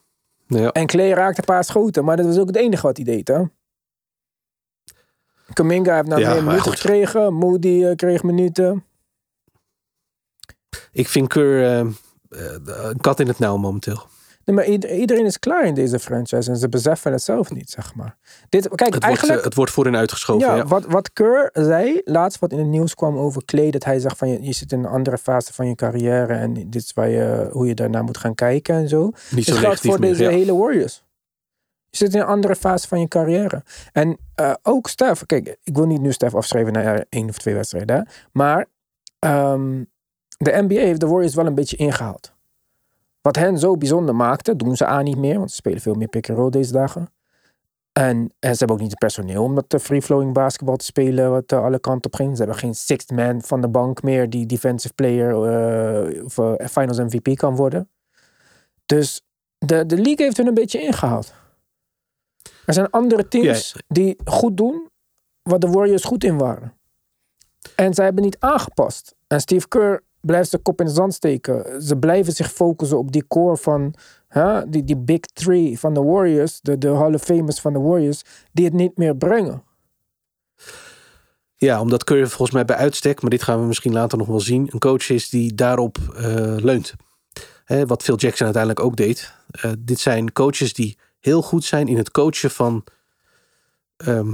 Ja. 0.47 0.71
En 0.71 0.85
Clay 0.87 1.11
raakte 1.11 1.39
een 1.39 1.45
paar 1.45 1.63
schoten, 1.63 2.05
maar 2.05 2.17
dat 2.17 2.25
was 2.25 2.37
ook 2.37 2.47
het 2.47 2.55
enige 2.55 2.81
wat 2.81 2.95
hij 2.97 3.05
deed, 3.05 3.27
hè? 3.27 3.43
Kaminga 5.53 5.95
heeft 5.95 6.07
nou 6.07 6.21
Ja, 6.21 6.33
meer 6.33 6.43
minuten 6.43 6.63
goed. 6.71 6.79
gekregen. 6.79 7.33
Moody 7.33 7.67
uh, 7.67 7.95
kreeg 7.95 8.23
minuten. 8.23 8.85
Ik 10.91 11.07
vind 11.07 11.27
Keur 11.27 11.83
uh, 11.85 11.91
een 12.29 12.99
kat 13.01 13.19
in 13.19 13.27
het 13.27 13.39
nauw 13.39 13.57
momenteel. 13.57 14.07
Nee, 14.49 14.57
maar 14.57 14.67
ieder- 14.67 14.91
iedereen 14.95 15.25
is 15.25 15.39
klaar 15.39 15.65
in 15.65 15.73
deze 15.73 15.99
franchise 15.99 16.49
en 16.51 16.57
ze 16.57 16.69
beseffen 16.69 17.11
het 17.11 17.21
zelf 17.21 17.51
niet, 17.53 17.69
zeg 17.69 17.95
maar. 17.95 18.17
Dit, 18.49 18.67
kijk, 18.67 18.79
Het 18.79 18.89
wordt, 18.89 19.03
eigenlijk... 19.03 19.37
eh, 19.39 19.45
het 19.45 19.55
wordt 19.55 19.71
voor 19.71 19.85
en 19.85 19.95
uitgeschoven. 19.95 20.47
ja, 20.47 20.55
Ja, 20.55 20.65
Wat, 20.65 20.85
wat 20.85 21.13
Keur 21.13 21.49
zei, 21.53 22.01
laatst 22.03 22.39
wat 22.39 22.51
in 22.51 22.57
het 22.57 22.67
nieuws 22.67 22.95
kwam 22.95 23.17
over 23.17 23.45
Clay, 23.45 23.71
dat 23.71 23.83
hij 23.83 23.99
zegt 23.99 24.17
van 24.17 24.29
je, 24.29 24.43
je 24.43 24.53
zit 24.53 24.71
in 24.71 24.79
een 24.79 24.85
andere 24.85 25.17
fase 25.17 25.53
van 25.53 25.67
je 25.67 25.75
carrière 25.75 26.33
en 26.33 26.53
dit 26.53 26.75
is 26.83 26.93
waar 26.93 27.09
je, 27.09 27.49
hoe 27.51 27.67
je 27.67 27.73
daarna 27.75 28.01
moet 28.01 28.17
gaan 28.17 28.35
kijken 28.35 28.75
en 28.75 28.89
zo. 28.89 29.11
Niet 29.31 29.45
zo 29.45 29.55
geldt 29.55 29.79
voor 29.81 29.99
meer. 29.99 30.09
deze 30.09 30.23
ja. 30.23 30.29
hele 30.29 30.55
Warriors. 30.57 31.03
Je 31.89 31.97
zit 31.97 32.13
in 32.13 32.19
een 32.19 32.25
andere 32.25 32.55
fase 32.55 32.87
van 32.87 32.99
je 32.99 33.07
carrière. 33.07 33.63
En 33.91 34.17
eh, 34.35 34.53
ook 34.63 34.87
Stef, 34.89 35.25
kijk, 35.25 35.57
ik 35.63 35.75
wil 35.75 35.85
niet 35.87 36.01
nu 36.01 36.11
Stef 36.11 36.35
afschrijven 36.35 36.73
naar 36.73 37.05
één 37.09 37.29
of 37.29 37.37
twee 37.37 37.53
wedstrijden, 37.53 37.95
hè, 37.95 38.01
maar 38.31 38.65
ehm, 39.19 39.83
de 40.37 40.51
NBA 40.67 40.79
heeft 40.79 40.99
de 40.99 41.07
Warriors 41.07 41.35
wel 41.35 41.45
een 41.45 41.55
beetje 41.55 41.77
ingehaald. 41.77 42.37
Wat 43.21 43.35
hen 43.35 43.57
zo 43.57 43.77
bijzonder 43.77 44.15
maakte, 44.15 44.55
doen 44.55 44.75
ze 44.75 44.85
aan 44.85 45.03
niet 45.03 45.17
meer, 45.17 45.37
want 45.37 45.49
ze 45.49 45.55
spelen 45.55 45.81
veel 45.81 45.93
meer 45.93 46.07
pick-and-roll 46.07 46.49
deze 46.49 46.71
dagen. 46.71 47.09
En, 47.91 48.33
en 48.39 48.51
ze 48.51 48.57
hebben 48.57 48.75
ook 48.75 48.81
niet 48.81 48.89
het 48.89 48.99
personeel 48.99 49.43
om 49.43 49.55
dat 49.55 49.81
free-flowing 49.81 50.33
basketbal 50.33 50.75
te 50.75 50.85
spelen, 50.85 51.31
wat 51.31 51.51
uh, 51.51 51.63
alle 51.63 51.79
kanten 51.79 52.11
op 52.11 52.15
ging. 52.15 52.31
Ze 52.31 52.37
hebben 52.43 52.59
geen 52.59 52.75
sixth 52.75 53.11
man 53.11 53.41
van 53.41 53.61
de 53.61 53.69
bank 53.69 54.03
meer 54.03 54.29
die 54.29 54.45
defensive 54.45 54.93
player 54.93 55.29
uh, 55.29 56.23
of 56.23 56.37
uh, 56.37 56.53
finals 56.69 56.97
MVP 56.97 57.37
kan 57.37 57.55
worden. 57.55 57.89
Dus 58.85 59.21
de, 59.57 59.85
de 59.85 59.95
league 59.95 60.25
heeft 60.25 60.37
hun 60.37 60.47
een 60.47 60.53
beetje 60.53 60.81
ingehaald. 60.81 61.33
Er 62.65 62.73
zijn 62.73 62.89
andere 62.89 63.27
teams 63.27 63.75
die 63.87 64.17
goed 64.23 64.57
doen 64.57 64.89
wat 65.41 65.61
de 65.61 65.69
Warriors 65.69 66.03
goed 66.03 66.23
in 66.23 66.37
waren. 66.37 66.73
En 67.75 67.93
zij 67.93 68.05
hebben 68.05 68.23
niet 68.23 68.39
aangepast. 68.39 69.15
En 69.27 69.39
Steve 69.39 69.67
Kerr 69.67 70.03
blijft 70.21 70.49
zijn 70.49 70.61
kop 70.61 70.79
in 70.79 70.85
de 70.85 70.91
zand 70.91 71.13
steken. 71.13 71.81
Ze 71.81 71.97
blijven 71.97 72.33
zich 72.33 72.51
focussen 72.51 72.97
op 72.97 73.11
die 73.11 73.27
core 73.27 73.57
van 73.57 73.93
hè, 74.27 74.69
die, 74.69 74.83
die 74.83 74.97
big 74.97 75.19
three 75.19 75.79
van 75.79 75.93
de 75.93 76.01
Warriors, 76.01 76.59
de, 76.61 76.77
de 76.77 76.89
Hall 76.89 77.13
of 77.13 77.23
Famers 77.23 77.59
van 77.59 77.73
de 77.73 77.79
Warriors, 77.79 78.21
die 78.51 78.65
het 78.65 78.73
niet 78.73 78.97
meer 78.97 79.15
brengen. 79.15 79.63
Ja, 81.55 81.81
omdat 81.81 82.03
Curry 82.03 82.25
volgens 82.25 82.51
mij 82.51 82.65
bij 82.65 82.75
uitstek, 82.75 83.21
maar 83.21 83.29
dit 83.29 83.43
gaan 83.43 83.59
we 83.59 83.65
misschien 83.65 83.93
later 83.93 84.17
nog 84.17 84.27
wel 84.27 84.39
zien, 84.39 84.67
een 84.71 84.79
coach 84.79 85.09
is 85.09 85.29
die 85.29 85.55
daarop 85.55 85.97
eh, 86.15 86.23
leunt. 86.57 86.93
Hè, 87.63 87.85
wat 87.85 88.03
Phil 88.03 88.15
Jackson 88.15 88.45
uiteindelijk 88.45 88.85
ook 88.85 88.95
deed. 88.95 89.33
Eh, 89.51 89.71
dit 89.79 89.99
zijn 89.99 90.31
coaches 90.31 90.73
die 90.73 90.97
heel 91.19 91.41
goed 91.41 91.63
zijn 91.63 91.87
in 91.87 91.97
het 91.97 92.11
coachen 92.11 92.51
van 92.51 92.83
ehm, 93.97 94.33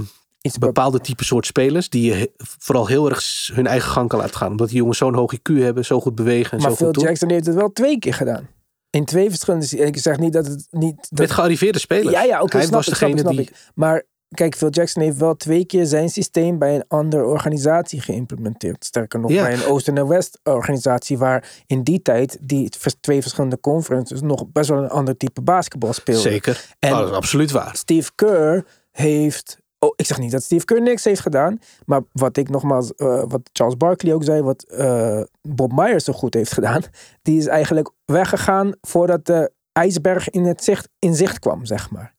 Bepaalde 0.58 1.00
type 1.00 1.24
soort 1.24 1.46
spelers. 1.46 1.88
Die 1.88 2.14
je 2.14 2.32
vooral 2.36 2.86
heel 2.86 3.08
erg 3.08 3.50
hun 3.54 3.66
eigen 3.66 3.90
gang 3.90 4.08
kan 4.08 4.18
laten 4.18 4.36
gaan. 4.36 4.50
Omdat 4.50 4.68
die 4.68 4.76
jongens 4.76 4.98
zo'n 4.98 5.14
hoog 5.14 5.34
IQ 5.36 5.54
hebben, 5.54 5.84
zo 5.84 6.00
goed 6.00 6.14
bewegen 6.14 6.50
en 6.56 6.58
Maar 6.62 6.70
zo 6.70 6.76
Phil 6.76 6.86
goed. 6.92 7.00
Jackson 7.00 7.30
heeft 7.30 7.46
het 7.46 7.54
wel 7.54 7.72
twee 7.72 7.98
keer 7.98 8.14
gedaan. 8.14 8.48
In 8.90 9.04
twee 9.04 9.28
verschillende... 9.28 9.66
Ik 9.66 9.98
zeg 9.98 10.18
niet 10.18 10.32
dat 10.32 10.46
het 10.46 10.66
niet... 10.70 10.96
Dat, 11.10 11.18
Met 11.18 11.30
gearriveerde 11.30 11.78
spelers. 11.78 12.10
Ja, 12.14 12.22
ja, 12.22 12.42
oké, 12.42 12.56
Hij 12.56 12.66
snap 12.66 12.74
was 12.76 12.86
ik, 12.86 12.92
degene 12.98 13.18
snap 13.18 13.32
die... 13.32 13.40
ik. 13.40 13.52
Maar 13.74 14.02
kijk, 14.28 14.56
Phil 14.56 14.70
Jackson 14.70 15.02
heeft 15.02 15.16
wel 15.16 15.36
twee 15.36 15.64
keer 15.64 15.86
zijn 15.86 16.08
systeem 16.08 16.58
bij 16.58 16.74
een 16.74 16.84
andere 16.88 17.24
organisatie 17.24 18.00
geïmplementeerd. 18.00 18.84
Sterker 18.84 19.20
nog, 19.20 19.30
Ja. 19.30 19.42
bij 19.42 19.52
een 19.54 19.64
Oost- 19.64 19.88
en 19.88 20.08
West 20.08 20.40
organisatie 20.42 21.18
waar 21.18 21.48
in 21.66 21.82
die 21.82 22.02
tijd 22.02 22.38
die 22.40 22.70
twee 23.00 23.22
verschillende 23.22 23.60
conferences 23.60 24.20
nog 24.20 24.46
best 24.52 24.68
wel 24.68 24.82
een 24.82 24.88
ander 24.90 25.16
type 25.16 25.40
basketbal 25.42 25.92
speelden. 25.92 26.22
Zeker. 26.30 26.74
En- 26.78 26.92
Oh, 26.92 26.98
dat 26.98 27.08
is 27.10 27.14
absoluut 27.14 27.50
waar. 27.50 27.76
Steve 27.76 28.10
Kerr 28.14 28.64
heeft. 28.90 29.58
Oh, 29.86 29.92
ik 29.96 30.06
zeg 30.06 30.18
niet 30.18 30.30
dat 30.30 30.42
Steve 30.42 30.64
Kerr 30.64 30.82
niks 30.82 31.04
heeft 31.04 31.20
gedaan. 31.20 31.58
Maar 31.84 32.00
wat 32.12 32.36
ik 32.36 32.48
nogmaals, 32.48 32.94
eh, 32.94 33.22
wat 33.28 33.40
Charles 33.52 33.76
Barkley 33.76 34.14
ook 34.14 34.24
zei, 34.24 34.42
wat 34.42 34.62
eh, 34.62 35.20
Bob 35.42 35.72
Myers 35.72 36.04
zo 36.04 36.12
goed 36.12 36.34
heeft 36.34 36.52
gedaan. 36.52 36.82
Die 37.22 37.38
is 37.38 37.46
eigenlijk 37.46 37.90
weggegaan 38.04 38.72
voordat 38.80 39.26
de 39.26 39.52
ijsberg 39.72 40.30
in, 40.30 40.44
het 40.44 40.64
zicht, 40.64 40.88
in 40.98 41.14
zicht 41.14 41.38
kwam, 41.38 41.64
zeg 41.64 41.90
maar. 41.90 42.14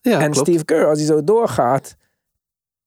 Ja, 0.00 0.20
en 0.20 0.30
klopt. 0.30 0.48
Steve 0.48 0.64
Kerr, 0.64 0.86
als 0.86 0.98
hij 0.98 1.06
zo 1.06 1.24
doorgaat, 1.24 1.96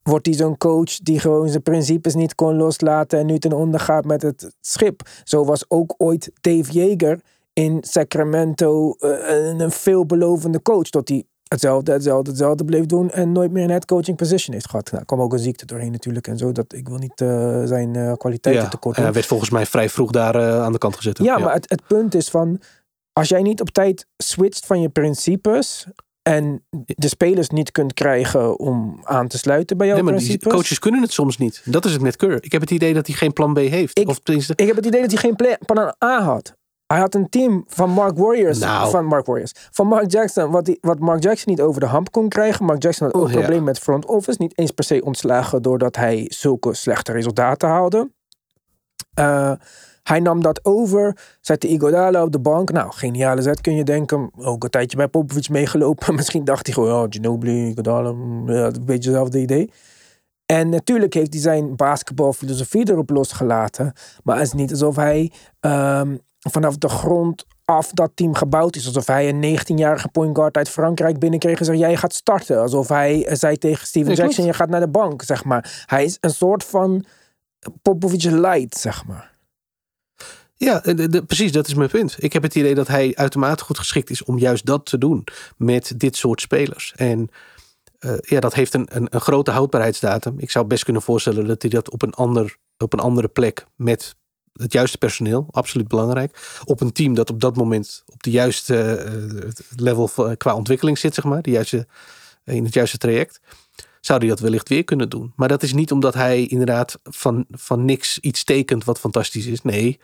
wordt 0.04 0.26
hij 0.26 0.36
zo'n 0.36 0.58
coach 0.58 0.96
die 0.98 1.20
gewoon 1.20 1.50
zijn 1.50 1.64
principes 1.64 2.16
niet 2.16 2.36
kon 2.36 2.56
loslaten 2.56 3.20
en 3.20 3.26
nu 3.26 3.40
ten 3.40 3.54
onder 3.54 3.80
gaat 3.80 4.06
met 4.06 4.22
het 4.22 4.56
schip. 4.60 5.02
Zo 5.24 5.46
was 5.46 5.66
ook 5.68 5.94
ooit 5.98 6.32
Dave 6.42 6.72
Yeager 6.72 7.20
in 7.54 7.78
Sacramento 7.82 8.96
eh, 9.00 9.10
een, 9.48 9.60
een 9.60 9.72
veelbelovende 9.72 10.62
coach, 10.62 10.90
tot 10.90 11.10
hij 11.10 11.26
hetzelfde, 11.52 11.92
hetzelfde, 11.92 12.30
hetzelfde 12.30 12.66
bleef 12.66 12.86
doen 12.86 13.10
en 13.10 13.32
nooit 13.32 13.52
meer 13.52 13.64
een 13.64 13.70
head 13.70 13.86
coaching 13.86 14.18
position 14.18 14.54
heeft 14.54 14.70
gehad. 14.70 14.92
Nou, 14.92 15.06
kwam 15.06 15.22
ook 15.22 15.34
een 15.34 15.40
ziekte 15.40 15.66
doorheen 15.66 15.92
natuurlijk 15.92 16.28
en 16.28 16.38
zo, 16.38 16.52
dat 16.52 16.74
ik 16.74 16.88
wil 16.88 16.98
niet 16.98 17.22
eh, 17.22 17.62
zijn 17.64 17.96
eh, 17.96 18.14
kwaliteiten 18.18 18.64
Ja, 18.64 18.70
tekort 18.70 18.96
en 18.96 19.02
doen. 19.02 19.04
hij 19.04 19.14
werd 19.14 19.26
volgens 19.26 19.50
mij 19.50 19.66
vrij 19.66 19.90
vroeg 19.90 20.12
daar 20.12 20.36
eh, 20.36 20.62
aan 20.64 20.72
de 20.72 20.78
kant 20.78 20.96
gezet. 20.96 21.18
Ja, 21.18 21.38
maar 21.38 21.54
het, 21.54 21.70
het 21.70 21.82
punt 21.88 22.16
is 22.16 22.30
van, 22.30 22.60
als 23.14 23.30
jij 23.30 23.42
niet 23.42 23.62
op 23.62 23.70
tijd 23.70 24.06
switcht 24.18 24.66
van 24.66 24.82
je 24.82 24.90
principes 24.90 25.88
en 26.22 26.64
de 26.86 27.08
spelers 27.08 27.50
niet 27.50 27.72
kunt 27.72 27.94
krijgen 27.94 28.60
om 28.60 29.00
aan 29.04 29.28
te 29.28 29.38
sluiten 29.38 29.78
bij 29.78 29.88
jouw 29.88 29.96
Nee, 29.96 30.06
maar 30.06 30.14
die 30.18 30.22
principes. 30.28 30.54
coaches 30.54 30.80
kunnen 30.80 31.02
het 31.02 31.12
soms 31.14 31.38
niet. 31.38 31.62
Dat 31.66 31.86
is 31.86 31.92
het 31.94 32.02
met 32.02 32.16
Keur. 32.16 32.44
Ik 32.44 32.52
heb 32.52 32.62
het 32.62 32.72
idee 32.72 32.94
dat 32.94 33.08
hij 33.08 33.16
geen 33.16 33.34
plan 33.34 33.54
B 33.54 33.58
heeft. 33.58 34.00
Ik- 34.00 34.08
of 34.08 34.20
tenminste, 34.20 34.54
Ik 34.56 34.68
heb 34.68 34.76
het 34.76 34.86
idee 34.86 35.02
dat 35.02 35.12
hij 35.12 35.20
geen 35.20 35.36
pla- 35.36 35.58
plan 35.66 35.94
A 36.06 36.22
had. 36.24 36.56
Hij 36.92 37.00
had 37.00 37.16
een 37.16 37.30
team 37.30 37.64
van 37.68 37.90
Mark 37.90 38.18
Warriors. 38.18 38.60
Nou. 38.60 38.90
Van 38.90 39.06
Mark 39.06 39.26
Warriors. 39.26 39.52
Van 39.72 39.88
Mark 39.88 40.12
Jackson. 40.12 40.52
Wat, 40.52 40.66
die, 40.66 40.78
wat 40.82 41.00
Mark 41.00 41.24
Jackson 41.24 41.54
niet 41.54 41.62
over 41.62 41.80
de 41.82 41.88
hamp 41.88 42.12
kon 42.12 42.30
krijgen. 42.30 42.66
Mark 42.66 42.84
Jackson 42.84 43.06
had 43.08 43.16
ook 43.16 43.22
Oh, 43.22 43.28
een 43.30 43.34
ja. 43.36 43.42
probleem 43.42 43.64
met 43.64 43.80
front 43.80 44.06
office. 44.06 44.38
Niet 44.42 44.58
eens 44.58 44.72
per 44.72 44.84
se 44.84 45.02
ontslagen 45.04 45.62
doordat 45.62 45.96
hij 45.96 46.26
zulke 46.30 46.74
slechte 46.74 47.12
resultaten 47.12 47.70
haalde. 47.70 48.12
Eh, 49.14 49.52
Hij 50.04 50.20
nam 50.20 50.42
dat 50.42 50.66
over, 50.66 51.18
zette 51.42 51.68
Iguodala 51.68 52.24
op 52.24 52.32
de 52.32 52.40
bank. 52.40 52.72
Nou, 52.72 52.92
geniale 52.92 53.42
zet 53.42 53.62
kun 53.62 53.76
je 53.76 53.84
denken. 53.84 54.32
Ook 54.38 54.64
een 54.64 54.70
tijdje 54.70 54.98
bij 54.98 55.08
Popovic 55.08 55.50
meegelopen. 55.50 56.16
Misschien 56.16 56.44
dacht 56.44 56.66
hij 56.66 56.76
gewoon, 56.76 57.04
oh, 57.04 57.06
Ginobili, 57.10 57.70
Iguodala, 57.70 58.12
mm, 58.12 58.50
een 58.50 58.86
beetje 58.86 59.10
hetzelfde 59.10 59.40
idee. 59.40 59.72
En 60.46 60.70
natuurlijk 60.70 61.14
heeft 61.14 61.34
hij 61.34 61.42
zijn 61.42 61.76
basketbalfilosofie 61.76 62.90
erop 62.92 63.10
losgelaten. 63.10 63.94
Maar 64.24 64.36
het 64.38 64.46
is 64.46 64.54
niet 64.54 64.72
alsof 64.72 64.96
hij 64.96 65.32
ehm, 65.60 66.16
vanaf 66.50 66.78
de 66.78 66.90
grond 66.90 67.46
af 67.66 67.90
dat 67.90 68.12
team 68.14 68.36
gebouwd 68.36 68.76
is. 68.76 68.86
Alsof 68.86 69.08
hij 69.08 69.30
een 69.30 69.60
19-jarige 69.60 70.08
point 70.08 70.36
guard 70.36 70.58
uit 70.58 70.70
Frankrijk 70.70 71.20
binnenkreeg 71.20 71.60
en 71.60 71.66
zei: 71.66 71.78
Jij 71.78 71.98
gaat 71.98 72.14
starten. 72.14 72.62
Alsof 72.62 72.88
hij 72.88 73.26
eh, 73.26 73.36
zei 73.36 73.58
tegen 73.58 73.88
Steven 73.88 74.14
klopt. 74.14 74.22
Jackson: 74.22 74.46
Je 74.46 74.54
gaat 74.54 74.70
naar 74.70 74.80
de 74.80 74.88
bank, 74.88 75.24
zeg 75.24 75.44
maar. 75.44 75.84
Hij 75.86 76.04
is 76.04 76.18
een 76.20 76.30
soort 76.30 76.64
van 76.64 77.06
Popovic 77.82 78.24
light, 78.24 78.78
zeg 78.78 79.06
maar. 79.06 79.30
Ja, 80.56 80.80
de- 80.80 81.10
de- 81.10 81.26
precies, 81.26 81.52
dat 81.52 81.68
is 81.68 81.74
mijn 81.74 81.90
punt. 81.90 82.16
Ik 82.20 82.34
heb 82.34 82.44
het 82.44 82.56
idee 82.56 82.76
dat 82.76 82.88
hij 82.88 83.12
uitermate 83.16 83.64
goed 83.64 83.78
geschikt 83.78 84.10
is 84.10 84.24
om 84.24 84.38
juist 84.38 84.66
dat 84.66 84.86
te 84.86 84.98
doen 84.98 85.24
met 85.58 85.94
dit 86.00 86.16
soort 86.16 86.42
spelers. 86.42 86.94
En 86.96 87.30
eh, 88.00 88.14
ja, 88.20 88.40
dat 88.40 88.54
heeft 88.54 88.74
een, 88.74 88.88
een, 88.90 89.08
een 89.10 89.22
grote 89.22 89.52
houdbaarheidsdatum. 89.52 90.40
Ik 90.40 90.52
zou 90.52 90.66
best 90.66 90.84
kunnen 90.84 91.02
voorstellen 91.02 91.48
dat 91.48 91.62
hij 91.62 91.72
dat 91.72 91.92
op 91.92 92.02
een, 92.02 92.14
ander, 92.14 92.58
op 92.78 92.94
een 92.94 93.00
andere 93.00 93.28
plek 93.28 93.66
met 93.76 94.16
het 94.54 94.74
juiste 94.74 94.98
personeel, 94.98 95.48
absoluut 95.52 95.88
belangrijk, 95.88 96.60
op 96.66 96.82
een 96.82 96.92
team 96.92 97.14
dat 97.14 97.30
op 97.30 97.40
dat 97.42 97.56
moment 97.56 98.04
op 98.06 98.24
de 98.24 98.32
juiste 98.32 98.78
eh, 98.96 99.50
level 99.76 100.08
van- 100.08 100.38
qua 100.38 100.56
ontwikkeling 100.56 100.98
zit, 100.98 101.14
zeg 101.14 101.24
maar, 101.24 101.42
de 101.42 101.52
juiste, 101.52 101.88
in 102.46 102.64
het 102.64 102.74
juiste 102.74 102.98
traject, 102.98 103.40
zou 104.02 104.20
hij 104.20 104.28
dat 104.28 104.40
wellicht 104.40 104.70
weer 104.70 104.84
kunnen 104.84 105.10
doen. 105.10 105.34
Maar 105.36 105.48
dat 105.48 105.64
is 105.64 105.74
niet 105.74 105.92
omdat 105.92 106.14
hij 106.14 106.46
inderdaad 106.46 107.00
van, 107.04 107.46
van 107.50 107.86
niks 107.86 108.20
iets 108.20 108.44
tekent 108.44 108.84
wat 108.84 109.00
fantastisch 109.00 109.46
is. 109.46 109.62
Nee, 109.62 110.00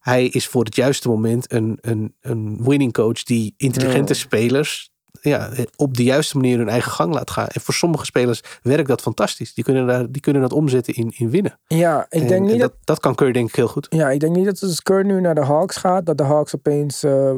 hij 0.00 0.26
is 0.26 0.46
voor 0.46 0.64
het 0.64 0.74
juiste 0.76 1.08
moment 1.08 1.52
een, 1.52 1.78
een, 1.80 2.14
een 2.20 2.58
winning 2.64 2.92
coach 2.92 3.22
die 3.22 3.54
intelligente 3.56 4.12
Ja. 4.12 4.18
spelers 4.18 4.91
ja, 5.20 5.50
op 5.76 5.96
de 5.96 6.02
juiste 6.04 6.36
manier 6.36 6.58
hun 6.58 6.68
eigen 6.68 6.92
gang 6.92 7.14
laat 7.14 7.30
gaan. 7.30 7.46
En 7.48 7.60
voor 7.60 7.74
sommige 7.74 8.04
spelers 8.04 8.40
werkt 8.62 8.88
dat 8.88 9.00
fantastistisch. 9.00 9.54
Die 9.54 9.64
kunnen, 9.64 9.86
daar, 9.86 10.10
die 10.10 10.22
kunnen 10.22 10.42
dat 10.42 10.52
omzetten 10.52 10.94
in, 10.94 11.12
in 11.16 11.30
winnen. 11.30 11.58
Ja, 11.66 12.06
ik 12.08 12.20
En- 12.22 12.28
denk 12.28 12.44
en 12.44 12.50
niet 12.52 12.60
dat. 12.60 12.70
dat, 12.70 12.78
dat 12.84 13.00
kan 13.00 13.14
Curry 13.14 13.32
denk 13.32 13.48
ik 13.48 13.54
heel 13.54 13.68
goed. 13.68 13.86
Ja, 13.90 14.10
ik 14.10 14.20
denk 14.20 14.36
niet 14.36 14.44
dat 14.44 14.62
als 14.62 14.82
Curry 14.82 15.06
nu 15.06 15.20
naar 15.20 15.34
de 15.34 15.44
Hawks 15.44 15.76
gaat, 15.76 16.06
dat 16.06 16.18
de 16.18 16.24
Hawks 16.24 16.54
opeens 16.54 17.02
eh 17.02 17.32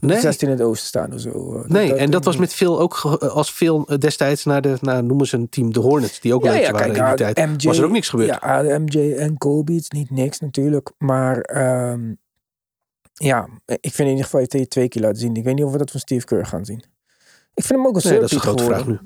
Nee. 0.00 0.20
16 0.20 0.48
in 0.48 0.54
het 0.54 0.62
oosten 0.62 0.86
staan 0.88 1.12
of 1.14 1.20
zo. 1.20 1.54
Eh, 1.54 1.68
Nee, 1.70 1.94
en 1.94 2.10
dat 2.10 2.24
was 2.24 2.36
met 2.36 2.54
veel 2.54 2.80
ook 2.80 2.94
als 3.20 3.52
veel 3.52 3.86
eh, 3.86 3.98
destijds 3.98 4.44
naar 4.44 4.62
de, 4.62 4.76
naar, 4.80 5.04
noemen 5.04 5.26
ze 5.26 5.36
een 5.36 5.48
team 5.48 5.72
de 5.72 5.80
Hornets, 5.80 6.20
die 6.20 6.34
ook 6.34 6.44
Ja, 6.44 6.50
leuk 6.52 6.60
ja, 6.60 6.70
waren 6.72 6.86
kijk, 6.92 6.98
in 6.98 7.16
die 7.16 7.26
ja, 7.26 7.32
tijd. 7.32 7.48
MJ, 7.50 7.66
was 7.66 7.78
er 7.78 7.84
ook 7.84 7.90
niks 7.90 8.08
gebeurd. 8.08 8.38
Ja, 8.40 8.78
MJ 8.78 9.12
en 9.14 9.38
Kobe, 9.38 9.72
het 9.72 9.82
is 9.82 9.90
niet 9.90 10.10
niks 10.10 10.40
natuurlijk. 10.40 10.90
Maar 10.98 11.40
ehm, 11.40 12.12
ja, 13.14 13.48
ik 13.66 13.78
vind 13.80 13.98
in 13.98 14.08
ieder 14.08 14.24
geval 14.24 14.44
hij 14.48 14.66
twee 14.66 14.88
keer 14.88 15.02
laten 15.02 15.18
zien. 15.18 15.36
Ik 15.36 15.44
weet 15.44 15.54
niet 15.54 15.64
of 15.64 15.72
we 15.72 15.78
dat 15.78 15.90
van 15.90 16.00
Steve 16.00 16.24
Kerr 16.26 16.46
gaan 16.46 16.64
zien. 16.64 16.84
Ik 17.58 17.64
vind 17.64 17.78
hem 17.78 17.86
ook 17.88 17.96
een 17.96 18.10
Nee, 18.10 18.20
dat 18.20 18.28
is 18.30 18.34
een 18.36 18.40
grote 18.40 18.64
vraag 18.64 18.86
nu. 18.86 18.98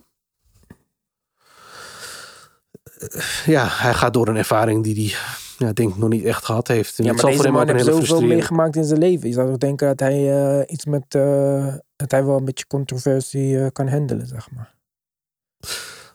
Eh, 2.98 3.46
Ja, 3.46 3.66
hij 3.68 3.94
gaat 3.94 4.12
door 4.12 4.28
een 4.28 4.36
ervaring 4.36 4.84
die 4.84 4.94
hij 4.94 5.18
ja, 5.66 5.72
denk 5.72 5.90
ik 5.90 5.96
nog 5.96 6.08
niet 6.08 6.24
echt 6.24 6.44
gehad 6.44 6.68
heeft. 6.68 6.98
En 6.98 7.04
Ja, 7.04 7.12
maar 7.12 7.24
deze 7.24 7.50
man 7.50 7.68
een 7.68 7.74
heeft 7.74 7.86
zoveel 7.86 8.20
meegemaakt 8.20 8.76
in 8.76 8.84
zijn 8.84 8.98
leven. 8.98 9.28
Je 9.28 9.34
zou 9.34 9.48
toch 9.48 9.58
denken 9.58 9.86
dat 9.86 10.00
hij 10.00 10.46
eh, 10.58 10.72
iets 10.72 10.84
met... 10.84 11.14
eh, 11.14 11.74
dat 11.96 12.10
hij 12.10 12.24
wel 12.24 12.36
een 12.36 12.44
beetje 12.44 12.66
controversie 12.66 13.70
kan 13.70 13.88
handelen, 13.88 14.26
zeg 14.26 14.50
maar. 14.50 14.74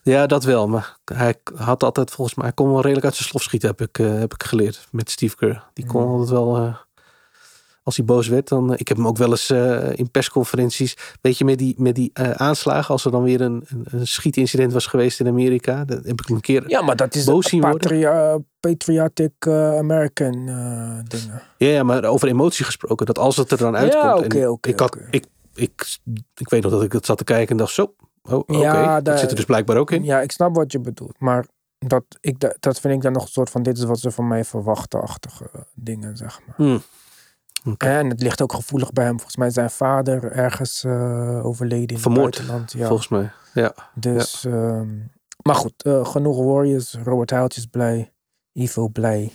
Ja, 0.04 0.26
dat 0.28 0.44
wel. 0.44 0.68
Maar 0.68 0.98
hij 1.06 1.36
had 1.56 1.84
altijd 1.84 2.12
volgens 2.12 2.38
mij... 2.38 2.46
Hij 2.46 2.56
kon 2.56 2.68
wel 2.72 2.82
redelijk 2.82 3.06
uit 3.06 3.16
zijn 3.16 3.28
slof 3.28 3.42
schieten, 3.42 3.70
heb 3.70 3.82
ik, 3.82 3.96
heb 3.96 4.34
ik 4.34 4.44
geleerd. 4.44 4.88
Met 4.92 5.10
Steve 5.10 5.36
Kerr. 5.36 5.64
Die 5.74 5.86
kon 5.86 6.04
Mm. 6.04 6.10
altijd 6.12 6.30
wel... 6.30 6.76
als 7.88 7.96
hij 7.98 8.06
boos 8.06 8.28
werd, 8.28 8.48
dan... 8.48 8.74
eh, 8.74 8.80
ik 8.80 8.88
heb 8.88 8.98
hem 8.98 9.08
ook 9.08 9.18
wel 9.18 9.30
eens 9.30 9.50
eh, 9.50 9.90
in 9.98 10.12
persconferenties... 10.12 10.98
Weet 11.22 11.38
je, 11.38 11.46
met 11.46 11.58
die, 11.58 11.76
met 11.78 11.96
die 11.96 12.10
eh, 12.14 12.32
aanslagen... 12.32 12.88
Als 12.94 13.06
er 13.06 13.12
dan 13.12 13.24
weer 13.24 13.42
een, 13.42 13.66
een, 13.68 13.86
een 13.86 14.08
schietincident 14.08 14.74
was 14.74 14.86
geweest 14.86 15.20
in 15.20 15.28
Amerika... 15.28 15.86
Dat 15.86 15.98
heb 16.06 16.20
ik 16.22 16.28
hem 16.28 16.36
een 16.36 16.42
keer... 16.42 16.70
Ja, 16.70 16.82
maar 16.82 16.96
dat 16.96 17.16
is 17.16 17.24
Boos 17.26 17.52
worden? 17.52 17.70
patria- 17.72 18.40
patriotic 18.60 19.48
American 19.48 20.46
dingen. 21.08 21.42
Ja, 21.58 21.68
ja, 21.68 21.84
maar 21.84 22.04
over 22.04 22.28
emotie 22.28 22.66
gesproken. 22.66 23.06
Dat 23.06 23.18
als 23.20 23.38
het 23.38 23.52
er 23.52 23.58
dan 23.58 23.76
uitkomt. 23.76 24.04
Ja, 24.04 24.18
oké, 24.18 24.48
oké, 24.48 24.70
ik, 24.70 24.80
had, 24.80 24.98
ik, 25.12 25.26
ik, 25.54 25.98
ik 26.36 26.50
weet 26.50 26.64
nog 26.64 26.72
dat 26.72 26.84
ik 26.84 26.92
het 26.92 27.06
zat 27.06 27.18
te 27.18 27.24
kijken 27.24 27.50
en 27.52 27.58
dacht 27.58 27.74
zo. 27.74 27.94
Oh, 28.24 28.34
oké. 28.34 28.58
Ja, 28.58 28.94
dat 28.96 29.06
daar- 29.06 29.18
zit 29.18 29.30
er 29.30 29.36
dus 29.36 29.46
blijkbaar 29.46 29.78
ook 29.78 29.92
in. 29.92 30.04
Ja, 30.04 30.22
ik 30.22 30.32
snap 30.32 30.56
wat 30.56 30.72
je 30.72 30.80
bedoelt. 30.80 31.16
Maar 31.20 31.46
dat, 31.80 32.04
ik, 32.22 32.40
da- 32.40 32.56
dat 32.60 32.80
vind 32.80 32.94
ik 32.94 33.02
dan 33.02 33.12
nog 33.12 33.24
een 33.24 33.28
soort 33.30 33.50
van... 33.50 33.64
Dit 33.64 33.78
is 33.78 33.84
wat 33.84 34.00
ze 34.00 34.12
van 34.12 34.28
mij 34.28 34.44
verwachten-achtige 34.44 35.50
dingen, 35.76 36.18
zeg 36.18 36.40
maar. 36.46 36.56
Hmm. 36.56 36.82
En 37.78 38.10
het 38.10 38.22
ligt 38.22 38.42
ook 38.42 38.54
gevoelig 38.54 38.92
bij 38.94 39.04
hem. 39.06 39.14
Volgens 39.16 39.36
mij 39.36 39.48
is 39.48 39.54
zijn 39.54 39.70
vader 39.70 40.32
ergens 40.32 40.84
eh, 40.84 41.46
overleden 41.46 41.96
in 41.96 42.00
Vermoord, 42.02 42.24
het 42.26 42.34
buitenland. 42.48 42.72
Ja. 42.72 42.88
Volgens 42.88 43.08
mij. 43.08 43.32
Ja. 43.54 43.74
Dus, 43.96 44.46
ehm, 44.46 44.88
maar 45.44 45.56
goed, 45.56 45.84
eh, 45.84 46.06
genoeg 46.06 46.38
Warriors. 46.44 46.96
Robert 47.04 47.30
Huiltjes 47.30 47.66
blij. 47.66 48.12
Ivo 48.52 48.88
blij. 48.88 49.32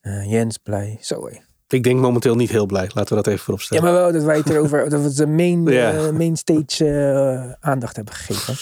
eh, 0.00 0.30
Jens 0.30 0.58
blij. 0.58 0.98
Zo 1.00 1.26
hé. 1.28 1.36
Ik 1.68 1.82
denk 1.82 2.00
momenteel 2.00 2.34
niet 2.34 2.50
heel 2.50 2.66
blij. 2.66 2.90
Laten 2.94 3.08
we 3.08 3.22
dat 3.22 3.26
even 3.26 3.44
voorop 3.44 3.62
Ja, 3.68 3.80
maar 3.80 3.92
wel 3.92 4.12
dat 4.12 4.22
wij 4.22 4.36
het 4.36 4.50
erover, 4.50 4.88
dat 4.90 5.02
we 5.02 5.12
de 5.14 5.26
main, 5.26 5.62
main 6.16 6.36
stage 6.36 7.56
aandacht 7.60 7.96
hebben 7.96 8.14
gegeven. 8.14 8.54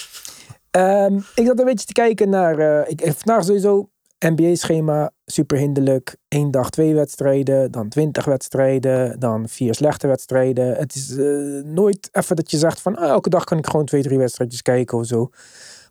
Ehm, 0.70 1.14
ik 1.34 1.46
zat 1.46 1.58
een 1.58 1.64
beetje 1.64 1.86
te 1.86 1.92
kijken 1.92 2.28
naar, 2.28 2.88
ik, 2.88 3.00
ik- 3.00 3.14
vandaag 3.16 3.44
sowieso 3.44 3.90
NBA-schema, 4.30 5.10
super 5.26 5.58
hinderlijk. 5.58 6.16
Eén 6.28 6.50
dag 6.50 6.70
twee 6.70 6.94
wedstrijden, 6.94 7.70
dan 7.70 7.88
twintig 7.88 8.24
wedstrijden, 8.24 9.20
dan 9.20 9.48
vier 9.48 9.74
slechte 9.74 10.06
wedstrijden. 10.06 10.76
Het 10.76 10.94
is 10.94 11.16
eh, 11.16 11.26
nooit 11.64 12.08
even 12.12 12.36
dat 12.36 12.50
je 12.50 12.58
zegt 12.58 12.80
van, 12.80 12.96
ah, 12.96 13.08
elke 13.08 13.28
dag 13.28 13.44
kan 13.44 13.58
ik 13.58 13.66
gewoon 13.66 13.86
twee, 13.86 14.02
drie 14.02 14.18
wedstrijdjes 14.18 14.62
kijken 14.62 14.98
of 14.98 15.06
zo. 15.06 15.28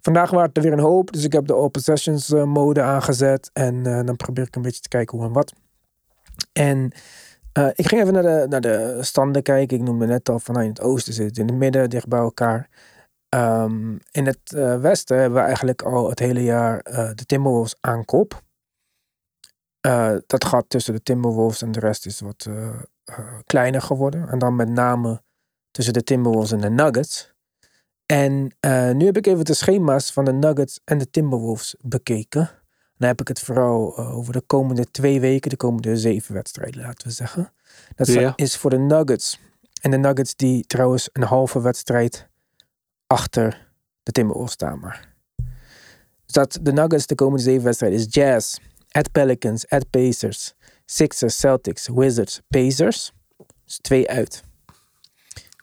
Vandaag 0.01 0.29
waren 0.29 0.49
er 0.53 0.61
weer 0.61 0.73
een 0.73 0.79
hoop, 0.79 1.11
dus 1.11 1.23
ik 1.23 1.34
heb 1.34 1.47
de 1.47 1.53
All 1.53 1.69
Possessions 1.69 2.34
eh, 2.34 2.43
mode 2.43 2.81
aangezet. 2.81 3.49
En 3.53 3.86
eh, 3.86 4.05
dan 4.05 4.15
probeer 4.15 4.47
ik 4.47 4.55
een 4.55 4.61
beetje 4.61 4.81
te 4.81 4.89
kijken 4.89 5.17
hoe 5.17 5.27
en 5.27 5.34
wat. 5.34 5.53
En 6.53 6.91
ik 7.73 7.88
ging 7.88 8.01
even 8.01 8.13
naar 8.13 8.23
de, 8.23 8.45
naar 8.49 8.61
de 8.61 8.97
standen 9.01 9.43
kijken. 9.43 9.77
Ik 9.77 9.84
noemde 9.84 10.05
net 10.05 10.29
al 10.29 10.39
van 10.39 10.53
nou, 10.53 10.65
in 10.65 10.71
het 10.71 10.81
oosten 10.81 11.13
zit 11.13 11.38
in 11.38 11.47
het 11.47 11.55
midden, 11.55 11.89
dicht 11.89 12.07
bij 12.07 12.19
elkaar. 12.19 12.69
Ehm, 13.34 13.97
in 14.11 14.25
het 14.25 14.53
eh, 14.55 14.79
westen 14.79 15.17
hebben 15.17 15.39
we 15.39 15.45
eigenlijk 15.45 15.81
al 15.81 16.09
het 16.09 16.19
hele 16.19 16.43
jaar 16.43 16.79
eh, 16.79 17.09
de 17.15 17.25
Timberwolves 17.25 17.75
aan 17.79 18.05
kop. 18.05 18.41
Eh, 19.79 20.15
dat 20.27 20.45
gat 20.45 20.65
tussen 20.67 20.93
de 20.93 21.03
Timberwolves 21.03 21.61
en 21.61 21.71
de 21.71 21.79
rest 21.79 22.05
is 22.05 22.19
wat 22.19 22.47
kleiner 23.45 23.81
geworden. 23.81 24.29
En 24.29 24.39
dan 24.39 24.55
met 24.55 24.69
name 24.69 25.21
tussen 25.71 25.93
de 25.93 26.03
Timberwolves 26.03 26.51
en 26.51 26.61
de 26.61 26.69
Nuggets. 26.69 27.34
En 28.05 28.55
nu 28.97 29.05
heb 29.05 29.17
ik 29.17 29.25
even 29.27 29.45
de 29.45 29.53
schema's 29.53 30.11
van 30.11 30.25
de 30.25 30.34
Nuggets 30.34 30.79
en 30.84 30.97
de 30.97 31.09
Timberwolves 31.09 31.75
bekeken. 31.81 32.49
Dan 32.97 33.07
heb 33.07 33.21
ik 33.21 33.27
het 33.27 33.39
vooral 33.39 33.97
over 33.97 34.34
de 34.34 34.41
komende 34.41 34.91
twee 34.91 35.19
weken, 35.19 35.49
de 35.49 35.55
komende 35.57 35.97
zeven 35.97 36.34
wedstrijden, 36.34 36.81
laten 36.81 37.07
we 37.07 37.13
zeggen. 37.13 37.53
Dat 37.95 38.07
Ja. 38.07 38.34
is 38.36 38.57
voor 38.57 38.69
de 38.69 38.77
Nuggets. 38.79 39.39
En 39.81 39.91
de 39.91 39.97
Nuggets 39.97 40.36
die 40.36 40.65
trouwens 40.65 41.09
een 41.13 41.23
halve 41.23 41.61
wedstrijd 41.61 42.27
achter 43.14 43.72
de 44.03 44.11
Timberwolves 44.11 44.53
staan 44.53 44.80
maar. 44.80 45.14
Dus 46.26 46.34
dat 46.34 46.59
de 46.61 46.72
Nuggets 46.72 47.07
de 47.07 47.16
komende 47.16 47.43
zeven 47.43 47.64
wedstrijden 47.64 47.99
is 47.99 48.05
Jazz, 48.09 48.57
at 48.91 49.11
Pelicans, 49.11 49.70
at 49.70 49.89
Pacers, 49.89 50.53
Sixers, 50.86 51.39
Celtics, 51.39 51.88
Wizards, 51.88 52.41
Pacers. 52.47 53.11
Dus 53.66 53.78
twee 53.78 54.09
uit. 54.09 54.43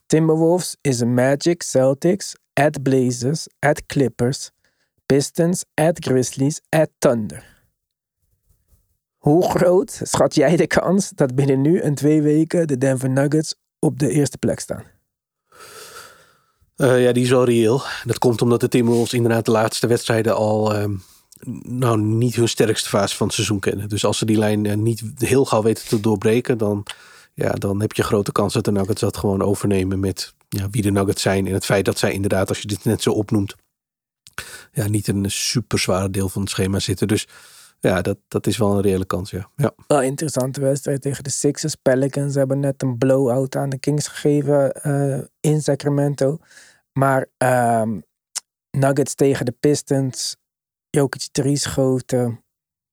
Timberwolves 0.07 0.77
is 0.81 1.05
Magic, 1.05 1.63
Celtics, 1.63 2.37
at 2.53 2.83
Blazers, 2.83 3.47
at 3.59 3.87
Clippers, 3.87 4.51
Pistons, 5.07 5.65
at 5.75 6.05
Grizzlies, 6.05 6.61
at 6.69 6.91
Thunder. 6.99 7.65
Hoe 9.19 9.51
groot 9.51 10.01
schat 10.03 10.35
jij 10.35 10.57
de 10.57 10.67
kans 10.67 11.11
dat 11.11 11.35
binnen 11.35 11.61
nu 11.61 11.79
en 11.79 11.95
twee 11.95 12.23
weken 12.23 12.67
de 12.67 12.79
Denver 12.79 13.11
Nuggets 13.11 13.55
op 13.79 13.99
de 13.99 14.11
eerste 14.11 14.39
plek 14.39 14.61
staan? 14.61 15.00
Eh, 16.81 17.03
ja, 17.03 17.13
die 17.13 17.23
is 17.23 17.31
wel 17.31 17.45
reëel. 17.45 17.83
Dat 18.05 18.19
komt 18.19 18.43
omdat 18.43 18.61
de 18.61 18.69
Timberwolves 18.69 19.13
inderdaad 19.13 19.45
de 19.45 19.51
laatste 19.51 19.87
wedstrijden 19.87 20.35
al... 20.35 20.75
ehm, 20.75 20.95
nou, 21.63 22.01
niet 22.01 22.35
hun 22.35 22.49
sterkste 22.49 22.89
fase 22.89 23.17
van 23.17 23.27
het 23.27 23.35
seizoen 23.35 23.59
kennen. 23.59 23.89
Dus 23.89 24.05
als 24.05 24.19
ze 24.19 24.25
die 24.25 24.39
lijn 24.39 24.67
eh, 24.67 24.77
niet 24.77 25.03
heel 25.19 25.45
gauw 25.45 25.63
weten 25.63 25.89
te 25.89 26.01
doorbreken... 26.01 26.59
dan, 26.59 26.87
ja, 27.35 27.53
dan 27.53 27.81
heb 27.81 27.93
je 27.93 28.03
grote 28.03 28.33
kans 28.33 28.53
dat 28.53 28.65
de 28.65 28.73
Nuggets 28.73 29.01
dat 29.01 29.17
gewoon 29.17 29.43
overnemen... 29.43 30.01
met 30.01 30.35
ja, 30.49 30.71
wie 30.71 30.83
de 30.83 30.91
Nuggets 30.91 31.23
zijn. 31.23 31.47
En 31.47 31.53
het 31.53 31.65
feit 31.65 31.85
dat 31.85 31.99
zij 31.99 32.13
inderdaad, 32.13 32.49
als 32.49 32.59
je 32.59 32.67
dit 32.67 32.85
net 32.85 33.03
zo 33.03 33.11
opnoemt... 33.11 33.55
ja, 34.73 34.89
niet 34.89 35.09
een 35.09 35.31
super 35.31 35.79
zware 35.79 36.11
deel 36.11 36.29
van 36.29 36.43
het 36.43 36.51
schema 36.51 36.79
zitten. 36.79 37.09
Dus 37.09 37.27
ja, 37.81 38.03
dat, 38.03 38.19
dat 38.29 38.47
is 38.47 38.57
wel 38.57 38.75
een 38.75 38.83
reële 38.83 39.07
kans, 39.07 39.31
ja. 39.31 39.51
ja. 39.57 39.73
Wel 39.87 40.03
interessante 40.03 40.61
wedstrijd 40.61 41.03
tegen 41.03 41.25
de 41.25 41.31
Sixers. 41.31 41.75
Pelicans 41.75 42.35
hebben 42.35 42.61
net 42.61 42.83
een 42.83 42.99
blowout 42.99 43.57
aan 43.57 43.71
de 43.71 43.79
Kings 43.79 44.09
gegeven 44.09 44.73
eh, 44.73 45.19
in 45.41 45.63
Sacramento. 45.63 46.39
Maar 46.93 47.27
ehm, 47.37 48.01
Nuggets 48.71 49.15
tegen 49.15 49.45
de 49.45 49.55
Pistons. 49.61 50.37
Jokic 50.91 51.29
drie 51.33 51.57
schoten. 51.57 52.45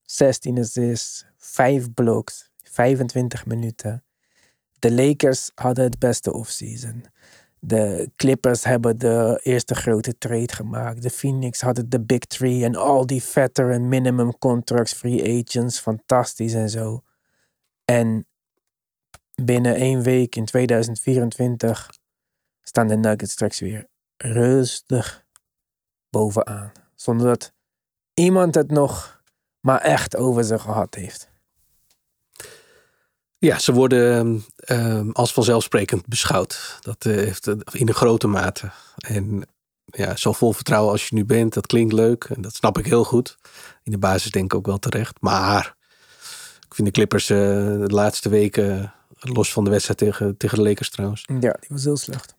16 0.02 0.60
assists. 0.60 1.26
5 1.38 1.94
blocks. 1.94 2.50
25 2.64 3.46
minuten. 3.46 4.04
De 4.80 4.92
Lakers 4.92 5.52
hadden 5.56 5.84
het 5.84 6.00
beste 6.00 6.34
offseason. 6.34 7.06
De 7.60 8.12
Clippers 8.16 8.64
hebben 8.64 8.98
de 8.98 9.40
eerste 9.44 9.76
grote 9.76 10.18
trade 10.18 10.54
gemaakt. 10.54 11.02
De 11.02 11.10
Phoenix 11.10 11.62
hadden 11.62 11.90
de 11.90 12.02
Big 12.02 12.20
Three 12.20 12.64
en 12.64 12.76
al 12.76 13.06
die 13.06 13.24
veteran 13.24 13.88
minimum 13.88 14.38
contracts, 14.38 14.94
free 14.94 15.44
agents, 15.44 15.80
fantastisch 15.80 16.54
en 16.54 16.70
zo. 16.70 17.04
En 17.86 18.28
binnen 19.44 19.76
één 19.76 20.02
week 20.02 20.36
in 20.36 20.46
2024 20.46 21.90
staan 22.68 22.88
de 22.88 22.96
Nuggets 22.96 23.32
straks 23.32 23.60
weer 23.60 23.88
rustig 24.18 25.26
bovenaan. 26.10 26.72
Zonder 26.96 27.28
dat 27.28 27.54
iemand 28.14 28.56
het 28.56 28.72
nog 28.72 29.22
maar 29.60 29.82
echt 29.82 30.16
over 30.16 30.44
zich 30.44 30.62
gehad 30.62 30.96
heeft. 30.96 31.30
Ja, 33.38 33.60
ze 33.60 33.74
worden 33.74 34.44
um, 34.70 35.12
als 35.12 35.34
vanzelfsprekend 35.34 36.08
beschouwd. 36.08 36.78
Dat 36.82 37.06
uh, 37.06 37.16
heeft 37.16 37.48
in 37.48 37.88
een 37.88 37.94
grote 37.94 38.28
mate. 38.28 38.72
En 38.96 39.48
ja, 39.86 40.16
zo 40.16 40.34
vol 40.34 40.54
vertrouwen 40.54 40.92
als 40.92 41.08
je 41.08 41.16
nu 41.16 41.26
bent, 41.26 41.54
dat 41.54 41.68
klinkt 41.68 41.94
leuk. 41.94 42.24
En 42.24 42.42
dat 42.42 42.56
snap 42.56 42.78
ik 42.78 42.86
heel 42.86 43.04
goed. 43.04 43.38
In 43.84 43.92
de 43.92 43.98
basis 43.98 44.32
denk 44.32 44.46
ik 44.46 44.58
ook 44.58 44.66
wel 44.66 44.78
terecht. 44.78 45.22
Maar 45.22 45.76
ik 46.66 46.76
vind 46.76 46.88
de 46.88 46.94
Clippers 46.94 47.30
uh, 47.30 47.38
de 47.38 47.94
laatste 47.94 48.30
weken, 48.30 48.94
los 49.20 49.54
van 49.54 49.64
de 49.64 49.70
wedstrijd 49.70 50.00
tegen, 50.00 50.38
tegen 50.38 50.58
de 50.58 50.64
Lakers 50.64 50.90
trouwens. 50.90 51.24
Ja, 51.40 51.58
die 51.60 51.70
was 51.70 51.84
heel 51.84 51.98
slecht. 51.98 52.36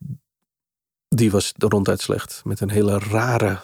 Die 1.08 1.30
was 1.30 1.52
ronduit 1.56 2.00
slecht. 2.00 2.40
Met 2.44 2.60
een 2.60 2.70
hele 2.70 2.98
rare 2.98 3.58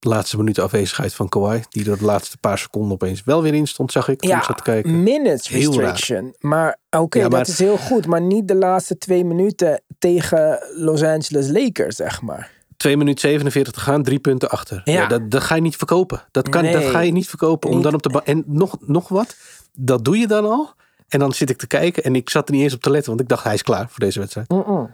laatste 0.00 0.36
minuut 0.36 0.58
afwezigheid 0.58 1.14
van 1.14 1.28
Kawhi. 1.28 1.60
Die 1.68 1.90
er 1.90 1.98
de 1.98 2.04
laatste 2.04 2.38
paar 2.38 2.58
seconden 2.58 2.92
opeens 2.92 3.24
wel 3.24 3.42
weer 3.42 3.54
in 3.54 3.66
stond, 3.66 3.92
zag 3.92 4.08
ik. 4.08 4.24
Ja, 4.24 4.42
zat 4.42 4.56
te 4.56 4.62
kijken. 4.62 5.02
minutes 5.02 5.50
restriction. 5.50 6.34
Maar 6.38 6.78
oké, 6.90 7.02
okay, 7.02 7.22
ja, 7.22 7.28
dat 7.28 7.48
is 7.48 7.58
heel 7.58 7.76
goed. 7.76 8.06
Maar 8.06 8.20
niet 8.20 8.48
de 8.48 8.54
laatste 8.54 8.98
twee 8.98 9.24
minuten 9.24 9.82
tegen 9.98 10.58
Los 10.74 11.02
Angeles 11.02 11.48
Lakers, 11.48 11.96
zeg 11.96 12.22
maar. 12.22 12.56
2 12.76 12.96
minuten 12.96 13.20
47 13.20 13.72
te 13.72 13.80
gaan, 13.80 14.02
drie 14.02 14.18
punten 14.18 14.50
achter. 14.50 14.80
Ja. 14.84 14.92
ja 14.92 15.06
dat, 15.06 15.30
dat, 15.30 15.42
ga 15.42 15.54
je 15.54 15.60
niet 15.60 15.76
verkopen. 15.76 16.22
Dat, 16.30 16.48
kan, 16.48 16.62
nee, 16.62 16.72
dat 16.72 16.84
ga 16.84 17.00
je 17.00 17.12
niet 17.12 17.28
verkopen. 17.28 17.68
Om 17.68 17.74
niet. 17.74 17.84
dan 17.84 17.94
op 17.94 18.02
de 18.02 18.22
en 18.24 18.44
nog, 18.46 18.76
nog 18.80 19.08
wat, 19.08 19.36
dat 19.72 20.04
doe 20.04 20.18
je 20.18 20.26
dan 20.26 20.44
al. 20.44 20.74
En 21.08 21.18
dan 21.18 21.32
zit 21.32 21.50
ik 21.50 21.56
te 21.56 21.66
kijken 21.66 22.02
en 22.02 22.14
ik 22.14 22.30
zat 22.30 22.48
er 22.48 22.54
niet 22.54 22.62
eens 22.62 22.74
op 22.74 22.82
te 22.82 22.90
letten, 22.90 23.08
want 23.08 23.20
ik 23.20 23.28
dacht 23.28 23.44
hij 23.44 23.54
is 23.54 23.62
klaar 23.62 23.88
voor 23.88 23.98
deze 23.98 24.18
wedstrijd. 24.18 24.48
Mm 24.48 24.62
-mm. 24.66 24.90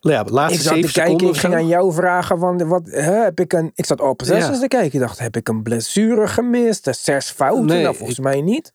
Ja, 0.00 0.24
laatste 0.24 0.58
ik 0.58 0.82
zat 0.82 0.92
te 0.92 1.00
kijken, 1.00 1.28
ik 1.28 1.36
ging 1.36 1.54
aan 1.54 1.66
jou 1.66 1.92
vragen 1.92 2.38
van 2.38 2.68
wat 2.68 2.82
hè, 2.86 3.22
heb 3.22 3.40
ik 3.40 3.52
een. 3.52 3.72
Ik 3.74 3.86
zat 3.86 4.00
op 4.00 4.22
zes 4.24 4.46
ja. 4.46 4.58
te 4.58 4.68
kijken. 4.68 4.92
Ik 4.92 5.00
dacht, 5.00 5.18
heb 5.18 5.36
ik 5.36 5.48
een 5.48 5.62
blessure 5.62 6.28
gemist? 6.28 6.88
Zes 6.90 7.30
fouten? 7.30 7.66
Nee, 7.66 7.82
nou, 7.82 7.94
volgens 7.94 8.18
ik, 8.18 8.24
mij 8.24 8.40
niet. 8.40 8.72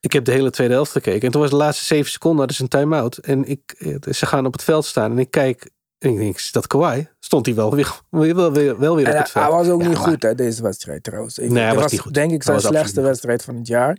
Ik 0.00 0.12
heb 0.12 0.24
de 0.24 0.32
hele 0.32 0.50
tweede 0.50 0.74
helft 0.74 0.92
gekeken. 0.92 1.20
En 1.20 1.30
toen 1.30 1.40
was 1.40 1.50
de 1.50 1.56
laatste 1.56 1.84
zeven 1.84 2.10
seconden, 2.10 2.40
dat 2.40 2.50
is 2.50 2.58
een 2.58 2.68
time-out. 2.68 3.16
En 3.16 3.44
ik, 3.44 3.74
ze 4.10 4.26
gaan 4.26 4.46
op 4.46 4.52
het 4.52 4.64
veld 4.64 4.84
staan 4.84 5.10
en 5.10 5.18
ik 5.18 5.30
kijk. 5.30 5.70
En 5.98 6.10
ik 6.10 6.18
denk, 6.18 6.36
is 6.36 6.52
dat 6.52 6.66
Kawhi? 6.66 7.06
Stond 7.28 7.46
hij 7.46 7.54
wel 7.54 7.74
weer, 7.74 8.00
wel 8.10 8.52
weer, 8.52 8.78
wel 8.78 8.96
weer 8.96 9.06
en 9.06 9.12
op 9.12 9.18
het 9.18 9.30
veld. 9.30 9.44
Hij 9.44 9.54
was 9.54 9.68
ook 9.68 9.82
ja, 9.82 9.88
niet 9.88 9.98
maar... 9.98 10.06
goed 10.06 10.22
hè, 10.22 10.34
deze 10.34 10.62
wedstrijd 10.62 11.02
trouwens. 11.02 11.38
Ik, 11.38 11.50
nee, 11.50 11.62
hij 11.62 11.74
was, 11.74 11.82
was 11.82 11.92
niet 11.92 12.00
goed. 12.00 12.14
denk 12.14 12.32
ik 12.32 12.42
zijn 12.42 12.60
slechtste 12.60 13.00
wedstrijd 13.00 13.44
van 13.44 13.56
het 13.56 13.66
jaar. 13.66 13.98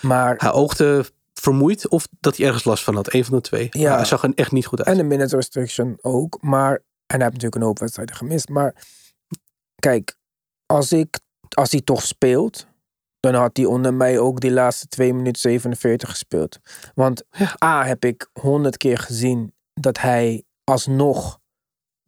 Maar 0.00 0.34
hij 0.36 0.52
oogde 0.52 1.04
vermoeid 1.32 1.88
of 1.88 2.08
dat 2.20 2.36
hij 2.36 2.46
ergens 2.46 2.64
last 2.64 2.84
van 2.84 2.94
had. 2.94 3.12
Een 3.12 3.24
van 3.24 3.34
de 3.34 3.40
twee. 3.40 3.68
Ja. 3.70 3.88
Maar 3.88 3.96
hij 3.96 4.06
zag 4.06 4.22
er 4.22 4.32
echt 4.34 4.52
niet 4.52 4.66
goed 4.66 4.78
uit. 4.78 4.88
En 4.88 4.96
de 4.96 5.02
minute 5.08 5.36
restriction 5.36 5.98
ook. 6.00 6.38
Maar, 6.40 6.72
en 6.72 6.82
hij 7.06 7.18
heeft 7.18 7.32
natuurlijk 7.32 7.54
een 7.54 7.62
hoop 7.62 7.78
wedstrijden 7.78 8.16
gemist. 8.16 8.48
Maar 8.48 8.74
kijk, 9.74 10.16
als, 10.66 10.92
ik, 10.92 11.20
als 11.48 11.70
hij 11.70 11.80
toch 11.80 12.02
speelt, 12.02 12.66
dan 13.20 13.34
had 13.34 13.56
hij 13.56 13.66
onder 13.66 13.94
mij 13.94 14.18
ook 14.18 14.40
die 14.40 14.52
laatste 14.52 14.86
2 14.86 15.14
minuten 15.14 15.40
47 15.40 16.08
gespeeld. 16.08 16.58
Want 16.94 17.22
ja. 17.30 17.56
A, 17.64 17.84
heb 17.84 18.04
ik 18.04 18.28
honderd 18.32 18.76
keer 18.76 18.98
gezien 18.98 19.54
dat 19.74 19.98
hij 19.98 20.44
alsnog 20.64 21.40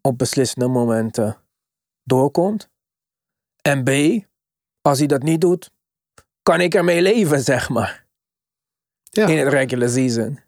op 0.07 0.19
beslissende 0.19 0.69
momenten 0.69 1.37
doorkomt. 2.03 2.69
En 3.63 3.85
B, 3.85 3.91
als 4.81 4.99
hij 4.99 5.07
dat 5.07 5.23
niet 5.23 5.41
doet, 5.41 5.71
kan 6.43 6.61
ik 6.61 6.75
ermee 6.75 7.03
leven, 7.03 7.41
zeg 7.41 7.69
maar 7.69 8.07
ja. 9.03 9.27
in 9.27 9.39
het 9.39 9.49
regular 9.49 9.89
season. 9.89 10.41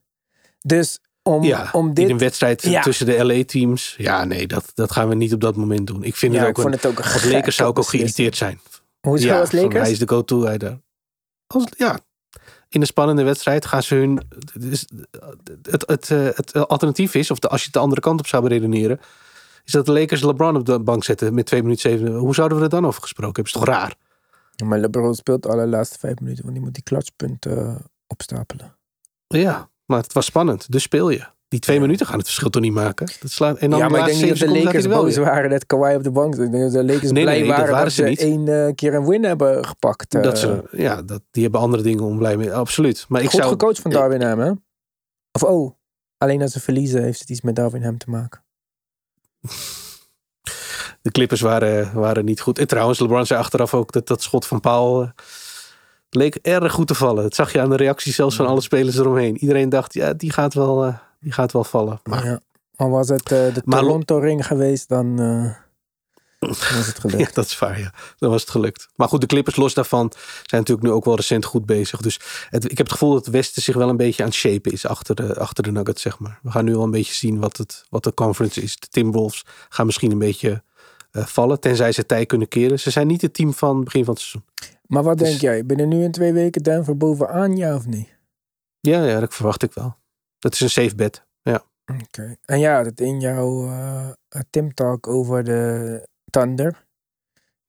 Dus 0.60 1.00
om, 1.22 1.42
ja, 1.42 1.68
om 1.72 1.94
dit... 1.94 2.04
In 2.04 2.10
een 2.10 2.18
wedstrijd 2.18 2.62
ja. 2.62 2.82
tussen 2.82 3.06
de 3.06 3.24
LA-teams. 3.24 3.94
Ja, 3.98 4.24
nee, 4.24 4.46
dat, 4.46 4.70
dat 4.74 4.92
gaan 4.92 5.08
we 5.08 5.14
niet 5.14 5.32
op 5.32 5.40
dat 5.40 5.56
moment 5.56 5.86
doen. 5.86 6.04
Ik 6.04 6.16
vind 6.16 6.32
ja, 6.32 6.38
het 6.38 6.48
ook, 6.48 6.56
ik 6.56 6.62
vond 6.62 6.74
het 6.74 6.86
ook 6.86 7.00
als 7.00 7.24
Lakers 7.24 7.56
zou 7.56 7.70
ik 7.70 7.78
ook 7.78 7.88
geïrriteerd 7.88 8.36
zijn. 8.36 8.60
Hoe 9.00 9.16
is 9.16 9.24
het 9.24 9.40
als 9.40 9.52
Lakers? 9.52 9.82
Hij 9.82 9.90
is 9.90 9.98
de 9.98 10.08
go-to 10.08 10.42
hij 10.42 10.58
daar. 10.58 10.78
Als, 11.46 11.64
ja, 11.76 11.98
in 12.68 12.80
een 12.80 12.86
spannende 12.86 13.22
wedstrijd 13.22 13.66
gaan 13.66 13.82
ze 13.82 13.94
hun... 13.94 14.20
Het, 14.52 14.86
het, 15.62 15.86
het, 15.86 16.08
het 16.36 16.68
alternatief 16.68 17.14
is, 17.14 17.30
of 17.30 17.38
de, 17.38 17.48
als 17.48 17.58
je 17.58 17.64
het 17.64 17.74
de 17.74 17.80
andere 17.80 18.00
kant 18.00 18.20
op 18.20 18.26
zou 18.26 18.42
beredeneren... 18.42 19.00
is 19.66 19.72
dat 19.72 19.86
de 19.86 19.92
Lakers 19.92 20.22
LeBron 20.22 20.56
op 20.56 20.66
de 20.66 20.80
bank 20.80 21.04
zetten 21.04 21.34
met 21.34 21.46
2 21.46 21.62
minuten 21.62 21.90
7. 21.90 22.14
Hoe 22.14 22.34
zouden 22.34 22.58
we 22.58 22.64
er 22.64 22.70
dan 22.70 22.86
over 22.86 23.02
gesproken 23.02 23.42
hebben? 23.42 23.52
Is 23.52 23.66
toch 23.66 23.74
raar? 23.74 23.94
Maar 24.64 24.78
LeBron 24.78 25.14
speelt 25.14 25.46
alle 25.46 25.66
laatste 25.66 25.98
vijf 25.98 26.20
minuten, 26.20 26.42
want 26.42 26.54
die 26.54 26.64
moet 26.64 26.74
die 26.74 26.82
klatspunten 26.82 27.78
opstapelen. 28.06 28.76
Ja, 29.26 29.70
maar 29.86 30.02
het 30.02 30.12
was 30.12 30.26
spannend. 30.26 30.72
Dus 30.72 30.82
speel 30.82 31.10
je. 31.10 31.24
Die 31.48 31.60
twee 31.60 31.76
ja. 31.76 31.82
minuten 31.82 32.06
gaan 32.06 32.16
het 32.16 32.26
verschil 32.26 32.50
toch 32.50 32.62
niet 32.62 32.72
maken? 32.72 33.06
Dat 33.20 33.30
slaat, 33.30 33.58
en 33.58 33.70
dan 33.70 33.78
ja, 33.78 33.88
maar 33.88 34.00
ik 34.00 34.06
denk 34.06 34.20
niet 34.20 34.40
dat 34.40 34.48
de 34.48 34.62
Lakers 34.62 34.88
boos 34.88 35.16
waren 35.16 35.50
dat 35.50 35.66
Kawhi 35.66 35.94
op 35.94 36.02
de 36.02 36.10
bank. 36.10 36.34
Ik 36.36 36.50
denk 36.50 36.62
dat 36.62 36.72
de 36.72 36.84
Lakers 36.84 37.10
nee, 37.10 37.22
blij 37.22 37.38
nee, 37.38 37.48
waren 37.48 37.64
dat, 37.64 37.70
waren 37.70 37.84
dat 37.84 37.94
ze, 37.94 38.02
niet. 38.02 38.18
één 38.18 38.46
uh, 38.46 38.74
keer 38.74 38.94
een 38.94 39.06
win 39.06 39.24
hebben 39.24 39.66
gepakt. 39.66 40.14
Uh. 40.14 40.22
Dat 40.22 40.38
ze, 40.38 40.68
ja, 40.70 41.02
dat, 41.02 41.22
die 41.30 41.42
hebben 41.42 41.60
andere 41.60 41.82
dingen 41.82 42.04
om 42.04 42.18
blij 42.18 42.36
mee. 42.36 42.52
Absoluut. 42.52 43.04
Maar 43.08 43.22
ik 43.22 43.30
Goed 43.30 43.40
zou, 43.40 43.50
gecoacht 43.52 43.80
van 43.80 43.90
Darwin 43.90 44.22
Ham, 44.22 44.38
hè? 44.38 44.52
Of 45.32 45.42
oh, 45.42 45.74
alleen 46.18 46.42
als 46.42 46.52
ze 46.52 46.60
verliezen 46.60 47.02
heeft 47.02 47.20
het 47.20 47.30
iets 47.30 47.40
met 47.40 47.56
Darwin 47.56 47.82
Ham 47.82 47.98
te 47.98 48.10
maken. 48.10 48.44
De 51.02 51.10
Clippers 51.10 51.40
waren, 51.40 51.94
waren 51.94 52.24
niet 52.24 52.40
goed. 52.40 52.58
En 52.58 52.66
trouwens, 52.66 52.98
LeBron 52.98 53.26
zei 53.26 53.40
achteraf 53.40 53.74
ook 53.74 53.92
dat 53.92 54.06
dat 54.06 54.22
schot 54.22 54.46
van 54.46 54.60
Paul... 54.60 55.02
Uh, 55.02 55.08
leek 56.10 56.34
erg 56.34 56.72
goed 56.72 56.86
te 56.86 56.94
vallen. 56.94 57.22
Dat 57.22 57.34
zag 57.34 57.52
je 57.52 57.60
aan 57.60 57.70
de 57.70 57.76
reacties 57.76 58.14
zelfs 58.14 58.36
van 58.36 58.46
alle 58.46 58.60
spelers 58.60 58.98
eromheen. 58.98 59.36
Iedereen 59.36 59.68
dacht, 59.68 59.94
ja, 59.94 60.12
die 60.12 60.32
gaat 60.32 60.54
wel, 60.54 60.86
uh, 60.86 60.94
die 61.20 61.32
gaat 61.32 61.52
wel 61.52 61.64
vallen. 61.64 62.00
Maar, 62.04 62.24
ja. 62.24 62.40
Al 62.76 62.90
was 62.90 63.08
het 63.08 63.32
uh, 63.32 63.54
de 63.54 63.62
Toronto-ring 63.68 64.46
geweest, 64.46 64.88
dan 64.88 65.20
uh, 65.20 65.52
was 66.38 66.86
het 66.86 66.98
gelukt. 67.04 67.18
ja, 67.18 67.28
dat 67.32 67.44
is 67.44 67.58
waar, 67.58 67.78
ja. 67.78 67.92
Dan 68.18 68.30
was 68.30 68.40
het 68.40 68.50
gelukt. 68.50 68.88
Maar 68.96 69.08
goed, 69.08 69.20
de 69.20 69.26
Clippers 69.26 69.56
los 69.56 69.74
daarvan 69.74 70.12
zijn 70.42 70.60
natuurlijk 70.60 70.86
nu 70.86 70.92
ook 70.92 71.04
wel 71.04 71.16
recent 71.16 71.44
goed 71.44 71.66
bezig. 71.66 72.00
Dus 72.00 72.20
het, 72.50 72.64
ik 72.64 72.76
heb 72.76 72.86
het 72.86 72.92
gevoel 72.92 73.12
dat 73.12 73.24
het 73.24 73.34
Westen 73.34 73.62
zich 73.62 73.74
wel 73.74 73.88
een 73.88 73.96
beetje 73.96 74.22
aan 74.22 74.28
het 74.28 74.38
shapen 74.38 74.72
is 74.72 74.86
achter 74.86 75.14
de, 75.14 75.38
achter 75.38 75.64
de 75.64 75.72
Nuggets, 75.72 76.02
zeg 76.02 76.18
maar. 76.18 76.38
We 76.42 76.50
gaan 76.50 76.64
nu 76.64 76.72
wel 76.72 76.82
een 76.82 76.90
beetje 76.90 77.14
zien 77.14 77.40
wat, 77.40 77.56
het, 77.56 77.84
wat 77.88 78.04
de 78.04 78.14
conference 78.14 78.62
is. 78.62 78.76
De 78.76 78.86
Timberwolves 78.90 79.44
gaan 79.68 79.86
misschien 79.86 80.10
een 80.10 80.18
beetje 80.18 80.62
vallen, 81.24 81.60
tenzij 81.60 81.92
ze 81.92 82.06
tij 82.06 82.26
kunnen 82.26 82.48
keren. 82.48 82.80
Ze 82.80 82.90
zijn 82.90 83.06
niet 83.06 83.22
het 83.22 83.34
team 83.34 83.54
van 83.54 83.76
het 83.76 83.84
begin 83.84 84.04
van 84.04 84.14
het 84.14 84.22
seizoen. 84.22 84.44
Maar 84.86 85.02
wat 85.02 85.18
dus, 85.18 85.28
denk 85.28 85.40
jij? 85.40 85.66
Binnen 85.66 85.88
nu 85.88 86.02
in 86.02 86.12
twee 86.12 86.32
weken 86.32 86.62
Denver 86.62 86.96
bovenaan, 86.96 87.56
ja 87.56 87.74
of 87.74 87.86
niet? 87.86 88.08
Ja, 88.80 89.04
ja, 89.04 89.20
dat 89.20 89.34
verwacht 89.34 89.62
ik 89.62 89.72
wel. 89.72 89.96
Dat 90.38 90.52
is 90.52 90.60
een 90.60 90.70
safe 90.70 90.94
bet. 90.94 91.24
Ja. 91.42 91.64
Oké. 91.86 92.02
Okay. 92.02 92.36
En 92.44 92.58
ja, 92.58 92.82
dat 92.82 93.00
in 93.00 93.20
jouw 93.20 93.66
uh, 93.66 94.08
Tim 94.50 94.74
Talk 94.74 95.06
over 95.06 95.44
de 95.44 96.08
Thunder. 96.30 96.84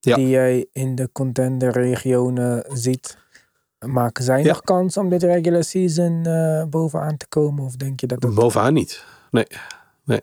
Ja. 0.00 0.14
Die 0.14 0.28
jij 0.28 0.66
in 0.72 0.94
de 0.94 1.12
contender 1.12 1.72
regionen 1.72 2.64
ziet. 2.68 3.18
Maken 3.86 4.24
zij 4.24 4.42
ja. 4.42 4.48
nog 4.48 4.60
kans 4.60 4.96
om 4.96 5.08
dit 5.08 5.22
regular 5.22 5.64
season 5.64 6.24
uh, 6.26 6.64
bovenaan 6.64 7.16
te 7.16 7.28
komen? 7.28 7.64
Of 7.64 7.76
denk 7.76 8.00
je 8.00 8.06
dat... 8.06 8.22
Het... 8.22 8.34
Bovenaan 8.34 8.72
niet. 8.72 9.04
Nee. 9.30 9.46
Nee. 10.04 10.20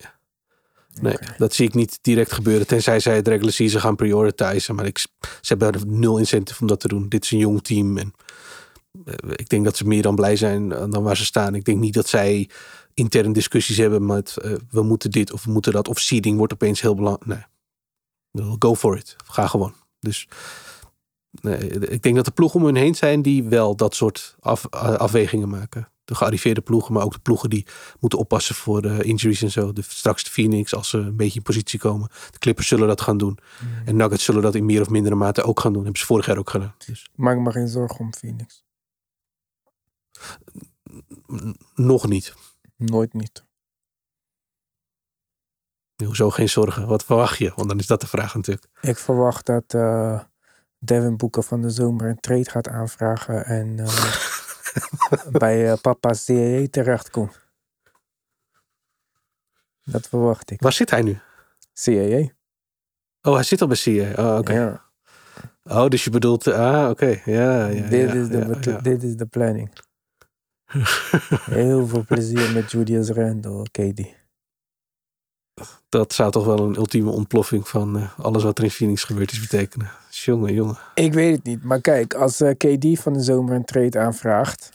Nee, 1.02 1.14
okay. 1.14 1.36
dat 1.38 1.54
zie 1.54 1.68
ik 1.68 1.74
niet 1.74 2.00
direct 2.02 2.32
gebeuren. 2.32 2.68
Tenzij 2.68 3.00
zij 3.00 3.16
het 3.16 3.28
regular 3.28 3.54
season 3.54 3.82
gaan 3.82 3.96
prioritizen. 3.96 4.76
Maar 4.76 4.86
ik, 4.86 4.98
ze 5.42 5.56
hebben 5.58 6.00
nul 6.00 6.18
incentive 6.18 6.62
om 6.62 6.68
dat 6.68 6.80
te 6.80 6.88
doen. 6.88 7.10
Dit 7.10 7.24
is 7.24 7.32
een 7.32 7.38
jong 7.38 7.64
team. 7.64 7.98
En 7.98 8.14
uh, 9.06 9.14
ik 9.36 9.50
denk 9.50 9.66
dat 9.66 9.78
ze 9.78 9.88
meer 9.88 10.02
dan 10.02 10.16
blij 10.16 10.36
zijn 10.36 10.70
dan 10.70 11.04
waar 11.04 11.18
ze 11.18 11.26
staan. 11.26 11.56
Ik 11.56 11.66
denk 11.66 11.80
niet 11.80 11.94
dat 11.94 12.08
zij 12.08 12.50
intern 12.94 13.34
discussies 13.34 13.78
hebben 13.78 14.06
met 14.06 14.36
uh, 14.46 14.54
we 14.70 14.84
moeten 14.84 15.12
dit 15.12 15.32
of 15.32 15.46
we 15.46 15.52
moeten 15.52 15.72
dat. 15.72 15.88
Of 15.88 16.00
seeding 16.00 16.38
wordt 16.38 16.54
opeens 16.54 16.82
heel 16.82 16.96
belangrijk. 16.96 17.28
Nee. 17.28 17.55
Go 18.60 18.76
for 18.76 18.98
it. 18.98 19.16
Ga 19.26 19.48
gewoon. 19.48 19.74
Dus 20.00 20.28
nee, 21.42 21.58
ik 21.68 22.02
denk 22.02 22.16
dat 22.16 22.26
de 22.26 22.32
ploegen 22.32 22.60
om 22.60 22.66
hun 22.66 22.76
heen 22.76 22.96
zijn 22.96 23.22
die 23.22 23.44
wel 23.44 23.76
dat 23.76 23.96
soort 23.96 24.36
af, 24.40 24.70
afwegingen 24.70 25.50
maken 25.50 25.88
de 26.06 26.16
gearriveerde 26.16 26.62
ploegen, 26.62 26.94
maar 26.94 27.04
ook 27.04 27.14
de 27.14 27.20
ploegen 27.20 27.50
die 27.50 27.66
moeten 28.00 28.20
oppassen 28.20 28.56
voor 28.56 28.82
de 28.82 29.04
injuries 29.04 29.42
en 29.42 29.52
zo. 29.52 29.74
De, 29.74 29.82
straks 29.82 30.24
de 30.24 30.30
Phoenix, 30.30 30.76
als 30.76 30.90
ze 30.90 30.98
een 30.98 31.16
beetje 31.16 31.38
in 31.38 31.44
positie 31.44 31.80
komen. 31.80 32.10
De 32.32 32.40
Clippers 32.40 32.68
zullen 32.68 32.88
dat 32.88 33.02
gaan 33.02 33.18
doen. 33.18 33.38
Mm. 33.62 33.88
En 33.88 33.96
Nuggets 33.96 34.24
zullen 34.24 34.42
dat 34.42 34.56
in 34.56 34.66
meer 34.66 34.82
of 34.82 34.90
mindere 34.90 35.16
mate 35.16 35.44
ook 35.44 35.60
gaan 35.60 35.74
doen. 35.74 35.84
hebben 35.84 36.00
ze 36.00 36.06
vorig 36.06 36.26
jaar 36.26 36.38
ook 36.38 36.50
gedaan. 36.50 36.76
Dus. 36.86 37.10
Maak 37.16 37.38
me 37.38 37.52
geen 37.52 37.68
zorgen 37.68 38.00
om 38.00 38.14
Phoenix. 38.14 38.64
Nog 41.76 42.08
niet. 42.08 42.34
Nooit 42.76 43.14
niet. 43.14 43.45
Hoezo 46.04 46.30
geen 46.30 46.50
zorgen? 46.50 46.88
Wat 46.88 47.06
verwacht 47.06 47.38
je? 47.38 47.52
Want 47.56 47.70
dan 47.70 47.80
is 47.80 47.88
dat 47.88 48.02
de 48.02 48.08
vraag 48.08 48.36
natuurlijk. 48.36 48.68
Ik 48.82 48.98
verwacht 48.98 49.46
dat 49.46 49.74
uh, 49.74 50.20
Devin 50.80 51.18
Boeken 51.18 51.44
van 51.44 51.62
de 51.62 51.70
zomer 51.70 52.10
een 52.10 52.20
trade 52.20 52.50
gaat 52.50 52.68
aanvragen. 52.68 53.46
En 53.46 53.68
uh, 53.68 54.16
bij 55.42 55.72
eh, 55.72 55.78
papa 55.82 56.14
CIA 56.14 56.68
terechtkomt. 56.72 57.40
Dat 59.84 60.08
verwacht 60.08 60.52
ik. 60.52 60.62
Waar 60.62 60.74
zit 60.74 60.90
hij 60.90 61.02
nu? 61.02 61.20
CIA. 61.74 62.30
Oh, 63.22 63.34
hij 63.34 63.44
zit 63.44 63.62
al 63.62 63.68
bij 63.68 63.76
CIA. 63.76 64.14
Oh, 64.16 64.38
oké. 64.38 64.54
Ja. 64.54 64.84
Oh, 65.64 65.88
dus 65.88 66.04
je 66.04 66.10
bedoelt... 66.10 66.48
Ah, 66.48 66.90
oké. 66.90 67.22
Ja, 67.26 67.66
ja, 67.68 67.88
dit, 67.90 68.10
ja, 68.10 68.14
is 68.14 68.28
de, 68.28 68.58
ja, 68.62 68.78
dit 68.78 69.04
is 69.04 69.16
de 69.16 69.26
planning. 69.26 69.70
Heel 71.60 71.88
veel 71.88 72.06
plezier 72.08 72.52
met 72.54 72.72
Julius 72.72 73.10
Randle, 73.10 73.64
KD. 73.72 74.25
Dat 75.90 76.14
zou 76.14 76.32
toch 76.32 76.46
wel 76.46 76.60
een 76.60 76.76
ultieme 76.76 77.10
ontploffing 77.10 77.68
van 77.68 77.98
eh, 77.98 78.20
alles 78.20 78.44
wat 78.44 78.58
er 78.58 78.64
in 78.64 78.70
Phoenix 78.70 79.04
gebeurd 79.04 79.32
is 79.32 79.40
betekenen. 79.40 79.90
Jongen, 80.10 80.54
jongen. 80.54 80.78
Ik 80.94 81.14
weet 81.14 81.36
het 81.36 81.44
niet, 81.44 81.64
maar 81.64 81.82
kijk, 81.82 82.14
als 82.14 82.42
eh, 82.42 82.52
KD 82.58 83.00
van 83.00 83.14
de 83.14 83.22
zomer 83.22 83.56
een 83.56 83.66
trade 83.66 84.00
aanvraagt, 84.00 84.70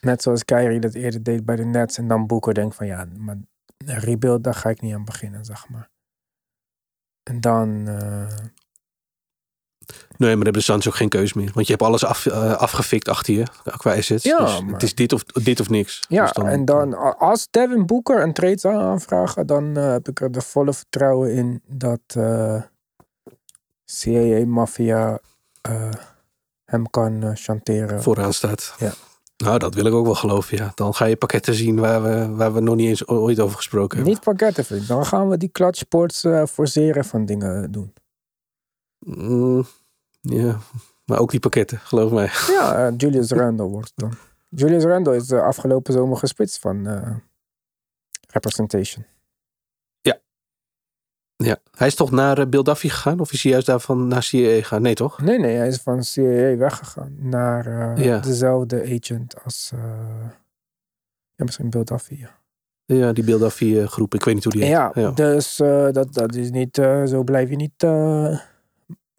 net 0.00 0.22
zoals 0.22 0.44
Kyrie 0.44 0.80
dat 0.80 0.94
eerder 0.94 1.22
deed 1.22 1.44
bij 1.44 1.56
de 1.56 1.64
Nets 1.64 1.98
en 1.98 2.08
dan 2.08 2.26
Boeker 2.26 2.54
denkt 2.54 2.74
van 2.74 2.86
ja, 2.86 3.06
maar 3.16 3.36
rebuild, 3.84 4.44
daar 4.44 4.54
ga 4.54 4.68
ik 4.68 4.80
niet 4.80 4.94
aan 4.94 5.04
beginnen, 5.04 5.44
zeg 5.44 5.68
maar. 5.68 5.90
En 7.22 7.40
dan, 7.40 7.88
eh, 7.88 8.36
Nee, 9.88 9.98
maar 10.08 10.18
dan 10.18 10.28
hebben 10.28 10.52
de 10.52 10.60
Suns 10.60 10.88
ook 10.88 10.94
geen 10.94 11.08
keus 11.08 11.32
meer. 11.32 11.50
Want 11.54 11.66
je 11.66 11.72
hebt 11.72 11.84
alles 11.84 12.04
af, 12.04 12.26
eh, 12.26 12.52
afgefikt 12.54 13.08
achter 13.08 13.34
je 13.34 13.42
qua 13.76 13.94
assets. 13.96 14.24
Ja, 14.24 14.38
dus 14.44 14.60
maar- 14.62 14.72
Het 14.72 14.82
is 14.82 14.94
dit 14.94 15.12
of, 15.12 15.24
dit 15.24 15.60
of 15.60 15.68
niks. 15.68 16.04
ja, 16.08 16.22
Dus 16.22 16.32
dan- 16.32 16.46
en 16.46 16.64
dan 16.64 17.18
als 17.18 17.48
Devin 17.50 17.86
Booker 17.86 18.22
een 18.22 18.32
trade 18.32 18.58
zou 18.58 18.74
aanvragen, 18.76 19.46
dan 19.46 19.76
eh, 19.76 19.90
heb 19.90 20.08
ik 20.08 20.20
er 20.20 20.32
de 20.32 20.40
volle 20.40 20.72
vertrouwen 20.72 21.32
in 21.32 21.62
dat 21.66 22.00
Mafia 24.46 25.18
eh, 25.60 25.90
hem 26.64 26.90
kan 26.90 27.36
chanteren. 27.36 28.02
vooraan 28.02 28.32
staat. 28.32 28.74
Ja. 28.78 28.92
Nou, 29.36 29.58
dat 29.58 29.74
wil 29.74 29.84
ik 29.86 29.92
ook 29.92 30.04
wel 30.04 30.14
geloven, 30.14 30.56
ja. 30.56 30.72
Dan 30.74 30.94
ga 30.94 31.04
je 31.04 31.16
pakketten 31.16 31.54
zien 31.54 31.80
waar 31.80 32.02
we, 32.02 32.28
waar 32.34 32.52
we 32.54 32.60
nog 32.60 32.74
niet 32.76 32.88
eens 32.88 33.06
ooit 33.06 33.40
over 33.40 33.56
gesproken 33.56 33.96
hebben. 33.96 34.14
Niet 34.14 34.22
pakketten, 34.24 34.64
vriend. 34.64 34.88
Dan 34.88 35.06
gaan 35.06 35.28
we 35.28 35.36
die 35.36 35.50
clutch 35.52 35.78
sports 35.78 36.24
eh 36.24 36.42
forceren 36.46 37.04
van 37.04 37.24
dingen 37.26 37.72
doen. 37.72 37.92
Mm, 38.98 39.66
ja, 40.32 40.58
maar 41.04 41.18
ook 41.18 41.30
die 41.30 41.40
pakketten, 41.40 41.78
geloof 41.78 42.12
mij. 42.12 42.30
Ja, 42.48 42.86
eh, 42.86 42.94
Julius 42.96 43.30
Randle 43.30 43.66
wordt 43.66 43.88
het 43.88 43.96
dan. 43.96 44.12
Julius 44.48 44.84
Randle 44.84 45.16
is 45.16 45.26
de 45.26 45.40
afgelopen 45.42 45.92
zomer 45.92 46.16
gespitst 46.16 46.58
van 46.58 46.86
eh, 46.86 47.16
representation. 48.28 49.04
Ja. 51.44 51.56
Hij 51.76 51.86
is 51.86 51.94
toch 51.94 52.10
naar 52.10 52.38
eh, 52.38 52.46
Bill 52.46 52.62
Duffy 52.62 52.88
gegaan? 52.88 53.20
Of 53.20 53.32
is 53.32 53.42
hij 53.42 53.52
juist 53.52 53.66
daarvan 53.66 54.08
naar 54.08 54.22
CIA 54.22 54.56
gegaan? 54.56 54.82
Nee, 54.82 54.94
toch? 54.94 55.20
Nee, 55.20 55.38
nee, 55.38 55.56
hij 55.56 55.68
is 55.68 55.76
van 55.78 56.02
CIA 56.04 56.56
weggegaan 56.56 57.16
naar 57.18 57.66
eh, 57.96 58.04
Ja. 58.04 58.18
dezelfde 58.18 58.82
agent 58.96 59.44
als. 59.44 59.70
eh, 59.74 60.28
ja, 61.34 61.44
misschien 61.44 61.70
Bill 61.70 61.84
Duffy. 61.84 62.14
Ja, 62.14 62.38
Ja, 62.84 63.12
die 63.12 63.24
Bill 63.24 63.38
Duffy 63.38 63.78
eh, 63.78 63.86
groep. 63.86 64.14
Ik 64.14 64.24
weet 64.24 64.34
niet 64.34 64.44
hoe 64.44 64.52
die 64.52 64.62
heet. 64.62 64.70
ja, 64.70 64.90
ja. 64.94 65.10
dus 65.10 65.60
eh, 65.60 65.88
dat, 65.90 66.14
dat 66.14 66.34
is 66.34 66.50
niet. 66.50 66.78
eh, 66.78 67.04
zo 67.04 67.22
blijf 67.22 67.48
je 67.50 67.56
niet 67.56 67.82
eh, 67.82 68.38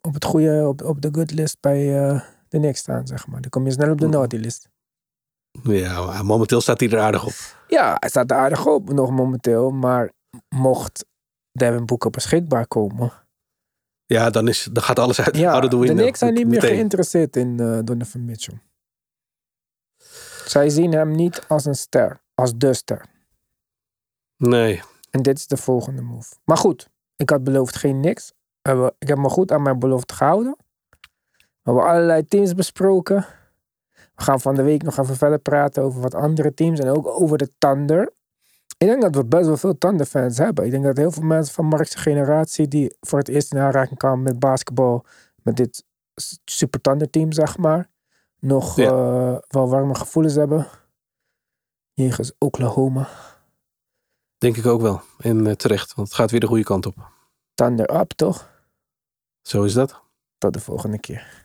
op 0.00 0.14
het 0.14 0.24
goede, 0.24 0.68
op, 0.68 0.82
op 0.82 1.00
de 1.00 1.08
good 1.12 1.30
list 1.30 1.56
bij 1.60 2.08
eh, 2.08 2.20
de 2.48 2.58
Knicks 2.58 2.78
staan, 2.80 3.06
zeg 3.06 3.26
maar. 3.26 3.40
Dan 3.40 3.50
kom 3.50 3.64
je 3.64 3.70
snel 3.72 3.90
op 3.90 3.98
de 3.98 4.04
Mm. 4.06 4.10
naughty 4.12 4.36
list. 4.36 4.68
Ja, 5.62 6.22
momenteel 6.22 6.60
staat 6.60 6.80
hij 6.80 6.88
er 6.90 6.98
aardig 7.00 7.24
op. 7.26 7.32
Ja, 7.68 7.96
hij 8.00 8.08
staat 8.08 8.30
er 8.30 8.36
aardig 8.36 8.66
op 8.66 8.92
nog 8.92 9.10
momenteel. 9.10 9.70
Maar 9.70 10.10
mocht 10.48 11.04
Devin 11.52 11.86
Booker 11.86 12.10
beschikbaar 12.10 12.66
komen. 12.66 13.12
Ja, 14.06 14.30
dan, 14.30 14.48
is, 14.48 14.68
dan 14.72 14.82
gaat 14.82 14.98
alles 14.98 15.20
uit. 15.20 15.36
Ja, 15.36 15.60
de. 15.60 15.68
Knicks 15.68 16.18
zijn 16.18 16.34
niet 16.34 16.46
meer 16.46 16.60
geïnteresseerd 16.62 17.36
in 17.36 17.60
eh 17.60 17.78
Donovan 17.84 18.24
Mitchell. 18.24 18.58
Zij 20.46 20.68
zien 20.68 20.92
hem 20.92 21.10
niet 21.10 21.44
als 21.48 21.64
een 21.64 21.74
ster, 21.74 22.20
als 22.34 22.52
de 22.56 22.74
ster. 22.74 23.04
Nee, 24.36 24.82
En 25.10 25.22
dit 25.22 25.38
is 25.38 25.46
de 25.46 25.56
volgende 25.56 26.02
move. 26.02 26.34
Maar 26.44 26.56
goed, 26.56 26.88
ik 27.16 27.30
had 27.30 27.44
beloofd 27.44 27.76
geen 27.76 28.00
niks. 28.00 28.32
Ik 28.98 29.08
heb 29.08 29.18
me 29.18 29.28
goed 29.28 29.52
aan 29.52 29.62
mijn 29.62 29.78
belofte 29.78 30.14
gehouden. 30.14 30.56
We 31.38 31.70
hebben 31.70 31.84
allerlei 31.84 32.24
teams 32.24 32.54
besproken. 32.54 33.26
We 34.14 34.22
gaan 34.22 34.40
van 34.40 34.54
de 34.54 34.62
week 34.62 34.82
nog 34.82 34.98
even 34.98 35.16
verder 35.16 35.38
praten 35.38 35.82
over 35.82 36.00
wat 36.00 36.14
andere 36.14 36.54
teams 36.54 36.78
en 36.80 36.88
ook 36.88 37.06
over 37.06 37.38
de 37.38 37.52
Thunder. 37.58 38.12
Ik 38.78 38.86
denk 38.86 39.02
dat 39.02 39.14
we 39.14 39.24
best 39.24 39.46
wel 39.46 39.56
veel 39.56 39.78
Thunder-fans 39.78 40.38
hebben. 40.38 40.64
Ik 40.64 40.70
denk 40.70 40.84
dat 40.84 40.96
heel 40.96 41.10
veel 41.10 41.22
mensen 41.22 41.54
van 41.54 41.64
Mark's 41.64 41.94
generatie 41.94 42.68
die 42.68 42.96
voor 43.00 43.18
het 43.18 43.28
eerst 43.28 43.52
in 43.52 43.58
aanraking 43.60 43.98
kwamen 43.98 44.22
met 44.22 44.38
basketbal, 44.38 45.04
met 45.42 45.56
dit 45.56 45.84
super 46.44 46.80
Thunder-team, 46.80 47.32
zeg 47.32 47.58
maar, 47.58 47.90
nog 48.38 48.76
Ja. 48.76 48.84
eh, 48.90 49.38
wel 49.48 49.68
warme 49.68 49.94
gevoelens 49.94 50.34
hebben. 50.34 50.66
Jegens 51.92 52.32
Oklahoma. 52.38 53.08
denk 54.38 54.56
ik 54.56 54.66
ook 54.66 54.80
wel. 54.80 55.00
En 55.18 55.46
eh, 55.46 55.52
terecht, 55.52 55.94
want 55.94 56.08
het 56.08 56.16
gaat 56.16 56.30
weer 56.30 56.40
de 56.40 56.46
goede 56.46 56.64
kant 56.64 56.86
op. 56.86 56.94
Thunder 57.54 57.94
up, 58.00 58.10
toch? 58.12 58.49
Zo 59.42 59.62
is 59.62 59.72
dat. 59.72 60.02
Tot 60.38 60.52
de 60.52 60.60
volgende 60.60 60.98
keer. 60.98 61.39